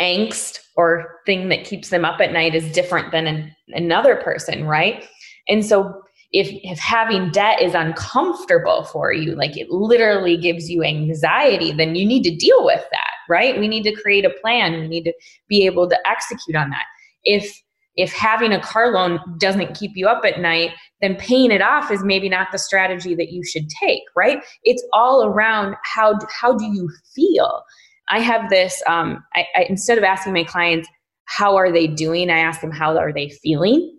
angst 0.00 0.58
or 0.76 1.20
thing 1.24 1.48
that 1.48 1.64
keeps 1.64 1.88
them 1.88 2.04
up 2.04 2.20
at 2.20 2.32
night 2.32 2.54
is 2.54 2.70
different 2.72 3.12
than 3.12 3.26
an, 3.26 3.56
another 3.68 4.16
person, 4.16 4.64
right? 4.64 5.06
And 5.48 5.64
so, 5.64 6.02
if 6.32 6.48
if 6.62 6.78
having 6.78 7.30
debt 7.30 7.60
is 7.60 7.74
uncomfortable 7.74 8.84
for 8.84 9.12
you, 9.12 9.34
like 9.34 9.56
it 9.56 9.70
literally 9.70 10.36
gives 10.36 10.70
you 10.70 10.82
anxiety, 10.82 11.72
then 11.72 11.94
you 11.94 12.06
need 12.06 12.22
to 12.24 12.34
deal 12.34 12.64
with 12.64 12.84
that, 12.90 13.10
right? 13.28 13.58
We 13.58 13.68
need 13.68 13.82
to 13.84 13.92
create 13.92 14.24
a 14.24 14.30
plan. 14.42 14.80
We 14.80 14.88
need 14.88 15.04
to 15.04 15.12
be 15.48 15.66
able 15.66 15.88
to 15.90 16.08
execute 16.08 16.56
on 16.56 16.70
that. 16.70 16.84
If 17.24 17.62
if 17.96 18.12
having 18.12 18.52
a 18.52 18.60
car 18.60 18.92
loan 18.92 19.20
doesn't 19.38 19.74
keep 19.76 19.92
you 19.94 20.06
up 20.06 20.24
at 20.24 20.40
night, 20.40 20.70
then 21.00 21.16
paying 21.16 21.50
it 21.50 21.60
off 21.60 21.90
is 21.90 22.02
maybe 22.02 22.28
not 22.28 22.48
the 22.50 22.58
strategy 22.58 23.14
that 23.14 23.32
you 23.32 23.44
should 23.44 23.68
take, 23.68 24.02
right? 24.16 24.42
It's 24.64 24.84
all 24.92 25.24
around 25.24 25.76
how 25.84 26.18
how 26.30 26.56
do 26.56 26.64
you 26.64 26.90
feel. 27.14 27.62
I 28.08 28.20
have 28.20 28.50
this. 28.50 28.82
Um, 28.86 29.22
I, 29.34 29.46
I, 29.54 29.66
instead 29.68 29.98
of 29.98 30.04
asking 30.04 30.32
my 30.32 30.44
clients 30.44 30.88
how 31.26 31.56
are 31.56 31.72
they 31.72 31.86
doing, 31.86 32.30
I 32.30 32.38
ask 32.38 32.60
them 32.60 32.70
how 32.70 32.96
are 32.96 33.12
they 33.12 33.28
feeling, 33.28 33.94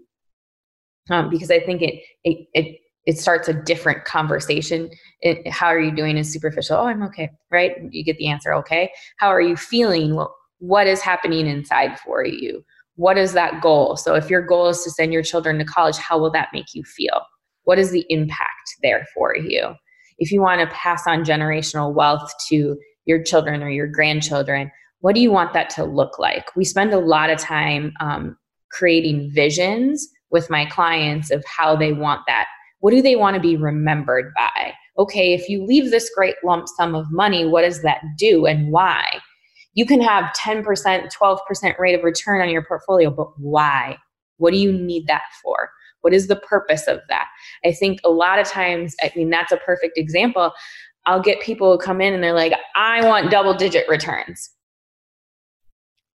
um, 1.09 1.29
because 1.29 1.51
I 1.51 1.59
think 1.59 1.81
it 1.81 1.95
it 2.23 2.47
it 2.53 2.79
it 3.05 3.17
starts 3.19 3.47
a 3.47 3.53
different 3.53 4.05
conversation. 4.05 4.89
It, 5.21 5.47
how 5.49 5.67
are 5.67 5.79
you 5.79 5.91
doing 5.91 6.17
is 6.17 6.31
superficial. 6.31 6.77
Oh, 6.77 6.87
I'm 6.87 7.03
okay, 7.03 7.29
right? 7.51 7.73
You 7.91 8.03
get 8.03 8.17
the 8.17 8.27
answer, 8.27 8.53
okay. 8.55 8.91
How 9.17 9.27
are 9.27 9.41
you 9.41 9.57
feeling? 9.57 10.15
Well, 10.15 10.35
what 10.59 10.87
is 10.87 11.01
happening 11.01 11.45
inside 11.45 11.99
for 11.99 12.25
you? 12.25 12.63
What 12.95 13.17
is 13.17 13.33
that 13.33 13.61
goal? 13.61 13.97
So 13.97 14.15
if 14.15 14.29
your 14.29 14.41
goal 14.41 14.69
is 14.69 14.83
to 14.83 14.91
send 14.91 15.13
your 15.13 15.23
children 15.23 15.57
to 15.59 15.65
college, 15.65 15.97
how 15.97 16.19
will 16.19 16.31
that 16.31 16.49
make 16.53 16.73
you 16.73 16.83
feel? 16.83 17.21
What 17.63 17.79
is 17.79 17.91
the 17.91 18.05
impact 18.09 18.75
there 18.81 19.05
for 19.13 19.35
you? 19.35 19.73
If 20.19 20.31
you 20.31 20.41
want 20.41 20.61
to 20.61 20.75
pass 20.75 21.07
on 21.07 21.23
generational 21.23 21.93
wealth 21.93 22.31
to 22.49 22.77
your 23.05 23.23
children 23.23 23.63
or 23.63 23.69
your 23.69 23.87
grandchildren, 23.87 24.71
what 24.99 25.15
do 25.15 25.21
you 25.21 25.31
want 25.31 25.53
that 25.53 25.69
to 25.71 25.83
look 25.83 26.19
like? 26.19 26.55
We 26.55 26.65
spend 26.65 26.93
a 26.93 26.99
lot 26.99 27.29
of 27.29 27.39
time 27.39 27.93
um, 27.99 28.37
creating 28.71 29.31
visions 29.33 30.07
with 30.31 30.49
my 30.49 30.65
clients 30.65 31.31
of 31.31 31.43
how 31.45 31.75
they 31.75 31.93
want 31.93 32.21
that. 32.27 32.47
What 32.79 32.91
do 32.91 33.01
they 33.01 33.15
want 33.15 33.35
to 33.35 33.41
be 33.41 33.57
remembered 33.57 34.33
by? 34.35 34.73
Okay, 34.97 35.33
if 35.33 35.49
you 35.49 35.65
leave 35.65 35.89
this 35.89 36.11
great 36.15 36.35
lump 36.43 36.67
sum 36.67 36.95
of 36.95 37.05
money, 37.11 37.45
what 37.47 37.63
does 37.63 37.81
that 37.81 38.01
do 38.17 38.45
and 38.45 38.71
why? 38.71 39.19
You 39.73 39.85
can 39.85 40.01
have 40.01 40.33
10%, 40.35 40.63
12% 40.63 41.79
rate 41.79 41.95
of 41.95 42.03
return 42.03 42.41
on 42.41 42.49
your 42.49 42.63
portfolio, 42.63 43.09
but 43.09 43.37
why? 43.39 43.97
What 44.37 44.51
do 44.51 44.57
you 44.57 44.71
need 44.71 45.07
that 45.07 45.23
for? 45.41 45.69
What 46.01 46.13
is 46.13 46.27
the 46.27 46.35
purpose 46.35 46.87
of 46.87 46.99
that? 47.09 47.27
I 47.65 47.71
think 47.71 47.99
a 48.03 48.09
lot 48.09 48.39
of 48.39 48.47
times, 48.47 48.95
I 49.01 49.11
mean, 49.15 49.29
that's 49.29 49.51
a 49.51 49.57
perfect 49.57 49.97
example. 49.97 50.51
I'll 51.05 51.21
get 51.21 51.41
people 51.41 51.71
who 51.71 51.77
come 51.77 52.01
in 52.01 52.13
and 52.13 52.23
they're 52.23 52.33
like, 52.33 52.53
I 52.75 53.05
want 53.07 53.31
double 53.31 53.53
digit 53.53 53.87
returns. 53.87 54.49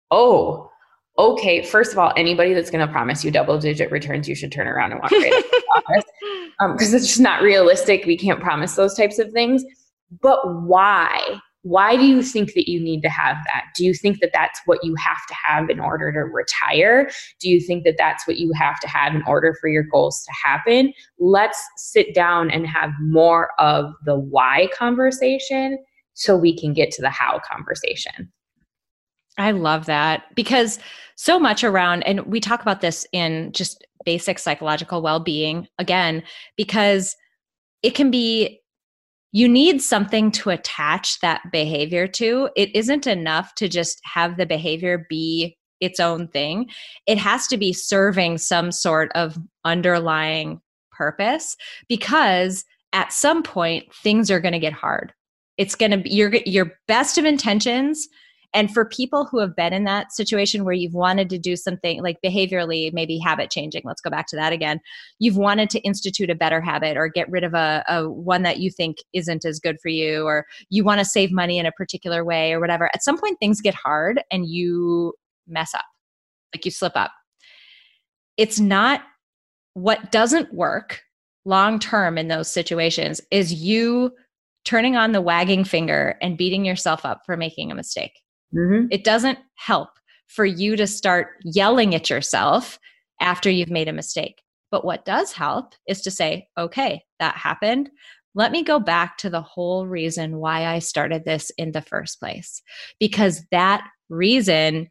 Oh, 0.09 0.69
okay. 1.17 1.63
First 1.63 1.91
of 1.91 1.97
all, 1.97 2.13
anybody 2.15 2.53
that's 2.53 2.69
going 2.69 2.85
to 2.85 2.91
promise 2.91 3.23
you 3.23 3.31
double 3.31 3.57
digit 3.59 3.91
returns, 3.91 4.27
you 4.27 4.35
should 4.35 4.51
turn 4.51 4.67
around 4.67 4.91
and 4.91 5.01
walk 5.01 5.11
right 5.11 5.33
out 5.33 5.43
of 5.43 5.51
the 5.51 5.63
office 5.75 6.05
because 6.73 6.93
um, 6.93 6.95
it's 6.95 7.07
just 7.07 7.19
not 7.19 7.41
realistic. 7.41 8.05
We 8.05 8.17
can't 8.17 8.39
promise 8.39 8.75
those 8.75 8.95
types 8.95 9.19
of 9.19 9.31
things. 9.31 9.63
But 10.21 10.39
why? 10.63 11.39
Why 11.63 11.95
do 11.95 12.05
you 12.05 12.21
think 12.21 12.53
that 12.53 12.69
you 12.69 12.79
need 12.79 13.01
to 13.01 13.09
have 13.09 13.37
that? 13.45 13.65
Do 13.75 13.85
you 13.85 13.93
think 13.93 14.19
that 14.19 14.31
that's 14.33 14.59
what 14.65 14.83
you 14.83 14.95
have 14.95 15.25
to 15.27 15.33
have 15.33 15.69
in 15.69 15.79
order 15.79 16.11
to 16.11 16.19
retire? 16.19 17.09
Do 17.39 17.49
you 17.49 17.61
think 17.61 17.85
that 17.85 17.95
that's 17.97 18.27
what 18.27 18.37
you 18.37 18.51
have 18.53 18.79
to 18.81 18.87
have 18.87 19.15
in 19.15 19.23
order 19.25 19.55
for 19.59 19.69
your 19.69 19.83
goals 19.83 20.23
to 20.25 20.31
happen? 20.47 20.93
Let's 21.19 21.61
sit 21.77 22.13
down 22.13 22.51
and 22.51 22.67
have 22.67 22.91
more 23.01 23.51
of 23.59 23.93
the 24.05 24.19
why 24.19 24.67
conversation 24.77 25.77
so 26.13 26.35
we 26.35 26.57
can 26.57 26.73
get 26.73 26.91
to 26.91 27.01
the 27.01 27.09
how 27.09 27.39
conversation. 27.49 28.31
I 29.37 29.51
love 29.51 29.85
that 29.85 30.23
because 30.35 30.79
so 31.15 31.39
much 31.39 31.63
around, 31.63 32.03
and 32.03 32.21
we 32.25 32.39
talk 32.39 32.61
about 32.61 32.81
this 32.81 33.07
in 33.13 33.51
just 33.53 33.85
basic 34.03 34.37
psychological 34.37 35.01
well 35.01 35.21
being 35.21 35.67
again, 35.79 36.23
because 36.57 37.15
it 37.83 37.95
can 37.95 38.11
be 38.11 38.59
you 39.33 39.49
need 39.49 39.81
something 39.81 40.31
to 40.31 40.51
attach 40.51 41.19
that 41.19 41.41
behavior 41.51 42.07
to. 42.07 42.49
It 42.55 42.73
isn't 42.75 43.07
enough 43.07 43.55
to 43.55 43.67
just 43.67 43.99
have 44.05 44.37
the 44.37 44.45
behavior 44.45 45.05
be 45.09 45.57
its 45.81 45.99
own 45.99 46.27
thing. 46.29 46.69
It 47.07 47.17
has 47.17 47.47
to 47.47 47.57
be 47.57 47.73
serving 47.73 48.37
some 48.37 48.71
sort 48.71 49.11
of 49.15 49.37
underlying 49.65 50.61
purpose 50.91 51.57
because 51.89 52.63
at 52.93 53.11
some 53.11 53.41
point 53.41 53.93
things 53.93 54.29
are 54.29 54.39
going 54.39 54.53
to 54.53 54.59
get 54.59 54.71
hard. 54.71 55.11
It's 55.57 55.75
going 55.75 55.91
to 55.91 55.97
be 55.97 56.11
your 56.11 56.33
your 56.45 56.73
best 56.87 57.17
of 57.17 57.25
intentions 57.25 58.07
and 58.53 58.71
for 58.71 58.85
people 58.85 59.25
who 59.25 59.39
have 59.39 59.55
been 59.55 59.73
in 59.73 59.83
that 59.85 60.11
situation 60.11 60.63
where 60.63 60.73
you've 60.73 60.93
wanted 60.93 61.29
to 61.31 61.39
do 61.39 61.55
something 61.55 62.03
like 62.03 62.17
behaviorally, 62.23 62.93
maybe 62.93 63.17
habit 63.17 63.49
changing, 63.49 63.81
let's 63.85 64.01
go 64.01 64.09
back 64.09 64.27
to 64.27 64.35
that 64.35 64.53
again. 64.53 64.79
You've 65.19 65.37
wanted 65.37 65.69
to 65.71 65.79
institute 65.81 66.29
a 66.29 66.35
better 66.35 66.61
habit 66.61 66.95
or 66.95 67.07
get 67.07 67.29
rid 67.31 67.43
of 67.43 67.53
a, 67.53 67.83
a 67.87 68.09
one 68.09 68.43
that 68.43 68.59
you 68.59 68.69
think 68.69 68.97
isn't 69.13 69.43
as 69.43 69.59
good 69.59 69.77
for 69.81 69.89
you, 69.89 70.25
or 70.25 70.45
you 70.69 70.83
want 70.83 70.99
to 70.99 71.05
save 71.05 71.31
money 71.31 71.57
in 71.57 71.65
a 71.65 71.71
particular 71.71 72.23
way 72.23 72.53
or 72.53 72.59
whatever. 72.59 72.89
At 72.93 73.03
some 73.03 73.17
point, 73.17 73.39
things 73.39 73.59
get 73.61 73.75
hard 73.75 74.21
and 74.31 74.47
you 74.47 75.13
mess 75.47 75.73
up, 75.73 75.85
like 76.53 76.65
you 76.65 76.71
slip 76.71 76.93
up. 76.95 77.11
It's 78.37 78.59
not 78.59 79.01
what 79.73 80.11
doesn't 80.11 80.53
work 80.53 81.01
long 81.45 81.79
term 81.79 82.17
in 82.17 82.27
those 82.27 82.51
situations 82.51 83.19
is 83.31 83.53
you 83.53 84.11
turning 84.65 84.95
on 84.95 85.11
the 85.11 85.21
wagging 85.21 85.63
finger 85.63 86.15
and 86.21 86.37
beating 86.37 86.63
yourself 86.65 87.05
up 87.05 87.21
for 87.25 87.35
making 87.35 87.71
a 87.71 87.75
mistake. 87.75 88.22
Mm-hmm. 88.55 88.87
It 88.91 89.03
doesn't 89.03 89.39
help 89.55 89.89
for 90.27 90.45
you 90.45 90.75
to 90.75 90.87
start 90.87 91.29
yelling 91.43 91.95
at 91.95 92.09
yourself 92.09 92.79
after 93.19 93.49
you've 93.49 93.69
made 93.69 93.87
a 93.87 93.93
mistake. 93.93 94.41
But 94.71 94.85
what 94.85 95.05
does 95.05 95.31
help 95.31 95.75
is 95.87 96.01
to 96.01 96.11
say, 96.11 96.47
okay, 96.57 97.03
that 97.19 97.35
happened. 97.35 97.89
Let 98.35 98.51
me 98.51 98.63
go 98.63 98.79
back 98.79 99.17
to 99.19 99.29
the 99.29 99.41
whole 99.41 99.85
reason 99.85 100.37
why 100.37 100.65
I 100.65 100.79
started 100.79 101.23
this 101.25 101.51
in 101.57 101.71
the 101.71 101.81
first 101.81 102.19
place. 102.19 102.61
Because 102.99 103.45
that 103.51 103.87
reason, 104.09 104.89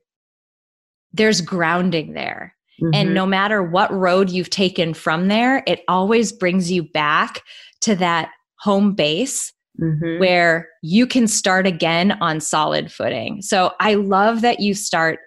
there's 1.12 1.40
grounding 1.40 2.12
there. 2.12 2.54
Mm-hmm. 2.80 2.94
And 2.94 3.14
no 3.14 3.26
matter 3.26 3.62
what 3.62 3.92
road 3.92 4.30
you've 4.30 4.50
taken 4.50 4.94
from 4.94 5.28
there, 5.28 5.64
it 5.66 5.82
always 5.88 6.32
brings 6.32 6.70
you 6.70 6.84
back 6.84 7.42
to 7.82 7.96
that 7.96 8.30
home 8.60 8.94
base 8.94 9.52
mm-hmm. 9.82 10.20
where 10.20 10.68
you 10.82 11.06
can 11.06 11.26
start 11.26 11.66
again 11.66 12.12
on 12.20 12.40
solid 12.40 12.92
footing. 12.92 13.42
So 13.42 13.72
I 13.80 13.94
love 13.94 14.40
that 14.42 14.60
you 14.60 14.74
start 14.74 15.18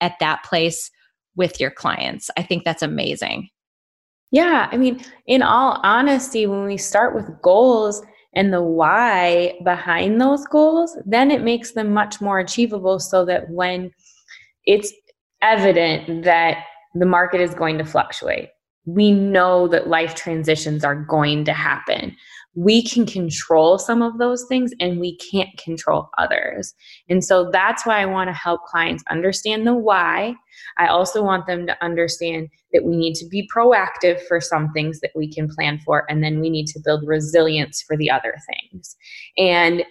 at 0.00 0.14
that 0.20 0.44
place 0.44 0.90
with 1.36 1.60
your 1.60 1.70
clients. 1.70 2.30
I 2.36 2.42
think 2.42 2.64
that's 2.64 2.82
amazing. 2.82 3.48
Yeah. 4.30 4.68
I 4.70 4.76
mean, 4.76 5.00
in 5.26 5.42
all 5.42 5.80
honesty, 5.82 6.46
when 6.46 6.64
we 6.64 6.76
start 6.76 7.14
with 7.14 7.40
goals 7.42 8.02
and 8.34 8.52
the 8.52 8.62
why 8.62 9.54
behind 9.64 10.20
those 10.20 10.44
goals, 10.46 10.96
then 11.06 11.30
it 11.30 11.42
makes 11.42 11.72
them 11.72 11.92
much 11.92 12.20
more 12.20 12.38
achievable 12.38 12.98
so 12.98 13.24
that 13.24 13.48
when 13.50 13.92
it's 14.64 14.92
evident 15.42 16.24
that 16.24 16.64
the 16.94 17.06
market 17.06 17.40
is 17.40 17.54
going 17.54 17.78
to 17.78 17.84
fluctuate, 17.84 18.48
we 18.86 19.12
know 19.12 19.68
that 19.68 19.88
life 19.88 20.14
transitions 20.14 20.84
are 20.84 20.96
going 20.96 21.44
to 21.44 21.52
happen 21.52 22.16
we 22.54 22.82
can 22.82 23.04
control 23.04 23.78
some 23.78 24.00
of 24.00 24.18
those 24.18 24.44
things 24.48 24.72
and 24.80 25.00
we 25.00 25.16
can't 25.16 25.50
control 25.58 26.08
others. 26.18 26.74
And 27.08 27.24
so 27.24 27.50
that's 27.50 27.84
why 27.84 28.00
I 28.00 28.06
want 28.06 28.28
to 28.28 28.34
help 28.34 28.62
clients 28.64 29.02
understand 29.10 29.66
the 29.66 29.74
why. 29.74 30.34
I 30.78 30.86
also 30.86 31.22
want 31.22 31.46
them 31.46 31.66
to 31.66 31.84
understand 31.84 32.48
that 32.72 32.84
we 32.84 32.96
need 32.96 33.14
to 33.14 33.26
be 33.28 33.48
proactive 33.54 34.20
for 34.22 34.40
some 34.40 34.70
things 34.72 35.00
that 35.00 35.10
we 35.14 35.32
can 35.32 35.48
plan 35.48 35.80
for, 35.84 36.04
and 36.08 36.22
then 36.22 36.40
we 36.40 36.50
need 36.50 36.66
to 36.68 36.80
build 36.84 37.06
resilience 37.06 37.82
for 37.82 37.96
the 37.96 38.10
other 38.10 38.34
things. 38.48 38.96
And 39.36 39.84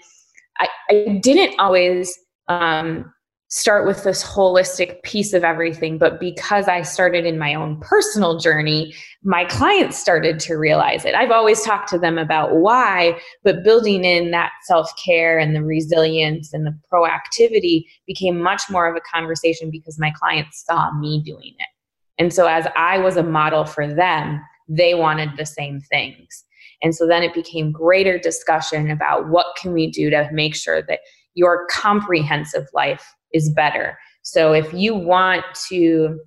I, 0.59 0.67
I 0.89 1.19
didn't 1.21 1.59
always 1.59 2.17
um, 2.47 3.13
start 3.53 3.85
with 3.85 4.03
this 4.03 4.23
holistic 4.23 5.03
piece 5.03 5.31
of 5.31 5.43
everything. 5.43 5.99
But 5.99 6.19
because 6.19 6.67
I 6.67 6.81
started 6.81 7.23
in 7.23 7.37
my 7.37 7.53
own 7.53 7.79
personal 7.81 8.39
journey, 8.39 8.95
my 9.21 9.45
clients 9.45 9.95
started 9.95 10.39
to 10.39 10.55
realize 10.55 11.05
it. 11.05 11.13
I've 11.13 11.29
always 11.29 11.61
talked 11.61 11.87
to 11.89 11.99
them 11.99 12.17
about 12.17 12.55
why, 12.55 13.15
but 13.43 13.63
building 13.63 14.05
in 14.05 14.31
that 14.31 14.49
self 14.63 14.89
care 15.05 15.37
and 15.37 15.55
the 15.55 15.63
resilience 15.63 16.51
and 16.51 16.65
the 16.65 16.75
proactivity 16.91 17.83
became 18.07 18.41
much 18.41 18.63
more 18.71 18.87
of 18.89 18.95
a 18.95 19.01
conversation 19.01 19.69
because 19.69 19.99
my 19.99 20.09
clients 20.19 20.65
saw 20.65 20.91
me 20.97 21.21
doing 21.23 21.53
it. 21.59 21.67
And 22.17 22.33
so, 22.33 22.47
as 22.47 22.65
I 22.75 22.97
was 22.97 23.17
a 23.17 23.23
model 23.23 23.65
for 23.65 23.85
them, 23.85 24.41
they 24.67 24.95
wanted 24.95 25.37
the 25.37 25.45
same 25.45 25.79
things. 25.79 26.43
And 26.81 26.95
so 26.95 27.05
then 27.05 27.21
it 27.21 27.35
became 27.35 27.71
greater 27.71 28.17
discussion 28.17 28.89
about 28.89 29.29
what 29.29 29.45
can 29.61 29.73
we 29.73 29.91
do 29.91 30.09
to 30.09 30.27
make 30.33 30.55
sure 30.55 30.81
that 30.81 31.01
your 31.35 31.67
comprehensive 31.69 32.65
life 32.73 33.13
is 33.33 33.51
better. 33.51 33.97
So 34.21 34.53
if 34.53 34.73
you 34.73 34.95
want 34.95 35.43
to 35.69 36.19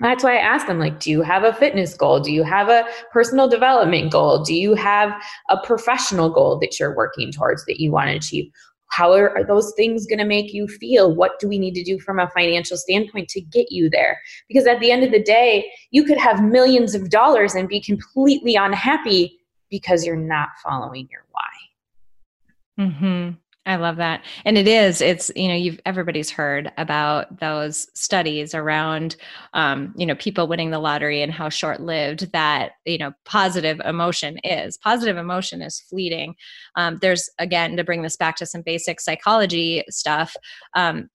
that's 0.00 0.22
why 0.22 0.36
I 0.36 0.40
ask 0.40 0.68
them 0.68 0.78
like 0.78 1.00
do 1.00 1.10
you 1.10 1.22
have 1.22 1.42
a 1.42 1.52
fitness 1.52 1.94
goal? 1.94 2.20
Do 2.20 2.32
you 2.32 2.44
have 2.44 2.68
a 2.68 2.86
personal 3.12 3.48
development 3.48 4.12
goal? 4.12 4.44
Do 4.44 4.54
you 4.54 4.74
have 4.74 5.12
a 5.50 5.56
professional 5.58 6.30
goal 6.30 6.58
that 6.60 6.78
you're 6.78 6.94
working 6.94 7.32
towards 7.32 7.64
that 7.66 7.80
you 7.80 7.90
want 7.90 8.10
to 8.10 8.16
achieve? 8.16 8.50
How 8.90 9.12
are, 9.12 9.36
are 9.36 9.44
those 9.44 9.72
things 9.76 10.06
going 10.06 10.18
to 10.18 10.24
make 10.24 10.54
you 10.54 10.66
feel? 10.66 11.14
What 11.14 11.38
do 11.40 11.48
we 11.48 11.58
need 11.58 11.74
to 11.74 11.84
do 11.84 11.98
from 11.98 12.18
a 12.18 12.30
financial 12.30 12.76
standpoint 12.76 13.28
to 13.30 13.40
get 13.40 13.70
you 13.70 13.90
there? 13.90 14.18
Because 14.48 14.66
at 14.66 14.80
the 14.80 14.90
end 14.90 15.04
of 15.04 15.12
the 15.12 15.22
day, 15.22 15.70
you 15.90 16.04
could 16.04 16.16
have 16.16 16.42
millions 16.42 16.94
of 16.94 17.10
dollars 17.10 17.54
and 17.54 17.68
be 17.68 17.82
completely 17.82 18.54
unhappy 18.54 19.38
because 19.70 20.06
you're 20.06 20.16
not 20.16 20.48
following 20.64 21.06
your 21.10 21.26
why. 21.30 22.84
Mhm. 22.86 23.36
I 23.68 23.76
love 23.76 23.96
that. 23.96 24.24
And 24.46 24.56
it 24.56 24.66
is, 24.66 25.02
it's, 25.02 25.30
you 25.36 25.46
know, 25.46 25.54
you've, 25.54 25.78
everybody's 25.84 26.30
heard 26.30 26.72
about 26.78 27.38
those 27.38 27.86
studies 27.92 28.54
around, 28.54 29.16
um, 29.52 29.92
you 29.94 30.06
know, 30.06 30.14
people 30.14 30.48
winning 30.48 30.70
the 30.70 30.78
lottery 30.78 31.20
and 31.20 31.30
how 31.30 31.50
short 31.50 31.82
lived 31.82 32.32
that, 32.32 32.72
you 32.86 32.96
know, 32.96 33.12
positive 33.26 33.78
emotion 33.84 34.38
is. 34.42 34.78
Positive 34.78 35.18
emotion 35.18 35.60
is 35.60 35.80
fleeting. 35.80 36.34
Um, 36.76 36.96
there's, 37.02 37.28
again, 37.38 37.76
to 37.76 37.84
bring 37.84 38.00
this 38.00 38.16
back 38.16 38.36
to 38.36 38.46
some 38.46 38.62
basic 38.62 39.02
psychology 39.02 39.84
stuff, 39.90 40.34
um, 40.72 41.10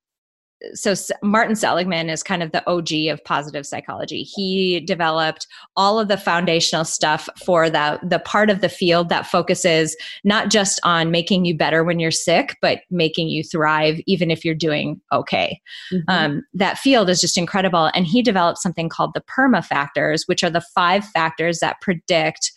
so 0.73 0.93
Martin 1.21 1.55
Seligman 1.55 2.09
is 2.09 2.23
kind 2.23 2.41
of 2.41 2.51
the 2.51 2.67
OG 2.69 3.11
of 3.11 3.23
positive 3.23 3.65
psychology. 3.65 4.23
He 4.23 4.79
developed 4.79 5.47
all 5.75 5.99
of 5.99 6.07
the 6.07 6.17
foundational 6.17 6.85
stuff 6.85 7.27
for 7.43 7.69
the 7.69 7.99
the 8.03 8.19
part 8.19 8.49
of 8.49 8.61
the 8.61 8.69
field 8.69 9.09
that 9.09 9.27
focuses 9.27 9.95
not 10.23 10.49
just 10.49 10.79
on 10.83 11.11
making 11.11 11.45
you 11.45 11.55
better 11.55 11.83
when 11.83 11.99
you're 11.99 12.11
sick, 12.11 12.57
but 12.61 12.79
making 12.89 13.29
you 13.29 13.43
thrive 13.43 13.99
even 14.05 14.31
if 14.31 14.45
you're 14.45 14.55
doing 14.55 14.99
okay. 15.11 15.59
Mm-hmm. 15.91 16.09
Um, 16.09 16.43
that 16.53 16.77
field 16.77 17.09
is 17.09 17.21
just 17.21 17.37
incredible, 17.37 17.91
and 17.93 18.05
he 18.05 18.21
developed 18.21 18.59
something 18.59 18.89
called 18.89 19.13
the 19.13 19.21
PERMA 19.21 19.65
factors, 19.65 20.23
which 20.27 20.43
are 20.43 20.49
the 20.49 20.65
five 20.73 21.05
factors 21.05 21.59
that 21.59 21.81
predict 21.81 22.51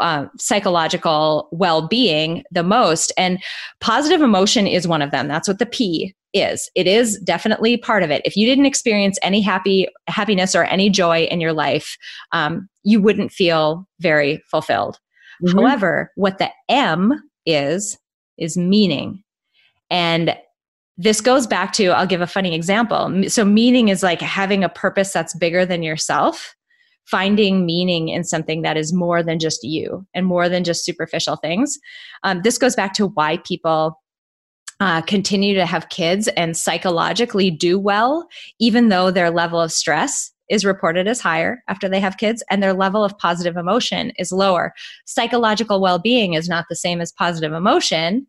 uh, 0.00 0.26
psychological 0.38 1.48
well-being 1.52 2.42
the 2.50 2.62
most 2.62 3.12
and 3.18 3.42
positive 3.80 4.22
emotion 4.22 4.66
is 4.66 4.88
one 4.88 5.02
of 5.02 5.10
them 5.10 5.28
that's 5.28 5.48
what 5.48 5.58
the 5.58 5.66
p 5.66 6.14
is. 6.32 6.70
It 6.74 6.86
is 6.86 7.18
definitely 7.20 7.76
part 7.76 8.02
of 8.02 8.10
it. 8.10 8.22
If 8.24 8.36
you 8.36 8.46
didn't 8.46 8.66
experience 8.66 9.18
any 9.22 9.40
happy 9.40 9.88
happiness 10.06 10.54
or 10.54 10.64
any 10.64 10.90
joy 10.90 11.24
in 11.24 11.40
your 11.40 11.52
life 11.52 11.96
um, 12.32 12.68
you 12.82 13.00
wouldn't 13.00 13.32
feel 13.32 13.86
very 14.00 14.42
fulfilled. 14.50 14.98
Mm-hmm. 15.44 15.58
however 15.58 16.10
what 16.14 16.38
the 16.38 16.50
m 16.70 17.12
is 17.44 17.98
is 18.38 18.56
meaning. 18.56 19.22
And 19.90 20.34
this 20.96 21.20
goes 21.20 21.46
back 21.46 21.74
to 21.74 21.88
i'll 21.88 22.06
give 22.06 22.22
a 22.22 22.26
funny 22.26 22.54
example. 22.54 23.28
So 23.28 23.44
meaning 23.44 23.88
is 23.88 24.02
like 24.02 24.20
having 24.20 24.64
a 24.64 24.68
purpose 24.68 25.12
that's 25.12 25.36
bigger 25.36 25.66
than 25.66 25.82
yourself 25.82 26.54
finding 27.06 27.64
meaning 27.64 28.08
in 28.08 28.24
something 28.24 28.62
that 28.62 28.76
is 28.76 28.92
more 28.92 29.22
than 29.22 29.38
just 29.38 29.62
you 29.62 30.04
and 30.12 30.26
more 30.26 30.48
than 30.48 30.64
just 30.64 30.84
superficial 30.84 31.36
things. 31.36 31.78
Um, 32.24 32.42
this 32.42 32.58
goes 32.58 32.74
back 32.74 32.94
to 32.94 33.06
why 33.06 33.38
people 33.38 34.00
uh, 34.80 35.00
continue 35.02 35.54
to 35.54 35.66
have 35.66 35.88
kids 35.88 36.28
and 36.28 36.56
psychologically 36.56 37.50
do 37.50 37.78
well, 37.78 38.26
even 38.58 38.88
though 38.88 39.10
their 39.10 39.30
level 39.30 39.60
of 39.60 39.72
stress 39.72 40.32
is 40.48 40.64
reported 40.64 41.08
as 41.08 41.20
higher 41.20 41.62
after 41.68 41.88
they 41.88 41.98
have 41.98 42.18
kids 42.18 42.42
and 42.50 42.62
their 42.62 42.74
level 42.74 43.02
of 43.02 43.16
positive 43.18 43.56
emotion 43.56 44.12
is 44.18 44.30
lower. 44.30 44.72
Psychological 45.04 45.80
well 45.80 45.98
being 45.98 46.34
is 46.34 46.48
not 46.48 46.66
the 46.68 46.76
same 46.76 47.00
as 47.00 47.12
positive 47.12 47.52
emotion, 47.52 48.26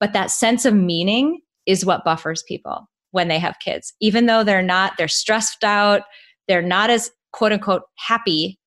but 0.00 0.12
that 0.12 0.30
sense 0.30 0.64
of 0.64 0.74
meaning 0.74 1.40
is 1.66 1.84
what 1.84 2.04
buffers 2.04 2.42
people 2.42 2.88
when 3.12 3.28
they 3.28 3.38
have 3.38 3.58
kids. 3.60 3.92
Even 4.00 4.26
though 4.26 4.42
they're 4.42 4.62
not, 4.62 4.94
they're 4.98 5.06
stressed 5.06 5.62
out, 5.62 6.02
they're 6.48 6.62
not 6.62 6.90
as 6.90 7.10
quote 7.32 7.52
unquote 7.52 7.82
happy 7.96 8.58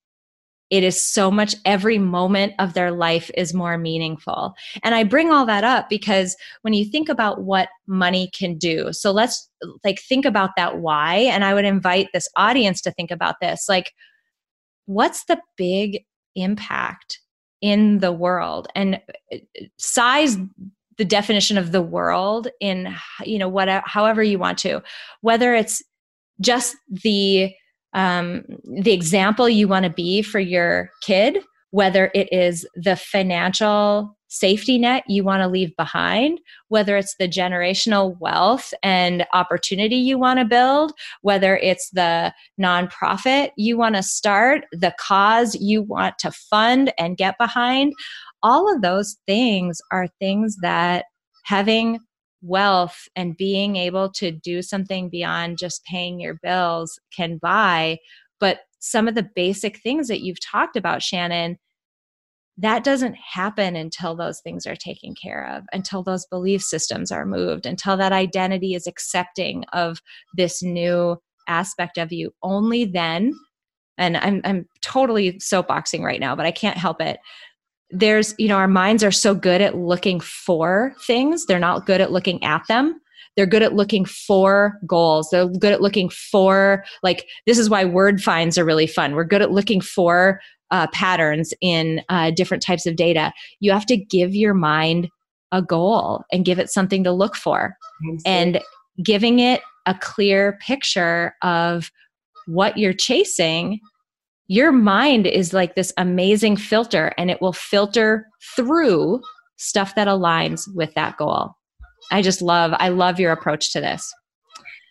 it 0.75 0.83
is 0.83 1.01
so 1.01 1.31
much 1.31 1.55
every 1.65 1.97
moment 1.97 2.53
of 2.59 2.73
their 2.73 2.91
life 2.91 3.31
is 3.35 3.53
more 3.53 3.77
meaningful. 3.77 4.53
And 4.83 4.95
i 4.95 5.03
bring 5.03 5.31
all 5.31 5.45
that 5.45 5.63
up 5.63 5.89
because 5.89 6.35
when 6.61 6.73
you 6.73 6.85
think 6.85 7.09
about 7.09 7.41
what 7.41 7.69
money 7.87 8.29
can 8.37 8.57
do 8.57 8.91
so 8.91 9.11
let's 9.11 9.49
like 9.83 9.99
think 10.01 10.25
about 10.25 10.51
that 10.57 10.77
why 10.77 11.15
and 11.15 11.43
i 11.43 11.53
would 11.53 11.65
invite 11.65 12.09
this 12.13 12.29
audience 12.35 12.81
to 12.81 12.91
think 12.91 13.11
about 13.11 13.35
this. 13.41 13.67
Like 13.69 13.93
what's 14.85 15.25
the 15.25 15.39
big 15.57 16.03
impact 16.35 17.19
in 17.61 17.99
the 17.99 18.11
world? 18.11 18.67
And 18.75 19.01
uh, 19.33 19.37
size 19.77 20.37
the 20.97 21.05
definition 21.05 21.57
of 21.57 21.71
the 21.71 21.81
world 21.81 22.47
in 22.61 22.93
you 23.23 23.37
know 23.37 23.49
whatever 23.49 23.83
however 23.85 24.23
you 24.23 24.39
want 24.39 24.57
to 24.59 24.81
whether 25.19 25.53
it's 25.53 25.83
just 26.39 26.77
the 26.89 27.53
um, 27.95 28.43
the 28.63 28.93
example 28.93 29.49
you 29.49 29.67
want 29.67 29.85
to 29.85 29.89
be 29.89 30.21
for 30.21 30.39
your 30.39 30.91
kid 31.01 31.43
whether 31.75 32.09
it 32.15 32.31
is 32.31 32.65
the 32.75 32.95
financial 32.95 34.17
safety 34.29 34.77
net 34.77 35.03
you 35.09 35.25
want 35.25 35.41
to 35.41 35.47
leave 35.49 35.75
behind, 35.75 36.39
whether 36.69 36.95
it's 36.95 37.17
the 37.19 37.27
generational 37.27 38.17
wealth 38.21 38.73
and 38.81 39.25
opportunity 39.33 39.97
you 39.97 40.17
want 40.17 40.39
to 40.39 40.45
build, 40.45 40.93
whether 41.21 41.57
it's 41.57 41.89
the 41.89 42.33
nonprofit 42.57 43.49
you 43.57 43.75
want 43.75 43.93
to 43.93 44.01
start, 44.01 44.63
the 44.71 44.93
cause 44.97 45.53
you 45.55 45.81
want 45.81 46.17
to 46.17 46.31
fund 46.31 46.93
and 46.97 47.17
get 47.17 47.37
behind. 47.37 47.91
All 48.41 48.73
of 48.73 48.81
those 48.81 49.17
things 49.27 49.81
are 49.91 50.07
things 50.17 50.55
that 50.61 51.03
having 51.43 51.99
wealth 52.45 53.07
and 53.15 53.37
being 53.37 53.75
able 53.75 54.09
to 54.11 54.31
do 54.31 54.61
something 54.61 55.09
beyond 55.09 55.57
just 55.57 55.83
paying 55.85 56.19
your 56.19 56.35
bills 56.41 56.99
can 57.15 57.37
buy. 57.37 57.97
But 58.39 58.59
some 58.79 59.07
of 59.07 59.15
the 59.15 59.29
basic 59.35 59.79
things 59.79 60.07
that 60.07 60.21
you've 60.21 60.39
talked 60.39 60.75
about, 60.75 61.01
Shannon, 61.01 61.57
that 62.57 62.83
doesn't 62.83 63.15
happen 63.15 63.75
until 63.75 64.15
those 64.15 64.39
things 64.39 64.65
are 64.65 64.75
taken 64.75 65.13
care 65.13 65.45
of, 65.55 65.65
until 65.73 66.03
those 66.03 66.25
belief 66.27 66.61
systems 66.61 67.11
are 67.11 67.25
moved, 67.25 67.65
until 67.65 67.97
that 67.97 68.13
identity 68.13 68.75
is 68.75 68.87
accepting 68.87 69.65
of 69.73 70.01
this 70.35 70.63
new 70.63 71.17
aspect 71.47 71.97
of 71.97 72.13
you. 72.13 72.31
Only 72.41 72.85
then, 72.85 73.33
and 73.97 74.17
I'm, 74.17 74.41
I'm 74.45 74.67
totally 74.81 75.33
soapboxing 75.33 76.01
right 76.01 76.19
now, 76.19 76.35
but 76.35 76.45
I 76.45 76.51
can't 76.51 76.77
help 76.77 77.01
it. 77.01 77.17
There's, 77.91 78.33
you 78.37 78.47
know, 78.47 78.57
our 78.57 78.67
minds 78.67 79.03
are 79.03 79.11
so 79.11 79.35
good 79.35 79.61
at 79.61 79.77
looking 79.77 80.19
for 80.19 80.95
things, 81.05 81.45
they're 81.45 81.59
not 81.59 81.85
good 81.85 82.01
at 82.01 82.11
looking 82.11 82.43
at 82.43 82.67
them. 82.67 82.99
They're 83.35 83.45
good 83.45 83.63
at 83.63 83.73
looking 83.73 84.05
for 84.05 84.79
goals. 84.87 85.29
They're 85.29 85.47
good 85.47 85.73
at 85.73 85.81
looking 85.81 86.09
for 86.09 86.85
like 87.03 87.27
this 87.45 87.57
is 87.57 87.69
why 87.69 87.83
word 87.83 88.21
finds 88.21 88.57
are 88.57 88.63
really 88.63 88.87
fun. 88.87 89.13
We're 89.13 89.25
good 89.25 89.41
at 89.41 89.51
looking 89.51 89.81
for 89.81 90.39
uh, 90.71 90.87
patterns 90.93 91.53
in 91.61 92.01
uh, 92.09 92.31
different 92.31 92.63
types 92.63 92.85
of 92.85 92.95
data. 92.95 93.33
You 93.59 93.71
have 93.73 93.85
to 93.87 93.97
give 93.97 94.33
your 94.33 94.53
mind 94.53 95.09
a 95.51 95.61
goal 95.61 96.23
and 96.31 96.45
give 96.45 96.59
it 96.59 96.69
something 96.69 97.03
to 97.03 97.11
look 97.11 97.35
for. 97.35 97.75
And 98.25 98.61
giving 99.03 99.39
it 99.39 99.61
a 99.85 99.95
clear 99.95 100.57
picture 100.61 101.35
of 101.41 101.91
what 102.47 102.77
you're 102.77 102.93
chasing, 102.93 103.79
your 104.47 104.71
mind 104.71 105.25
is 105.25 105.53
like 105.53 105.75
this 105.75 105.93
amazing 105.97 106.55
filter 106.57 107.11
and 107.17 107.31
it 107.31 107.41
will 107.41 107.53
filter 107.53 108.27
through 108.55 109.21
stuff 109.57 109.95
that 109.95 110.07
aligns 110.07 110.63
with 110.75 110.93
that 110.93 111.17
goal. 111.17 111.55
I 112.11 112.21
just 112.21 112.41
love, 112.41 112.73
I 112.75 112.89
love 112.89 113.19
your 113.19 113.31
approach 113.31 113.73
to 113.73 113.81
this. 113.81 114.13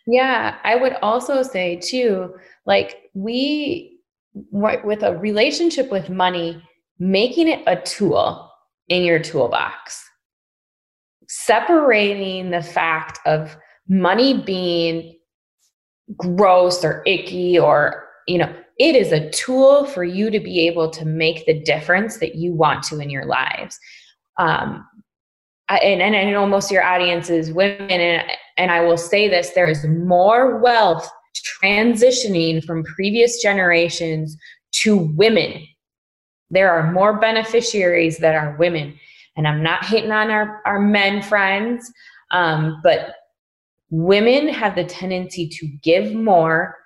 Yeah, 0.07 0.57
I 0.65 0.77
would 0.77 0.95
also 1.03 1.43
say 1.43 1.77
too, 1.77 2.35
like 2.67 3.11
we 3.15 3.91
with 4.51 5.03
a 5.03 5.17
relationship 5.17 5.91
with 5.91 6.11
money, 6.11 6.63
making 6.99 7.49
it 7.49 7.63
a 7.67 7.77
tool 7.77 8.51
in 8.89 9.05
your 9.05 9.21
toolbox. 9.21 10.03
Separating 11.29 12.51
the 12.51 12.63
fact 12.63 13.19
of 13.27 13.57
money 13.89 14.43
being 14.43 15.17
gross 16.17 16.85
or 16.85 17.03
icky 17.07 17.59
or, 17.59 18.04
you 18.27 18.39
know, 18.39 18.55
it 18.79 18.97
is 18.97 19.13
a 19.13 19.31
tool 19.31 19.85
for 19.85 20.05
you 20.05 20.31
to 20.31 20.41
be 20.41 20.67
able 20.67 20.91
to 20.91 21.05
make 21.05 21.47
the 21.47 21.61
difference 21.63 22.19
that 22.19 22.35
you 22.35 22.53
want 22.53 22.83
to 22.85 22.99
in 22.99 23.11
your 23.11 23.27
lives. 23.27 23.79
Um, 24.39 24.87
and, 25.69 26.03
and 26.03 26.17
I 26.17 26.31
know 26.31 26.47
most 26.47 26.67
of 26.67 26.73
your 26.73 26.85
audience 26.85 27.31
is 27.31 27.53
women, 27.53 27.91
and, 27.91 28.31
and 28.59 28.71
I 28.71 28.81
will 28.81 28.99
say 28.99 29.29
this 29.29 29.51
there 29.51 29.69
is 29.69 29.85
more 29.87 30.59
wealth 30.59 31.09
transitioning 31.63 32.65
from 32.65 32.85
previous 32.85 33.43
generations 33.43 34.37
to 34.73 34.97
women. 34.97 35.67
There 36.51 36.71
are 36.71 36.93
more 36.93 37.19
beneficiaries 37.19 38.19
that 38.19 38.35
are 38.35 38.57
women. 38.59 38.99
And 39.37 39.49
I'm 39.49 39.63
not 39.63 39.85
hating 39.85 40.13
on 40.13 40.31
our, 40.31 40.61
our 40.65 40.81
men 40.81 41.23
friends, 41.23 41.91
um, 42.31 42.81
but 42.83 43.15
women 43.91 44.49
have 44.49 44.75
the 44.75 44.85
tendency 44.85 45.49
to 45.49 45.67
give 45.83 46.15
more 46.15 46.77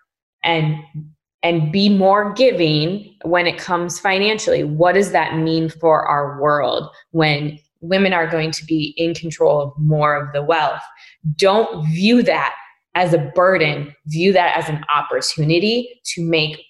and 0.45 0.77
and 1.49 1.73
be 1.73 1.89
more 1.89 2.31
giving 2.35 3.17
when 3.23 3.47
it 3.47 3.57
comes 3.57 3.99
financially. 3.99 4.65
What 4.65 4.93
does 4.93 5.13
that 5.13 5.39
mean 5.39 5.71
for 5.71 6.07
our 6.07 6.39
world 6.39 6.91
when 7.13 7.59
women 7.81 8.13
are 8.13 8.27
going 8.27 8.51
to 8.51 8.65
be 8.67 8.93
in 8.99 9.15
control 9.15 9.63
of 9.63 9.73
more 9.79 10.15
of 10.15 10.31
the 10.35 10.43
wealth? 10.43 10.83
Don't 11.37 11.87
view 11.87 12.23
that 12.25 12.55
as 12.95 13.15
a 13.15 13.33
burden, 13.35 13.95
view 14.09 14.31
that 14.35 14.59
as 14.59 14.69
an 14.69 14.85
opportunity 14.95 15.89
to 16.05 16.23
make 16.23 16.63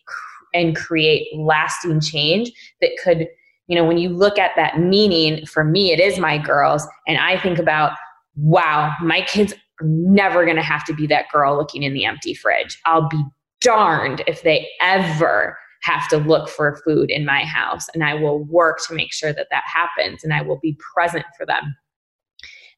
and 0.54 0.76
create 0.76 1.26
lasting 1.36 2.00
change 2.00 2.52
that 2.80 2.92
could, 3.02 3.26
you 3.66 3.74
know, 3.74 3.84
when 3.84 3.98
you 3.98 4.10
look 4.10 4.38
at 4.38 4.52
that 4.54 4.78
meaning, 4.78 5.44
for 5.44 5.64
me, 5.64 5.90
it 5.90 5.98
is 5.98 6.20
my 6.20 6.38
girls. 6.38 6.86
And 7.08 7.18
I 7.18 7.36
think 7.40 7.58
about, 7.58 7.94
wow, 8.36 8.92
my 9.02 9.22
kids 9.22 9.54
are 9.80 9.86
never 9.88 10.44
going 10.44 10.56
to 10.56 10.62
have 10.62 10.84
to 10.84 10.94
be 10.94 11.08
that 11.08 11.24
girl 11.32 11.56
looking 11.56 11.82
in 11.82 11.94
the 11.94 12.04
empty 12.04 12.32
fridge. 12.32 12.78
I'll 12.86 13.08
be 13.08 13.24
darned 13.60 14.22
if 14.26 14.42
they 14.42 14.68
ever 14.80 15.56
have 15.82 16.08
to 16.08 16.18
look 16.18 16.48
for 16.48 16.80
food 16.84 17.10
in 17.10 17.24
my 17.24 17.44
house. 17.44 17.86
And 17.94 18.04
I 18.04 18.14
will 18.14 18.44
work 18.44 18.78
to 18.86 18.94
make 18.94 19.12
sure 19.12 19.32
that 19.32 19.46
that 19.50 19.64
happens 19.66 20.24
and 20.24 20.32
I 20.32 20.42
will 20.42 20.58
be 20.60 20.76
present 20.94 21.24
for 21.36 21.46
them 21.46 21.74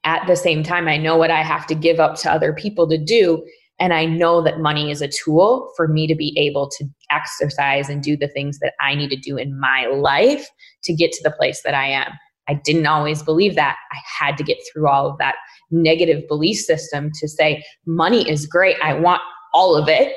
at 0.04 0.26
the 0.26 0.36
same 0.36 0.62
time, 0.62 0.88
I 0.88 0.96
know 0.96 1.16
what 1.16 1.30
I 1.30 1.42
have 1.42 1.66
to 1.66 1.74
give 1.74 2.00
up 2.00 2.16
to 2.16 2.32
other 2.32 2.52
people 2.52 2.88
to 2.88 2.98
do. 2.98 3.44
And 3.78 3.92
I 3.92 4.04
know 4.04 4.42
that 4.42 4.60
money 4.60 4.90
is 4.90 5.02
a 5.02 5.08
tool 5.08 5.72
for 5.76 5.88
me 5.88 6.06
to 6.06 6.14
be 6.14 6.34
able 6.38 6.70
to 6.70 6.84
exercise 7.10 7.88
and 7.88 8.02
do 8.02 8.16
the 8.16 8.28
things 8.28 8.58
that 8.60 8.74
I 8.80 8.94
need 8.94 9.10
to 9.10 9.16
do 9.16 9.36
in 9.36 9.58
my 9.58 9.86
life 9.86 10.48
to 10.84 10.94
get 10.94 11.12
to 11.12 11.22
the 11.22 11.30
place 11.30 11.62
that 11.64 11.74
I 11.74 11.86
am. 11.86 12.12
I 12.48 12.54
didn't 12.64 12.86
always 12.86 13.22
believe 13.22 13.54
that. 13.54 13.76
I 13.92 13.98
had 14.18 14.36
to 14.38 14.44
get 14.44 14.58
through 14.72 14.88
all 14.88 15.08
of 15.08 15.18
that 15.18 15.36
negative 15.70 16.26
belief 16.28 16.58
system 16.58 17.10
to 17.20 17.28
say, 17.28 17.64
money 17.86 18.28
is 18.28 18.46
great. 18.46 18.76
I 18.82 18.94
want 18.94 19.22
all 19.54 19.76
of 19.76 19.88
it 19.88 20.14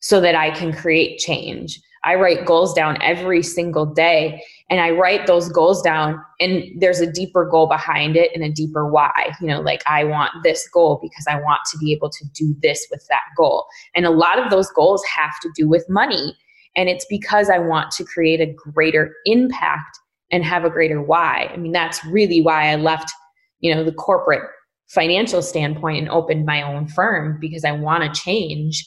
so 0.00 0.20
that 0.20 0.34
I 0.34 0.50
can 0.50 0.72
create 0.72 1.18
change. 1.18 1.80
I 2.02 2.14
write 2.14 2.46
goals 2.46 2.72
down 2.72 3.00
every 3.02 3.42
single 3.42 3.84
day 3.84 4.42
and 4.70 4.80
I 4.80 4.90
write 4.90 5.26
those 5.26 5.50
goals 5.50 5.82
down 5.82 6.18
and 6.38 6.64
there's 6.80 7.00
a 7.00 7.10
deeper 7.10 7.44
goal 7.44 7.66
behind 7.66 8.16
it 8.16 8.30
and 8.34 8.42
a 8.42 8.50
deeper 8.50 8.90
why. 8.90 9.34
You 9.40 9.48
know, 9.48 9.60
like 9.60 9.82
I 9.86 10.04
want 10.04 10.30
this 10.42 10.66
goal 10.68 10.98
because 11.02 11.26
I 11.28 11.36
want 11.36 11.60
to 11.70 11.78
be 11.78 11.92
able 11.92 12.08
to 12.08 12.24
do 12.34 12.54
this 12.62 12.86
with 12.90 13.06
that 13.10 13.24
goal. 13.36 13.66
And 13.94 14.06
a 14.06 14.10
lot 14.10 14.38
of 14.38 14.50
those 14.50 14.70
goals 14.70 15.04
have 15.04 15.38
to 15.42 15.50
do 15.54 15.68
with 15.68 15.88
money. 15.90 16.34
And 16.74 16.88
it's 16.88 17.04
because 17.10 17.50
I 17.50 17.58
want 17.58 17.90
to 17.92 18.04
create 18.04 18.40
a 18.40 18.46
greater 18.72 19.14
impact 19.26 19.98
and 20.30 20.44
have 20.44 20.64
a 20.64 20.70
greater 20.70 21.02
why. 21.02 21.50
I 21.52 21.56
mean, 21.56 21.72
that's 21.72 22.02
really 22.06 22.40
why 22.40 22.70
I 22.70 22.76
left, 22.76 23.10
you 23.58 23.74
know, 23.74 23.84
the 23.84 23.92
corporate 23.92 24.48
financial 24.88 25.42
standpoint 25.42 25.98
and 25.98 26.08
opened 26.08 26.46
my 26.46 26.62
own 26.62 26.86
firm 26.88 27.38
because 27.40 27.64
I 27.64 27.72
want 27.72 28.02
to 28.02 28.20
change 28.20 28.86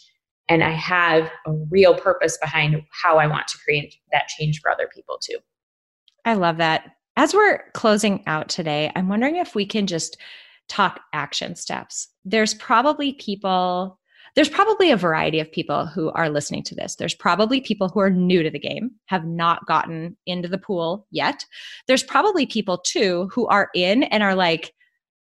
and 0.49 0.63
I 0.63 0.71
have 0.71 1.29
a 1.45 1.53
real 1.69 1.95
purpose 1.95 2.37
behind 2.41 2.81
how 2.91 3.17
I 3.17 3.27
want 3.27 3.47
to 3.47 3.57
create 3.57 3.95
that 4.11 4.27
change 4.27 4.59
for 4.61 4.69
other 4.71 4.89
people 4.93 5.17
too. 5.21 5.37
I 6.25 6.33
love 6.33 6.57
that. 6.57 6.91
As 7.15 7.33
we're 7.33 7.59
closing 7.73 8.23
out 8.27 8.49
today, 8.49 8.91
I'm 8.95 9.07
wondering 9.07 9.35
if 9.35 9.55
we 9.55 9.65
can 9.65 9.87
just 9.87 10.17
talk 10.67 11.01
action 11.13 11.55
steps. 11.55 12.07
There's 12.25 12.53
probably 12.55 13.13
people, 13.13 13.99
there's 14.35 14.49
probably 14.49 14.89
a 14.91 14.97
variety 14.97 15.39
of 15.39 15.51
people 15.51 15.85
who 15.85 16.09
are 16.11 16.29
listening 16.29 16.63
to 16.63 16.75
this. 16.75 16.95
There's 16.95 17.13
probably 17.13 17.61
people 17.61 17.89
who 17.89 17.99
are 17.99 18.09
new 18.09 18.41
to 18.41 18.49
the 18.49 18.59
game, 18.59 18.91
have 19.05 19.25
not 19.25 19.65
gotten 19.67 20.17
into 20.25 20.47
the 20.47 20.57
pool 20.57 21.05
yet. 21.11 21.45
There's 21.87 22.03
probably 22.03 22.45
people 22.45 22.79
too 22.79 23.29
who 23.31 23.47
are 23.47 23.69
in 23.75 24.03
and 24.03 24.23
are 24.23 24.35
like, 24.35 24.73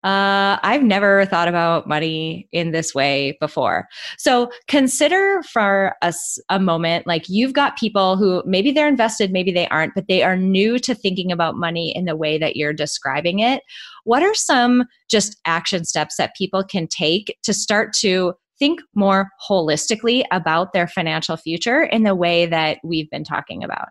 uh, 0.05 0.59
I've 0.63 0.83
never 0.83 1.25
thought 1.25 1.49
about 1.49 1.89
money 1.89 2.47
in 2.53 2.73
this 2.73 2.95
way 2.95 3.39
before. 3.41 3.89
So 4.19 4.51
consider 4.69 5.43
for 5.51 5.95
us 6.03 6.39
a 6.51 6.61
moment 6.61 7.07
like 7.07 7.25
you've 7.29 7.55
got 7.55 7.79
people 7.79 8.17
who 8.17 8.43
maybe 8.45 8.71
they're 8.71 8.87
invested, 8.87 9.33
maybe 9.33 9.51
they 9.51 9.67
aren't, 9.69 9.95
but 9.95 10.07
they 10.07 10.23
are 10.23 10.37
new 10.37 10.79
to 10.81 10.95
thinking 10.95 11.33
about 11.33 11.57
money 11.57 11.97
in 11.97 12.05
the 12.05 12.17
way 12.17 12.37
that 12.37 12.55
you're 12.55 12.75
describing 12.75 13.39
it. 13.39 13.63
What 14.05 14.23
are 14.23 14.35
some 14.35 14.85
just 15.09 15.41
action 15.47 15.87
steps 15.87 16.17
that 16.19 16.37
people 16.37 16.63
can 16.63 16.87
take 16.87 17.39
to 17.43 17.55
start 17.55 17.95
to 18.01 18.35
think 18.59 18.81
more 18.95 19.31
holistically 19.49 20.25
about 20.31 20.75
their 20.75 20.87
financial 20.87 21.39
future 21.39 21.83
in 21.83 22.03
the 22.03 22.15
way 22.15 22.45
that 22.45 22.79
we've 22.85 23.09
been 23.09 23.25
talking 23.25 23.65
about? 23.65 23.89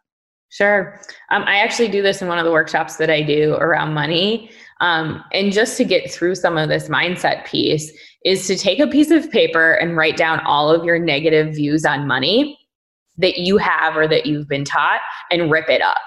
Sure. 0.53 1.01
Um, 1.31 1.41
I 1.47 1.57
actually 1.57 1.87
do 1.87 2.03
this 2.03 2.21
in 2.21 2.27
one 2.27 2.37
of 2.37 2.45
the 2.45 2.51
workshops 2.51 2.97
that 2.97 3.09
I 3.09 3.23
do 3.23 3.55
around 3.55 3.95
money. 3.95 4.51
Um, 4.81 5.23
and 5.33 5.51
just 5.51 5.77
to 5.77 5.83
get 5.83 6.11
through 6.11 6.35
some 6.35 6.59
of 6.59 6.69
this 6.69 6.89
mindset 6.89 7.45
piece, 7.45 7.91
is 8.23 8.45
to 8.45 8.55
take 8.55 8.79
a 8.79 8.85
piece 8.85 9.09
of 9.09 9.31
paper 9.31 9.73
and 9.73 9.97
write 9.97 10.15
down 10.15 10.39
all 10.41 10.69
of 10.69 10.85
your 10.85 10.99
negative 10.99 11.55
views 11.55 11.85
on 11.85 12.07
money 12.07 12.59
that 13.17 13.39
you 13.39 13.57
have 13.57 13.97
or 13.97 14.07
that 14.07 14.27
you've 14.27 14.47
been 14.47 14.63
taught 14.63 15.01
and 15.31 15.49
rip 15.49 15.69
it 15.69 15.81
up. 15.81 15.97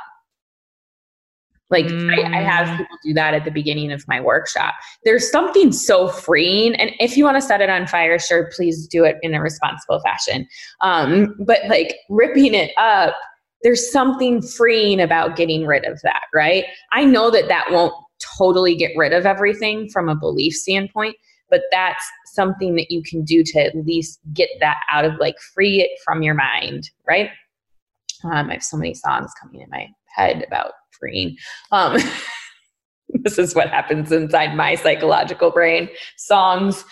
Like 1.68 1.86
mm. 1.86 2.14
I, 2.16 2.38
I, 2.38 2.42
have 2.42 2.68
mm. 2.68 2.76
people 2.78 2.96
do 3.04 3.14
that 3.14 3.34
at 3.34 3.44
the 3.44 3.50
beginning 3.50 3.90
of 3.90 4.06
my 4.06 4.20
workshop. 4.20 4.74
There's 5.04 5.28
something 5.28 5.72
so 5.72 6.06
freeing, 6.06 6.76
and 6.76 6.92
if 7.00 7.16
you 7.16 7.24
want 7.24 7.36
to 7.36 7.42
set 7.42 7.60
it 7.60 7.68
on 7.68 7.88
fire, 7.88 8.20
sure, 8.20 8.48
please 8.54 8.86
do 8.86 9.04
it 9.04 9.16
in 9.22 9.34
a 9.34 9.40
responsible 9.40 10.00
fashion. 10.02 10.46
Um, 10.82 11.34
but 11.40 11.58
like 11.68 11.96
ripping 12.08 12.54
it 12.54 12.70
up, 12.78 13.16
there's 13.62 13.90
something 13.90 14.42
freeing 14.42 15.00
about 15.00 15.36
getting 15.36 15.66
rid 15.66 15.84
of 15.84 16.00
that, 16.02 16.22
right? 16.34 16.64
I 16.92 17.04
know 17.04 17.30
that 17.30 17.48
that 17.48 17.70
won't 17.70 17.94
totally 18.38 18.74
get 18.74 18.92
rid 18.96 19.12
of 19.12 19.26
everything 19.26 19.88
from 19.88 20.08
a 20.08 20.14
belief 20.14 20.54
standpoint, 20.54 21.16
but 21.50 21.62
that's 21.70 22.04
something 22.26 22.76
that 22.76 22.90
you 22.90 23.02
can 23.02 23.24
do 23.24 23.42
to 23.44 23.58
at 23.60 23.74
least 23.74 24.20
get 24.32 24.50
that 24.60 24.78
out 24.90 25.04
of 25.04 25.14
like 25.18 25.36
free 25.54 25.80
it 25.80 25.90
from 26.04 26.22
your 26.22 26.34
mind, 26.34 26.90
right? 27.06 27.30
Um, 28.24 28.50
I 28.50 28.54
have 28.54 28.62
so 28.62 28.76
many 28.76 28.94
songs 28.94 29.32
coming 29.40 29.60
in 29.60 29.70
my 29.70 29.88
head 30.14 30.44
about 30.46 30.72
freeing. 30.98 31.36
Um, 31.72 31.98
this 33.08 33.38
is 33.38 33.54
what 33.54 33.70
happens 33.70 34.12
inside 34.12 34.56
my 34.56 34.74
psychological 34.74 35.50
brain 35.50 35.88
songs. 36.16 36.84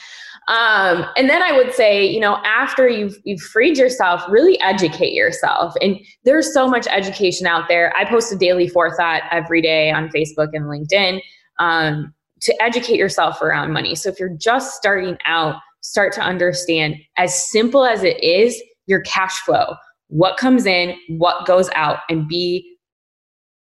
Um, 0.49 1.07
and 1.16 1.30
then 1.30 1.42
I 1.42 1.57
would 1.57 1.72
say, 1.72 2.07
you 2.07 2.20
know, 2.20 2.36
after 2.45 2.86
you've 2.86 3.16
you've 3.24 3.40
freed 3.40 3.78
yourself, 3.78 4.22
really 4.28 4.61
educate 4.61 5.14
yourself. 5.14 5.74
And 5.80 5.99
there's 6.24 6.53
so 6.53 6.68
much 6.68 6.86
education 6.88 7.47
out 7.47 7.68
there. 7.68 7.97
I 7.97 8.05
post 8.05 8.32
a 8.32 8.36
daily 8.36 8.68
forethought 8.68 9.22
every 9.30 9.62
day 9.62 9.90
on 9.90 10.11
Facebook 10.11 10.49
and 10.53 10.64
LinkedIn 10.64 11.20
um, 11.61 12.12
to 12.42 12.62
educate 12.62 12.97
yourself 12.97 13.40
around 13.40 13.72
money. 13.72 13.95
So 13.95 14.11
if 14.11 14.20
you're 14.20 14.36
just 14.36 14.76
starting 14.76 15.16
out, 15.24 15.57
start 15.80 16.12
to 16.14 16.20
understand 16.20 16.97
as 17.16 17.51
simple 17.51 17.84
as 17.84 18.03
it 18.03 18.22
is 18.22 18.61
your 18.86 19.01
cash 19.01 19.40
flow, 19.40 19.74
what 20.09 20.36
comes 20.36 20.66
in, 20.66 20.95
what 21.09 21.47
goes 21.47 21.70
out, 21.74 22.01
and 22.11 22.28
be 22.28 22.70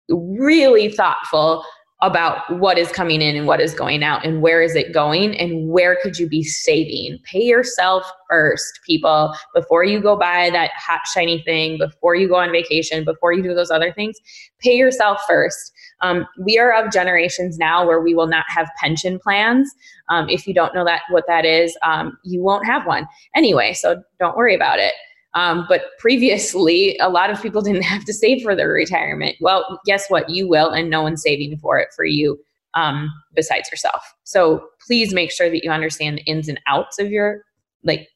really 0.08 0.90
thoughtful 0.90 1.64
about 2.00 2.48
what 2.58 2.78
is 2.78 2.92
coming 2.92 3.20
in 3.20 3.34
and 3.34 3.46
what 3.46 3.60
is 3.60 3.74
going 3.74 4.04
out 4.04 4.24
and 4.24 4.40
where 4.40 4.62
is 4.62 4.76
it 4.76 4.92
going 4.94 5.36
and 5.36 5.68
where 5.68 5.98
could 6.02 6.18
you 6.18 6.28
be 6.28 6.44
saving? 6.44 7.18
Pay 7.24 7.42
yourself 7.42 8.04
first 8.30 8.80
people 8.86 9.34
before 9.54 9.84
you 9.84 10.00
go 10.00 10.16
buy 10.16 10.50
that 10.50 10.70
hot 10.76 11.00
shiny 11.12 11.42
thing 11.42 11.78
before 11.78 12.14
you 12.14 12.28
go 12.28 12.36
on 12.36 12.52
vacation 12.52 13.04
before 13.04 13.32
you 13.32 13.42
do 13.42 13.54
those 13.54 13.70
other 13.70 13.92
things 13.92 14.16
pay 14.60 14.74
yourself 14.74 15.20
first. 15.26 15.72
Um, 16.00 16.26
we 16.40 16.58
are 16.58 16.72
of 16.72 16.92
generations 16.92 17.58
now 17.58 17.86
where 17.86 18.00
we 18.00 18.14
will 18.14 18.26
not 18.26 18.44
have 18.48 18.68
pension 18.80 19.18
plans. 19.18 19.72
Um, 20.08 20.28
if 20.28 20.46
you 20.46 20.54
don't 20.54 20.74
know 20.74 20.84
that 20.84 21.02
what 21.10 21.24
that 21.26 21.44
is 21.44 21.76
um, 21.82 22.18
you 22.24 22.42
won't 22.42 22.66
have 22.66 22.86
one. 22.86 23.06
Anyway 23.34 23.72
so 23.72 24.02
don't 24.18 24.36
worry 24.36 24.54
about 24.54 24.78
it 24.78 24.94
um, 25.38 25.66
but 25.68 25.82
previously, 26.00 26.98
a 27.00 27.08
lot 27.08 27.30
of 27.30 27.40
people 27.40 27.62
didn't 27.68 27.82
have 27.82 28.04
to 28.06 28.12
save 28.12 28.42
for 28.42 28.56
their 28.56 28.68
retirement. 28.68 29.36
Well, 29.40 29.80
guess 29.86 30.08
what? 30.08 30.28
You 30.28 30.48
will, 30.48 30.70
and 30.70 30.90
no 30.90 31.00
one's 31.00 31.22
saving 31.22 31.56
for 31.58 31.78
it 31.78 31.88
for 31.94 32.04
you 32.04 32.40
um, 32.74 33.08
besides 33.34 33.70
yourself. 33.70 34.02
So 34.24 34.68
please 34.84 35.14
make 35.14 35.30
sure 35.30 35.48
that 35.48 35.62
you 35.62 35.70
understand 35.70 36.18
the 36.18 36.22
ins 36.22 36.48
and 36.48 36.60
outs 36.66 36.98
of 36.98 37.12
your, 37.12 37.44
like, 37.84 38.08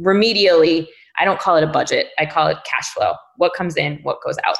remedially. 0.00 0.86
I 1.18 1.26
don't 1.26 1.38
call 1.38 1.56
it 1.56 1.62
a 1.62 1.66
budget, 1.66 2.06
I 2.18 2.24
call 2.24 2.48
it 2.48 2.56
cash 2.64 2.88
flow. 2.94 3.12
What 3.36 3.52
comes 3.52 3.76
in, 3.76 3.98
what 4.02 4.22
goes 4.24 4.38
out. 4.46 4.56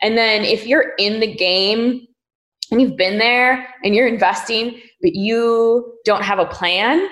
And 0.00 0.16
then 0.16 0.42
if 0.44 0.66
you're 0.66 0.94
in 0.98 1.20
the 1.20 1.34
game 1.34 2.06
and 2.70 2.80
you've 2.80 2.96
been 2.96 3.18
there 3.18 3.68
and 3.84 3.94
you're 3.94 4.08
investing, 4.08 4.80
but 5.02 5.14
you 5.14 5.98
don't 6.06 6.24
have 6.24 6.38
a 6.38 6.46
plan 6.46 7.06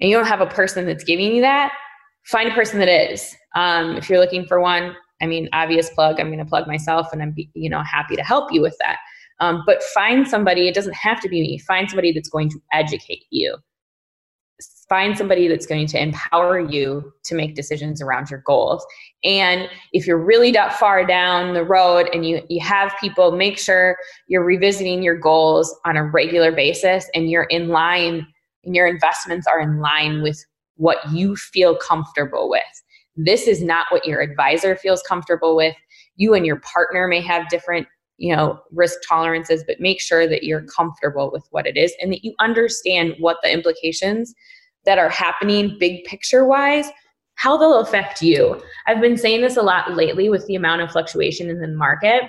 and 0.00 0.10
you 0.10 0.16
don't 0.16 0.26
have 0.26 0.40
a 0.40 0.46
person 0.46 0.86
that's 0.86 1.04
giving 1.04 1.32
you 1.32 1.42
that, 1.42 1.72
find 2.30 2.50
a 2.50 2.54
person 2.54 2.78
that 2.78 2.88
is. 2.88 3.36
Um, 3.56 3.96
if 3.96 4.08
you're 4.08 4.20
looking 4.20 4.46
for 4.46 4.60
one, 4.60 4.94
I 5.20 5.26
mean, 5.26 5.48
obvious 5.52 5.90
plug, 5.90 6.18
I'm 6.18 6.28
going 6.28 6.38
to 6.38 6.44
plug 6.44 6.66
myself 6.66 7.08
and 7.12 7.22
I'm, 7.22 7.34
you 7.54 7.68
know, 7.68 7.82
happy 7.82 8.16
to 8.16 8.22
help 8.22 8.52
you 8.52 8.62
with 8.62 8.76
that. 8.80 8.98
Um, 9.40 9.62
but 9.66 9.82
find 9.82 10.28
somebody, 10.28 10.68
it 10.68 10.74
doesn't 10.74 10.94
have 10.94 11.20
to 11.20 11.28
be 11.28 11.40
me, 11.40 11.58
find 11.58 11.88
somebody 11.88 12.12
that's 12.12 12.28
going 12.28 12.50
to 12.50 12.60
educate 12.72 13.24
you. 13.30 13.56
Find 14.88 15.16
somebody 15.16 15.48
that's 15.48 15.66
going 15.66 15.86
to 15.86 16.02
empower 16.02 16.60
you 16.60 17.12
to 17.24 17.34
make 17.34 17.54
decisions 17.54 18.02
around 18.02 18.28
your 18.28 18.42
goals. 18.44 18.84
And 19.24 19.68
if 19.92 20.06
you're 20.06 20.22
really 20.22 20.50
that 20.52 20.74
far 20.74 21.06
down 21.06 21.54
the 21.54 21.64
road 21.64 22.10
and 22.12 22.26
you, 22.26 22.42
you 22.48 22.60
have 22.60 22.92
people, 23.00 23.30
make 23.30 23.58
sure 23.58 23.96
you're 24.26 24.44
revisiting 24.44 25.02
your 25.02 25.16
goals 25.16 25.74
on 25.86 25.96
a 25.96 26.04
regular 26.04 26.52
basis 26.52 27.08
and 27.14 27.30
you're 27.30 27.44
in 27.44 27.68
line 27.68 28.26
and 28.64 28.74
your 28.74 28.86
investments 28.86 29.46
are 29.46 29.60
in 29.60 29.80
line 29.80 30.22
with 30.22 30.44
what 30.80 30.98
you 31.12 31.36
feel 31.36 31.76
comfortable 31.76 32.48
with. 32.48 32.62
This 33.14 33.46
is 33.46 33.62
not 33.62 33.86
what 33.90 34.06
your 34.06 34.20
advisor 34.20 34.74
feels 34.76 35.02
comfortable 35.02 35.54
with. 35.54 35.76
You 36.16 36.32
and 36.32 36.46
your 36.46 36.60
partner 36.60 37.06
may 37.06 37.20
have 37.20 37.48
different 37.48 37.86
you 38.16 38.36
know 38.36 38.60
risk 38.72 38.98
tolerances 39.08 39.64
but 39.66 39.80
make 39.80 39.98
sure 39.98 40.28
that 40.28 40.44
you're 40.44 40.66
comfortable 40.66 41.30
with 41.32 41.46
what 41.52 41.66
it 41.66 41.78
is 41.78 41.92
and 42.02 42.12
that 42.12 42.22
you 42.22 42.34
understand 42.38 43.14
what 43.18 43.38
the 43.42 43.50
implications 43.50 44.34
that 44.84 44.98
are 44.98 45.08
happening 45.08 45.74
big 45.80 46.04
picture 46.04 46.44
wise 46.44 46.90
how 47.36 47.56
they'll 47.56 47.80
affect 47.80 48.20
you 48.20 48.60
i've 48.86 49.00
been 49.00 49.16
saying 49.16 49.40
this 49.40 49.56
a 49.56 49.62
lot 49.62 49.96
lately 49.96 50.28
with 50.28 50.46
the 50.48 50.54
amount 50.54 50.82
of 50.82 50.92
fluctuation 50.92 51.48
in 51.48 51.62
the 51.62 51.68
market 51.68 52.24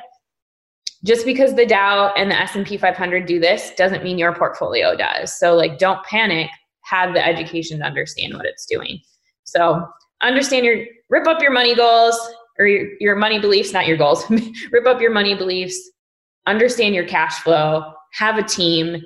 just 1.03 1.25
because 1.25 1.55
the 1.55 1.65
dow 1.65 2.13
and 2.15 2.31
the 2.31 2.39
s&p 2.39 2.77
500 2.77 3.25
do 3.25 3.37
this 3.37 3.73
doesn't 3.75 4.01
mean 4.01 4.17
your 4.17 4.33
portfolio 4.33 4.95
does 4.95 5.37
so 5.37 5.55
like 5.55 5.77
don't 5.77 6.01
panic 6.05 6.49
have 6.91 7.13
the 7.13 7.25
education 7.25 7.79
to 7.79 7.85
understand 7.85 8.33
what 8.33 8.45
it's 8.45 8.65
doing. 8.65 8.99
So 9.45 9.87
understand 10.21 10.65
your 10.65 10.85
rip 11.09 11.25
up 11.25 11.41
your 11.41 11.51
money 11.51 11.73
goals 11.73 12.19
or 12.59 12.67
your, 12.67 12.89
your 12.99 13.15
money 13.15 13.39
beliefs, 13.39 13.71
not 13.71 13.87
your 13.87 13.97
goals. 13.97 14.29
rip 14.71 14.85
up 14.85 15.01
your 15.01 15.11
money 15.11 15.33
beliefs, 15.33 15.77
understand 16.45 16.93
your 16.93 17.07
cash 17.07 17.39
flow, 17.39 17.93
have 18.13 18.37
a 18.37 18.43
team, 18.43 19.01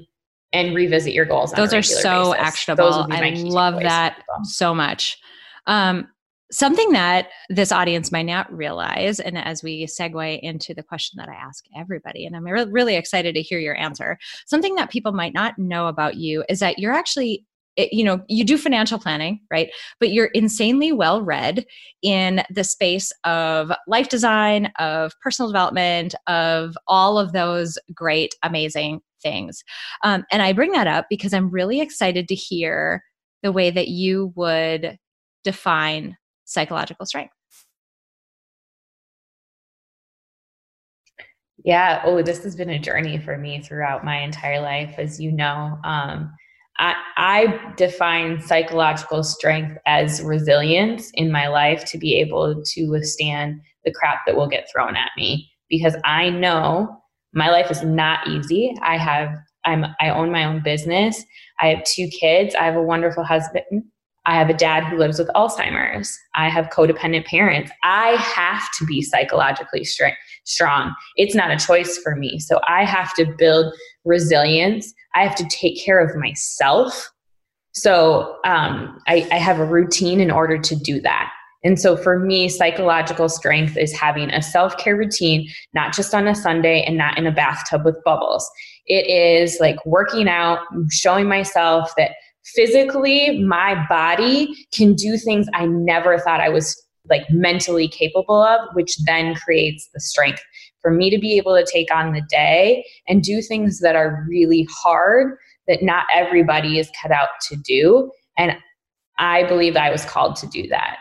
and 0.52 0.76
revisit 0.76 1.14
your 1.14 1.26
goals. 1.26 1.52
Those 1.52 1.74
are 1.74 1.84
so 1.84 2.32
basis. 2.32 2.48
actionable. 2.48 3.08
I 3.12 3.30
love 3.32 3.76
that 3.82 4.24
so 4.44 4.74
much. 4.74 5.18
Um, 5.68 6.08
something 6.52 6.92
that 6.92 7.30
this 7.50 7.72
audience 7.72 8.12
might 8.12 8.26
not 8.26 8.52
realize, 8.56 9.20
and 9.20 9.38
as 9.38 9.62
we 9.62 9.86
segue 9.86 10.40
into 10.40 10.74
the 10.74 10.84
question 10.84 11.18
that 11.18 11.30
I 11.30 11.34
ask 11.34 11.66
everybody, 11.76 12.26
and 12.26 12.36
I'm 12.36 12.46
re- 12.46 12.66
really 12.66 12.96
excited 12.96 13.36
to 13.36 13.42
hear 13.42 13.60
your 13.60 13.76
answer, 13.76 14.18
something 14.46 14.76
that 14.76 14.90
people 14.90 15.12
might 15.12 15.34
not 15.34 15.58
know 15.60 15.88
about 15.88 16.16
you 16.16 16.44
is 16.48 16.60
that 16.60 16.80
you're 16.80 16.94
actually 16.94 17.46
it, 17.76 17.92
you 17.94 18.04
know 18.04 18.22
you 18.28 18.44
do 18.44 18.58
financial 18.58 19.00
planning 19.00 19.40
right? 19.52 19.70
But 20.00 20.12
you're 20.12 20.28
insanely 20.28 20.92
well 20.92 21.22
read 21.22 21.66
in 22.02 22.44
the 22.50 22.64
space 22.64 23.12
of 23.24 23.72
life 23.88 24.10
design 24.10 24.72
of 24.80 25.14
personal 25.22 25.50
development 25.52 26.16
of 26.28 26.78
all 26.88 27.18
of 27.18 27.34
those 27.34 27.78
great 27.94 28.36
amazing 28.44 29.02
things. 29.22 29.64
Um, 30.04 30.24
and 30.32 30.42
i 30.42 30.54
bring 30.54 30.72
that 30.72 30.88
up 30.88 31.08
because 31.10 31.34
i'm 31.34 31.50
really 31.50 31.82
excited 31.82 32.28
to 32.28 32.36
hear 32.36 33.04
the 33.44 33.52
way 33.52 33.70
that 33.72 33.88
you 33.90 34.34
would 34.36 34.98
define 35.44 36.18
psychological 36.46 37.06
strength. 37.06 37.34
Yeah. 41.64 42.02
Oh 42.06 42.22
this 42.22 42.44
has 42.44 42.56
been 42.56 42.70
a 42.70 42.80
journey 42.80 43.18
for 43.18 43.38
me 43.38 43.62
throughout 43.62 44.04
my 44.04 44.22
entire 44.22 44.62
life 44.62 44.96
as 44.98 45.20
you 45.20 45.32
know. 45.32 45.80
Um, 45.84 46.34
I, 46.78 46.96
I 47.18 47.74
define 47.78 48.42
psychological 48.42 49.24
strength 49.24 49.78
as 49.86 50.22
resilience 50.22 51.10
in 51.14 51.32
my 51.32 51.48
life 51.48 51.86
to 51.86 51.98
be 51.98 52.20
able 52.20 52.62
to 52.64 52.88
withstand 52.88 53.62
the 53.86 53.94
crap 53.94 54.26
that 54.26 54.36
will 54.36 54.48
get 54.48 54.70
thrown 54.72 54.96
at 54.96 55.12
me 55.16 55.50
because 55.70 55.96
I 56.04 56.30
know 56.30 57.02
my 57.34 57.50
life 57.50 57.72
is 57.72 57.84
not 57.84 58.28
easy. 58.28 58.76
I 58.82 58.98
have 58.98 59.30
I'm 59.66 59.86
I 60.00 60.10
own 60.10 60.32
my 60.32 60.46
own 60.46 60.62
business. 60.64 61.24
I 61.60 61.68
have 61.68 61.84
two 61.84 62.08
kids. 62.08 62.56
I 62.56 62.66
have 62.66 62.76
a 62.76 62.82
wonderful 62.82 63.24
husband. 63.24 63.84
I 64.28 64.36
have 64.36 64.50
a 64.50 64.54
dad 64.54 64.84
who 64.84 64.98
lives 64.98 65.20
with 65.20 65.28
Alzheimer's. 65.30 66.18
I 66.34 66.50
have 66.50 66.70
codependent 66.70 67.26
parents. 67.26 67.72
I 67.84 68.16
have 68.16 68.64
to 68.80 68.86
be 68.86 69.02
psychologically 69.02 69.84
strong. 69.84 70.96
It's 71.16 71.36
not 71.36 71.52
a 71.52 71.58
choice 71.58 71.98
for 72.00 72.16
me. 72.16 72.40
So 72.40 72.60
I 72.68 72.86
have 72.86 73.14
to 73.16 73.26
build 73.38 73.74
resilience. 74.06 74.94
I 75.16 75.24
have 75.24 75.36
to 75.36 75.46
take 75.50 75.84
care 75.84 76.00
of 76.00 76.16
myself. 76.16 77.12
So 77.74 78.38
um, 78.46 79.00
I, 79.08 79.28
I 79.32 79.38
have 79.38 79.60
a 79.60 79.66
routine 79.66 80.22
in 80.22 80.32
order 80.32 80.58
to 80.58 80.76
do 80.76 81.02
that. 81.02 81.32
And 81.66 81.80
so 81.80 81.98
for 81.98 82.20
me, 82.20 82.48
psychological 82.48 83.28
strength 83.28 83.76
is 83.76 83.92
having 83.92 84.30
a 84.30 84.42
self 84.42 84.78
care 84.78 84.96
routine, 84.96 85.50
not 85.74 85.94
just 85.94 86.14
on 86.14 86.28
a 86.28 86.36
Sunday 86.36 86.84
and 86.84 86.96
not 86.96 87.18
in 87.18 87.26
a 87.26 87.32
bathtub 87.32 87.84
with 87.84 88.02
bubbles. 88.06 88.48
It 88.86 89.08
is 89.08 89.58
like 89.60 89.84
working 89.86 90.30
out, 90.30 90.60
showing 90.92 91.28
myself 91.28 91.92
that 91.98 92.12
physically 92.46 93.44
my 93.44 93.84
body 93.90 94.68
can 94.72 94.94
do 94.94 95.18
things 95.18 95.48
I 95.56 95.66
never 95.66 96.20
thought 96.20 96.40
I 96.40 96.50
was 96.50 96.80
like 97.10 97.24
mentally 97.32 97.88
capable 97.88 98.42
of, 98.42 98.60
which 98.74 98.98
then 99.06 99.34
creates 99.36 99.90
the 99.94 100.00
strength 100.00 100.42
for 100.86 100.92
me 100.92 101.10
to 101.10 101.18
be 101.18 101.36
able 101.36 101.56
to 101.56 101.66
take 101.66 101.92
on 101.92 102.14
the 102.14 102.22
day 102.30 102.86
and 103.08 103.24
do 103.24 103.42
things 103.42 103.80
that 103.80 103.96
are 103.96 104.24
really 104.30 104.68
hard 104.70 105.36
that 105.68 105.82
not 105.82 106.06
everybody 106.14 106.78
is 106.78 106.92
cut 107.02 107.10
out 107.10 107.30
to 107.50 107.56
do. 107.56 108.12
And 108.38 108.56
I 109.18 109.46
believe 109.46 109.76
I 109.76 109.90
was 109.90 110.06
called 110.06 110.36
to 110.36 110.48
do 110.48 110.68
that. 110.68 110.98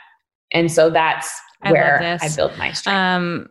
And 0.52 0.72
so 0.72 0.88
that's 0.88 1.30
I 1.60 1.70
where 1.72 2.18
I 2.22 2.28
built 2.34 2.56
my 2.56 2.72
strength. 2.72 2.96
Um, 2.96 3.50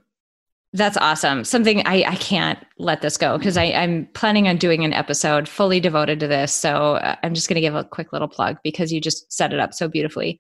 That's 0.73 0.97
awesome. 0.97 1.43
Something 1.43 1.86
I, 1.86 2.03
I 2.03 2.15
can't 2.15 2.57
let 2.79 3.03
this 3.03 3.15
go 3.15 3.38
because 3.38 3.57
I'm 3.57 4.07
planning 4.15 4.47
on 4.47 4.57
doing 4.57 4.84
an 4.84 4.91
episode 4.91 5.47
fully 5.47 5.79
devoted 5.79 6.19
to 6.21 6.27
this. 6.27 6.51
So 6.51 6.95
uh, 6.95 7.15
I'm 7.21 7.36
just 7.36 7.47
going 7.47 7.55
to 7.55 7.61
give 7.61 7.75
a 7.75 7.84
quick 7.84 8.11
little 8.11 8.27
plug 8.27 8.57
because 8.63 8.91
you 8.91 8.99
just 8.99 9.31
set 9.31 9.53
it 9.53 9.59
up 9.59 9.75
so 9.75 9.88
beautifully. 9.88 10.39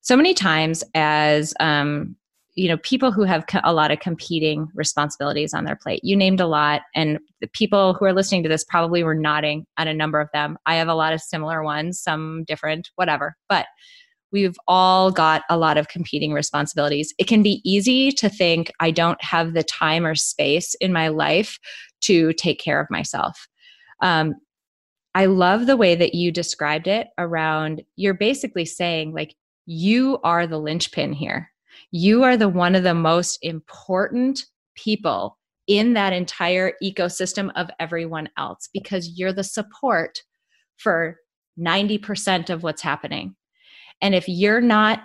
So 0.00 0.16
many 0.16 0.34
times, 0.34 0.82
as 0.96 1.54
um, 1.60 2.16
you 2.54 2.68
know, 2.68 2.76
people 2.78 3.10
who 3.10 3.22
have 3.22 3.44
a 3.64 3.72
lot 3.72 3.90
of 3.90 4.00
competing 4.00 4.68
responsibilities 4.74 5.54
on 5.54 5.64
their 5.64 5.76
plate. 5.76 6.00
You 6.02 6.16
named 6.16 6.40
a 6.40 6.46
lot, 6.46 6.82
and 6.94 7.18
the 7.40 7.48
people 7.48 7.94
who 7.94 8.04
are 8.04 8.12
listening 8.12 8.42
to 8.42 8.48
this 8.48 8.64
probably 8.64 9.02
were 9.02 9.14
nodding 9.14 9.66
at 9.78 9.88
a 9.88 9.94
number 9.94 10.20
of 10.20 10.28
them. 10.34 10.58
I 10.66 10.74
have 10.74 10.88
a 10.88 10.94
lot 10.94 11.14
of 11.14 11.20
similar 11.22 11.62
ones, 11.62 11.98
some 11.98 12.44
different, 12.46 12.90
whatever. 12.96 13.36
But 13.48 13.66
we've 14.32 14.56
all 14.66 15.10
got 15.10 15.42
a 15.48 15.56
lot 15.56 15.78
of 15.78 15.88
competing 15.88 16.32
responsibilities. 16.32 17.14
It 17.18 17.26
can 17.26 17.42
be 17.42 17.60
easy 17.64 18.10
to 18.12 18.28
think, 18.28 18.70
I 18.80 18.90
don't 18.90 19.22
have 19.22 19.52
the 19.52 19.62
time 19.62 20.04
or 20.04 20.14
space 20.14 20.74
in 20.80 20.92
my 20.92 21.08
life 21.08 21.58
to 22.02 22.32
take 22.34 22.58
care 22.58 22.80
of 22.80 22.90
myself. 22.90 23.46
Um, 24.00 24.34
I 25.14 25.26
love 25.26 25.66
the 25.66 25.76
way 25.76 25.94
that 25.94 26.14
you 26.14 26.32
described 26.32 26.86
it 26.86 27.08
around 27.18 27.82
you're 27.96 28.14
basically 28.14 28.64
saying, 28.64 29.12
like, 29.12 29.34
you 29.66 30.18
are 30.24 30.46
the 30.46 30.58
linchpin 30.58 31.12
here. 31.12 31.51
You 31.92 32.24
are 32.24 32.36
the 32.36 32.48
one 32.48 32.74
of 32.74 32.82
the 32.82 32.94
most 32.94 33.38
important 33.42 34.46
people 34.74 35.38
in 35.66 35.92
that 35.92 36.12
entire 36.12 36.72
ecosystem 36.82 37.50
of 37.54 37.70
everyone 37.78 38.28
else 38.36 38.68
because 38.72 39.10
you're 39.10 39.32
the 39.32 39.44
support 39.44 40.22
for 40.76 41.18
90% 41.58 42.50
of 42.50 42.62
what's 42.62 42.82
happening. 42.82 43.36
And 44.00 44.14
if 44.14 44.28
you're 44.28 44.60
not 44.60 45.04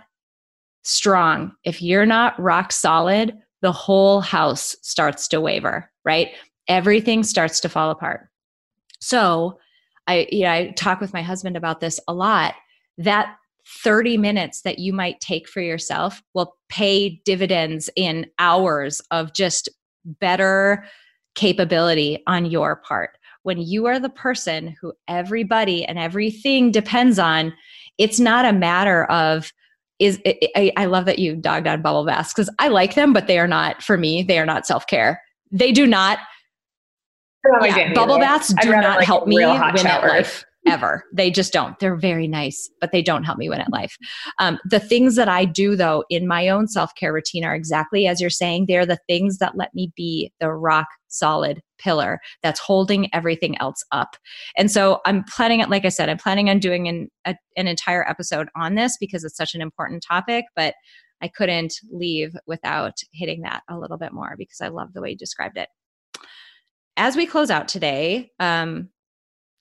strong, 0.83 1.51
if 1.63 1.81
you're 1.81 2.05
not 2.05 2.39
rock 2.39 2.71
solid, 2.71 3.37
the 3.61 3.71
whole 3.71 4.21
house 4.21 4.75
starts 4.81 5.27
to 5.27 5.41
waver, 5.41 5.91
right? 6.05 6.29
Everything 6.67 7.23
starts 7.23 7.59
to 7.59 7.69
fall 7.69 7.91
apart. 7.91 8.29
So, 8.99 9.59
I 10.07 10.27
you 10.31 10.43
know, 10.43 10.51
I 10.51 10.73
talk 10.75 11.01
with 11.01 11.13
my 11.13 11.21
husband 11.21 11.57
about 11.57 11.81
this 11.81 11.99
a 12.07 12.13
lot. 12.13 12.55
That 12.97 13.35
30 13.83 14.17
minutes 14.17 14.61
that 14.61 14.79
you 14.79 14.93
might 14.93 15.19
take 15.19 15.47
for 15.47 15.61
yourself 15.61 16.21
will 16.33 16.55
pay 16.69 17.21
dividends 17.25 17.89
in 17.95 18.25
hours 18.39 19.01
of 19.11 19.33
just 19.33 19.69
better 20.05 20.85
capability 21.35 22.23
on 22.27 22.45
your 22.45 22.77
part. 22.77 23.11
When 23.43 23.59
you 23.59 23.85
are 23.85 23.99
the 23.99 24.09
person 24.09 24.75
who 24.81 24.93
everybody 25.07 25.85
and 25.85 25.99
everything 25.99 26.71
depends 26.71 27.19
on, 27.19 27.53
it's 27.97 28.19
not 28.19 28.45
a 28.45 28.53
matter 28.53 29.05
of 29.05 29.51
is 29.99 30.21
I, 30.55 30.71
I 30.77 30.85
love 30.85 31.05
that 31.05 31.17
you 31.17 31.35
dogged 31.35 31.65
on 31.65 31.81
bubble 31.81 32.05
baths 32.05 32.31
because 32.31 32.53
I 32.59 32.67
like 32.67 32.93
them, 32.93 33.13
but 33.13 33.25
they 33.25 33.39
are 33.39 33.47
not 33.47 33.81
for 33.81 33.97
me. 33.97 34.21
They 34.21 34.37
are 34.37 34.45
not 34.45 34.67
self 34.67 34.85
care. 34.85 35.21
They 35.51 35.71
do 35.71 35.87
not. 35.87 36.19
Yeah, 37.61 37.93
bubble 37.93 38.19
baths 38.19 38.53
do 38.61 38.71
not 38.71 38.97
like 38.97 39.05
help 39.05 39.27
me 39.27 39.37
win 39.37 39.47
at 39.47 40.03
life 40.03 40.45
ever. 40.67 41.03
They 41.13 41.31
just 41.31 41.53
don't. 41.53 41.77
They're 41.79 41.95
very 41.95 42.27
nice, 42.27 42.69
but 42.79 42.91
they 42.91 43.01
don't 43.01 43.23
help 43.23 43.37
me 43.37 43.49
win 43.49 43.61
at 43.61 43.71
life. 43.71 43.97
Um, 44.39 44.59
the 44.65 44.79
things 44.79 45.15
that 45.15 45.29
I 45.29 45.45
do, 45.45 45.75
though, 45.75 46.03
in 46.09 46.27
my 46.27 46.49
own 46.49 46.67
self 46.67 46.93
care 46.95 47.13
routine 47.13 47.43
are 47.43 47.55
exactly 47.55 48.07
as 48.07 48.21
you're 48.21 48.29
saying. 48.29 48.65
They're 48.67 48.85
the 48.85 48.99
things 49.07 49.37
that 49.39 49.57
let 49.57 49.73
me 49.73 49.91
be 49.95 50.31
the 50.39 50.51
rock 50.51 50.87
solid 51.09 51.61
pillar 51.79 52.19
that's 52.43 52.59
holding 52.59 53.13
everything 53.13 53.57
else 53.59 53.83
up. 53.91 54.15
And 54.57 54.69
so 54.69 54.99
I'm 55.05 55.23
planning 55.23 55.59
it, 55.59 55.69
like 55.69 55.85
I 55.85 55.89
said, 55.89 56.09
I'm 56.09 56.17
planning 56.17 56.49
on 56.49 56.59
doing 56.59 56.87
an, 56.87 57.09
a, 57.25 57.35
an 57.55 57.67
entire 57.67 58.07
episode 58.09 58.49
on 58.55 58.75
this 58.75 58.97
because 58.97 59.23
it's 59.23 59.37
such 59.37 59.55
an 59.55 59.61
important 59.61 60.03
topic, 60.07 60.45
but 60.55 60.75
I 61.21 61.27
couldn't 61.27 61.73
leave 61.91 62.35
without 62.45 62.97
hitting 63.11 63.41
that 63.41 63.63
a 63.69 63.77
little 63.77 63.97
bit 63.97 64.13
more 64.13 64.35
because 64.37 64.61
I 64.61 64.67
love 64.67 64.93
the 64.93 65.01
way 65.01 65.11
you 65.11 65.17
described 65.17 65.57
it. 65.57 65.69
As 66.95 67.15
we 67.15 67.25
close 67.25 67.49
out 67.49 67.67
today, 67.67 68.31
um, 68.39 68.89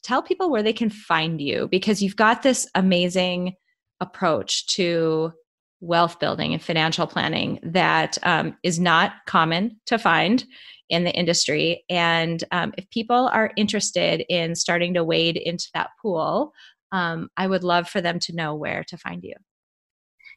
tell 0.07 0.23
people 0.23 0.51
where 0.51 0.63
they 0.63 0.73
can 0.73 0.89
find 0.89 1.41
you 1.41 1.67
because 1.69 2.01
you've 2.01 2.17
got 2.17 2.43
this 2.43 2.69
amazing 2.77 3.55
approach 4.01 4.67
to 4.69 5.33
wealth 5.81 6.21
building 6.21 6.53
and 6.53 6.63
financial 6.63 7.07
planning 7.07 7.59
that 7.63 8.17
um, 8.23 8.57
is 8.63 8.79
not 8.79 9.13
common 9.27 9.79
to 9.87 9.99
find 9.99 10.45
in 10.89 11.03
the 11.03 11.13
industry. 11.13 11.85
And 11.91 12.43
um, 12.53 12.73
if 12.79 12.89
people 12.91 13.29
are 13.33 13.51
interested 13.57 14.25
in 14.29 14.55
starting 14.55 14.95
to 14.95 15.03
wade 15.03 15.37
into 15.37 15.69
that 15.75 15.91
pool, 16.01 16.53
um, 16.93 17.29
I 17.37 17.49
would 17.49 17.65
love 17.65 17.89
for 17.89 18.01
them 18.01 18.21
to 18.21 18.35
know 18.35 18.55
where 18.55 18.85
to 18.85 18.97
find 18.97 19.25
you. 19.25 19.35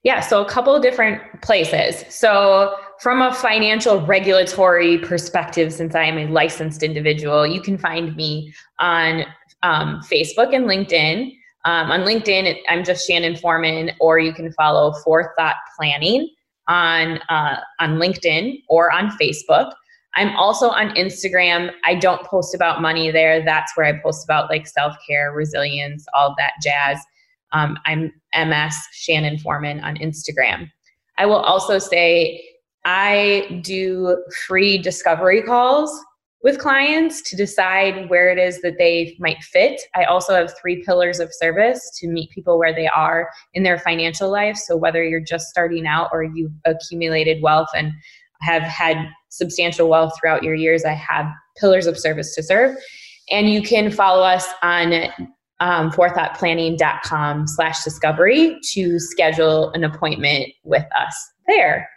Yeah, 0.03 0.21
so 0.21 0.41
a 0.43 0.49
couple 0.49 0.79
different 0.79 1.21
places. 1.41 2.05
So, 2.09 2.73
from 3.01 3.21
a 3.21 3.33
financial 3.33 3.99
regulatory 4.01 4.97
perspective, 4.97 5.73
since 5.73 5.93
I 5.93 6.03
am 6.03 6.17
a 6.17 6.27
licensed 6.27 6.83
individual, 6.83 7.45
you 7.45 7.61
can 7.61 7.77
find 7.77 8.15
me 8.15 8.53
on 8.79 9.25
um, 9.63 10.01
Facebook 10.01 10.53
and 10.55 10.65
LinkedIn. 10.65 11.35
Um, 11.65 11.91
on 11.91 12.01
LinkedIn, 12.01 12.55
I'm 12.69 12.83
just 12.83 13.05
Shannon 13.07 13.35
Foreman, 13.35 13.91
or 13.99 14.19
you 14.19 14.33
can 14.33 14.51
follow 14.53 14.93
Forethought 15.03 15.57
Planning 15.77 16.29
on 16.67 17.17
uh, 17.29 17.59
on 17.79 17.97
LinkedIn 17.97 18.63
or 18.69 18.91
on 18.91 19.09
Facebook. 19.21 19.71
I'm 20.15 20.35
also 20.35 20.69
on 20.69 20.89
Instagram. 20.95 21.71
I 21.85 21.95
don't 21.95 22.23
post 22.23 22.55
about 22.55 22.81
money 22.81 23.11
there. 23.11 23.43
That's 23.43 23.75
where 23.75 23.85
I 23.85 23.99
post 23.99 24.25
about 24.25 24.49
like 24.49 24.67
self 24.67 24.95
care, 25.07 25.33
resilience, 25.33 26.05
all 26.13 26.33
that 26.37 26.53
jazz. 26.63 26.99
Um, 27.51 27.77
I'm 27.85 28.13
MS 28.35 28.75
Shannon 28.93 29.37
Foreman 29.39 29.79
on 29.81 29.97
Instagram. 29.97 30.69
I 31.17 31.25
will 31.25 31.35
also 31.35 31.79
say 31.79 32.41
I 32.85 33.61
do 33.63 34.23
free 34.47 34.77
discovery 34.77 35.41
calls 35.41 35.91
with 36.41 36.59
clients 36.59 37.21
to 37.23 37.35
decide 37.35 38.09
where 38.09 38.31
it 38.31 38.37
is 38.37 38.61
that 38.61 38.77
they 38.77 39.15
might 39.19 39.43
fit. 39.43 39.81
I 39.95 40.05
also 40.05 40.33
have 40.33 40.53
three 40.59 40.83
pillars 40.83 41.19
of 41.19 41.33
service 41.33 41.91
to 41.99 42.07
meet 42.07 42.29
people 42.31 42.57
where 42.57 42.73
they 42.73 42.87
are 42.87 43.29
in 43.53 43.63
their 43.63 43.77
financial 43.77 44.31
life. 44.31 44.55
So, 44.55 44.77
whether 44.77 45.03
you're 45.03 45.19
just 45.19 45.47
starting 45.47 45.85
out 45.85 46.09
or 46.13 46.23
you've 46.23 46.53
accumulated 46.65 47.41
wealth 47.41 47.69
and 47.75 47.91
have 48.41 48.63
had 48.63 48.97
substantial 49.29 49.89
wealth 49.89 50.13
throughout 50.19 50.43
your 50.43 50.55
years, 50.55 50.85
I 50.85 50.93
have 50.93 51.25
pillars 51.57 51.87
of 51.87 51.99
service 51.99 52.33
to 52.35 52.43
serve. 52.43 52.77
And 53.31 53.49
you 53.49 53.61
can 53.61 53.91
follow 53.91 54.23
us 54.23 54.47
on 54.63 54.93
um, 55.59 55.91
forethoughtplanning.com 55.91 57.47
slash 57.47 57.83
discovery 57.83 58.57
to 58.73 58.99
schedule 58.99 59.71
an 59.71 59.83
appointment 59.83 60.47
with 60.63 60.85
us 60.97 61.31
there. 61.47 61.89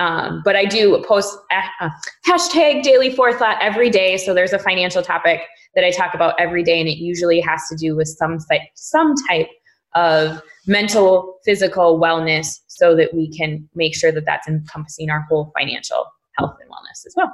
Um, 0.00 0.40
but 0.46 0.56
I 0.56 0.64
do 0.64 1.04
post 1.06 1.38
uh, 1.52 1.90
hashtag 2.26 2.82
daily 2.82 3.14
forethought 3.14 3.58
every 3.60 3.90
day. 3.90 4.16
So 4.16 4.32
there's 4.32 4.54
a 4.54 4.58
financial 4.58 5.02
topic 5.02 5.42
that 5.74 5.84
I 5.84 5.90
talk 5.90 6.14
about 6.14 6.34
every 6.40 6.64
day, 6.64 6.80
and 6.80 6.88
it 6.88 6.96
usually 6.96 7.40
has 7.40 7.60
to 7.68 7.76
do 7.76 7.94
with 7.94 8.08
some 8.08 8.38
some 8.74 9.14
type 9.28 9.48
of 9.94 10.42
mental, 10.66 11.38
physical 11.44 12.00
wellness, 12.00 12.60
so 12.66 12.96
that 12.96 13.12
we 13.12 13.30
can 13.30 13.68
make 13.74 13.94
sure 13.94 14.10
that 14.10 14.24
that's 14.24 14.48
encompassing 14.48 15.10
our 15.10 15.20
whole 15.28 15.52
financial 15.56 16.06
health 16.38 16.56
and 16.60 16.70
wellness 16.70 17.06
as 17.06 17.12
well. 17.14 17.32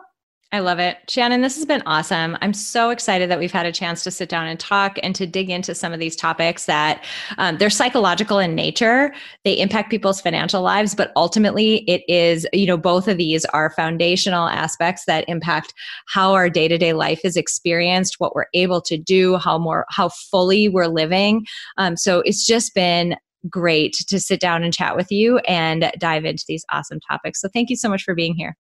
I 0.53 0.61
love 0.61 0.79
it. 0.79 0.99
Shannon, 1.09 1.41
this 1.41 1.57
has 1.57 1.65
been 1.65 1.83
awesome. 1.87 2.39
I'm 2.41 2.55
so 2.55 2.91
excited 2.91 3.29
that 3.31 3.39
we've 3.41 3.51
had 3.51 3.67
a 3.67 3.73
chance 3.73 4.05
to 4.05 4.13
sit 4.13 4.29
down 4.29 4.47
and 4.47 4.59
talk 4.61 4.97
and 5.03 5.13
to 5.17 5.27
dig 5.27 5.51
into 5.51 5.75
some 5.75 5.93
of 5.93 5.99
these 5.99 6.15
topics 6.15 6.67
that 6.67 7.05
um, 7.39 7.59
they're 7.59 7.69
psychological 7.69 8.39
in 8.39 8.55
nature. 8.55 9.13
They 9.45 9.59
impact 9.59 9.91
people's 9.91 10.21
financial 10.21 10.63
lives, 10.63 10.95
but 10.95 11.11
ultimately, 11.17 11.79
it 11.89 12.05
is, 12.09 12.47
you 12.53 12.65
know, 12.65 12.77
both 12.77 13.09
of 13.09 13.17
these 13.17 13.45
are 13.47 13.71
foundational 13.71 14.47
aspects 14.49 15.05
that 15.07 15.29
impact 15.29 15.75
how 16.07 16.33
our 16.33 16.49
day 16.49 16.69
to 16.69 16.79
day 16.79 16.93
life 16.93 17.21
is 17.25 17.37
experienced, 17.37 18.17
what 18.19 18.37
we're 18.37 18.47
able 18.55 18.81
to 18.83 18.97
do, 18.97 19.39
how 19.39 19.59
more, 19.59 19.85
how 19.91 20.09
fully 20.09 20.69
we're 20.69 20.87
living. 20.87 21.45
Um, 21.77 21.97
so 21.97 22.21
it's 22.21 22.47
just 22.47 22.73
been 22.73 23.17
great 23.51 23.95
to 23.95 24.21
sit 24.21 24.41
down 24.41 24.63
and 24.63 24.73
chat 24.73 24.95
with 24.97 25.11
you 25.11 25.39
and 25.41 25.91
dive 25.99 26.25
into 26.25 26.45
these 26.47 26.65
awesome 26.71 27.01
topics. 27.01 27.41
So 27.41 27.49
thank 27.53 27.69
you 27.69 27.77
so 27.77 27.89
much 27.89 28.05
for 28.05 28.15
being 28.15 28.35
here. 28.37 28.57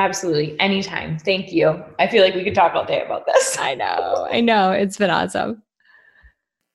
Absolutely. 0.00 0.58
Anytime. 0.58 1.18
Thank 1.18 1.52
you. 1.52 1.84
I 1.98 2.06
feel 2.06 2.24
like 2.24 2.34
we 2.34 2.42
could 2.42 2.54
talk 2.54 2.74
all 2.74 2.86
day 2.86 3.04
about 3.04 3.26
this. 3.26 3.58
I 3.60 3.74
know. 3.74 4.26
I 4.30 4.40
know. 4.40 4.72
It's 4.72 4.96
been 4.96 5.10
awesome. 5.10 5.62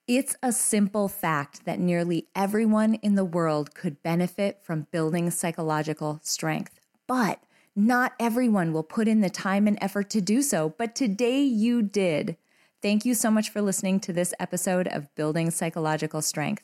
It's 0.08 0.36
a 0.44 0.52
simple 0.52 1.08
fact 1.08 1.66
that 1.66 1.80
nearly 1.80 2.28
everyone 2.36 2.94
in 2.96 3.16
the 3.16 3.26
world 3.26 3.74
could 3.74 4.04
benefit 4.04 4.60
from 4.62 4.86
building 4.92 5.32
psychological 5.32 6.20
strength, 6.22 6.80
but 7.08 7.40
not 7.76 8.14
everyone 8.20 8.72
will 8.72 8.84
put 8.84 9.08
in 9.08 9.22
the 9.22 9.32
time 9.32 9.66
and 9.66 9.80
effort 9.82 10.12
to 10.12 10.22
do 10.22 10.44
so. 10.44 10.76
But 10.78 10.94
today 10.94 11.42
you 11.42 11.82
did. 11.82 12.38
Thank 12.84 13.06
you 13.06 13.16
so 13.16 13.32
much 13.32 13.50
for 13.50 13.64
listening 13.64 14.00
to 14.02 14.14
this 14.14 14.36
episode 14.40 14.88
of 14.88 15.14
Building 15.16 15.50
Psychological 15.50 16.22
Strength. 16.22 16.64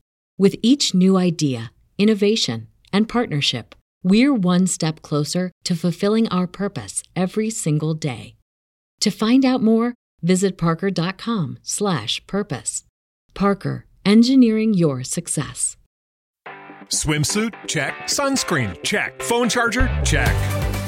With 0.41 0.57
each 0.63 0.95
new 0.95 1.17
idea, 1.17 1.71
innovation, 1.99 2.67
and 2.91 3.07
partnership, 3.07 3.75
we're 4.01 4.33
one 4.33 4.65
step 4.65 5.03
closer 5.03 5.51
to 5.65 5.75
fulfilling 5.75 6.27
our 6.29 6.47
purpose 6.47 7.03
every 7.15 7.51
single 7.51 7.93
day. 7.93 8.33
To 9.01 9.11
find 9.11 9.45
out 9.45 9.61
more, 9.61 9.93
visit 10.23 10.57
parker.com/purpose. 10.57 12.83
Parker, 13.35 13.85
engineering 14.03 14.73
your 14.73 15.03
success. 15.03 15.77
Swimsuit? 16.87 17.53
Check. 17.67 17.93
Sunscreen? 18.07 18.81
Check. 18.81 19.21
Phone 19.21 19.47
charger? 19.47 19.91
Check. 20.03 20.35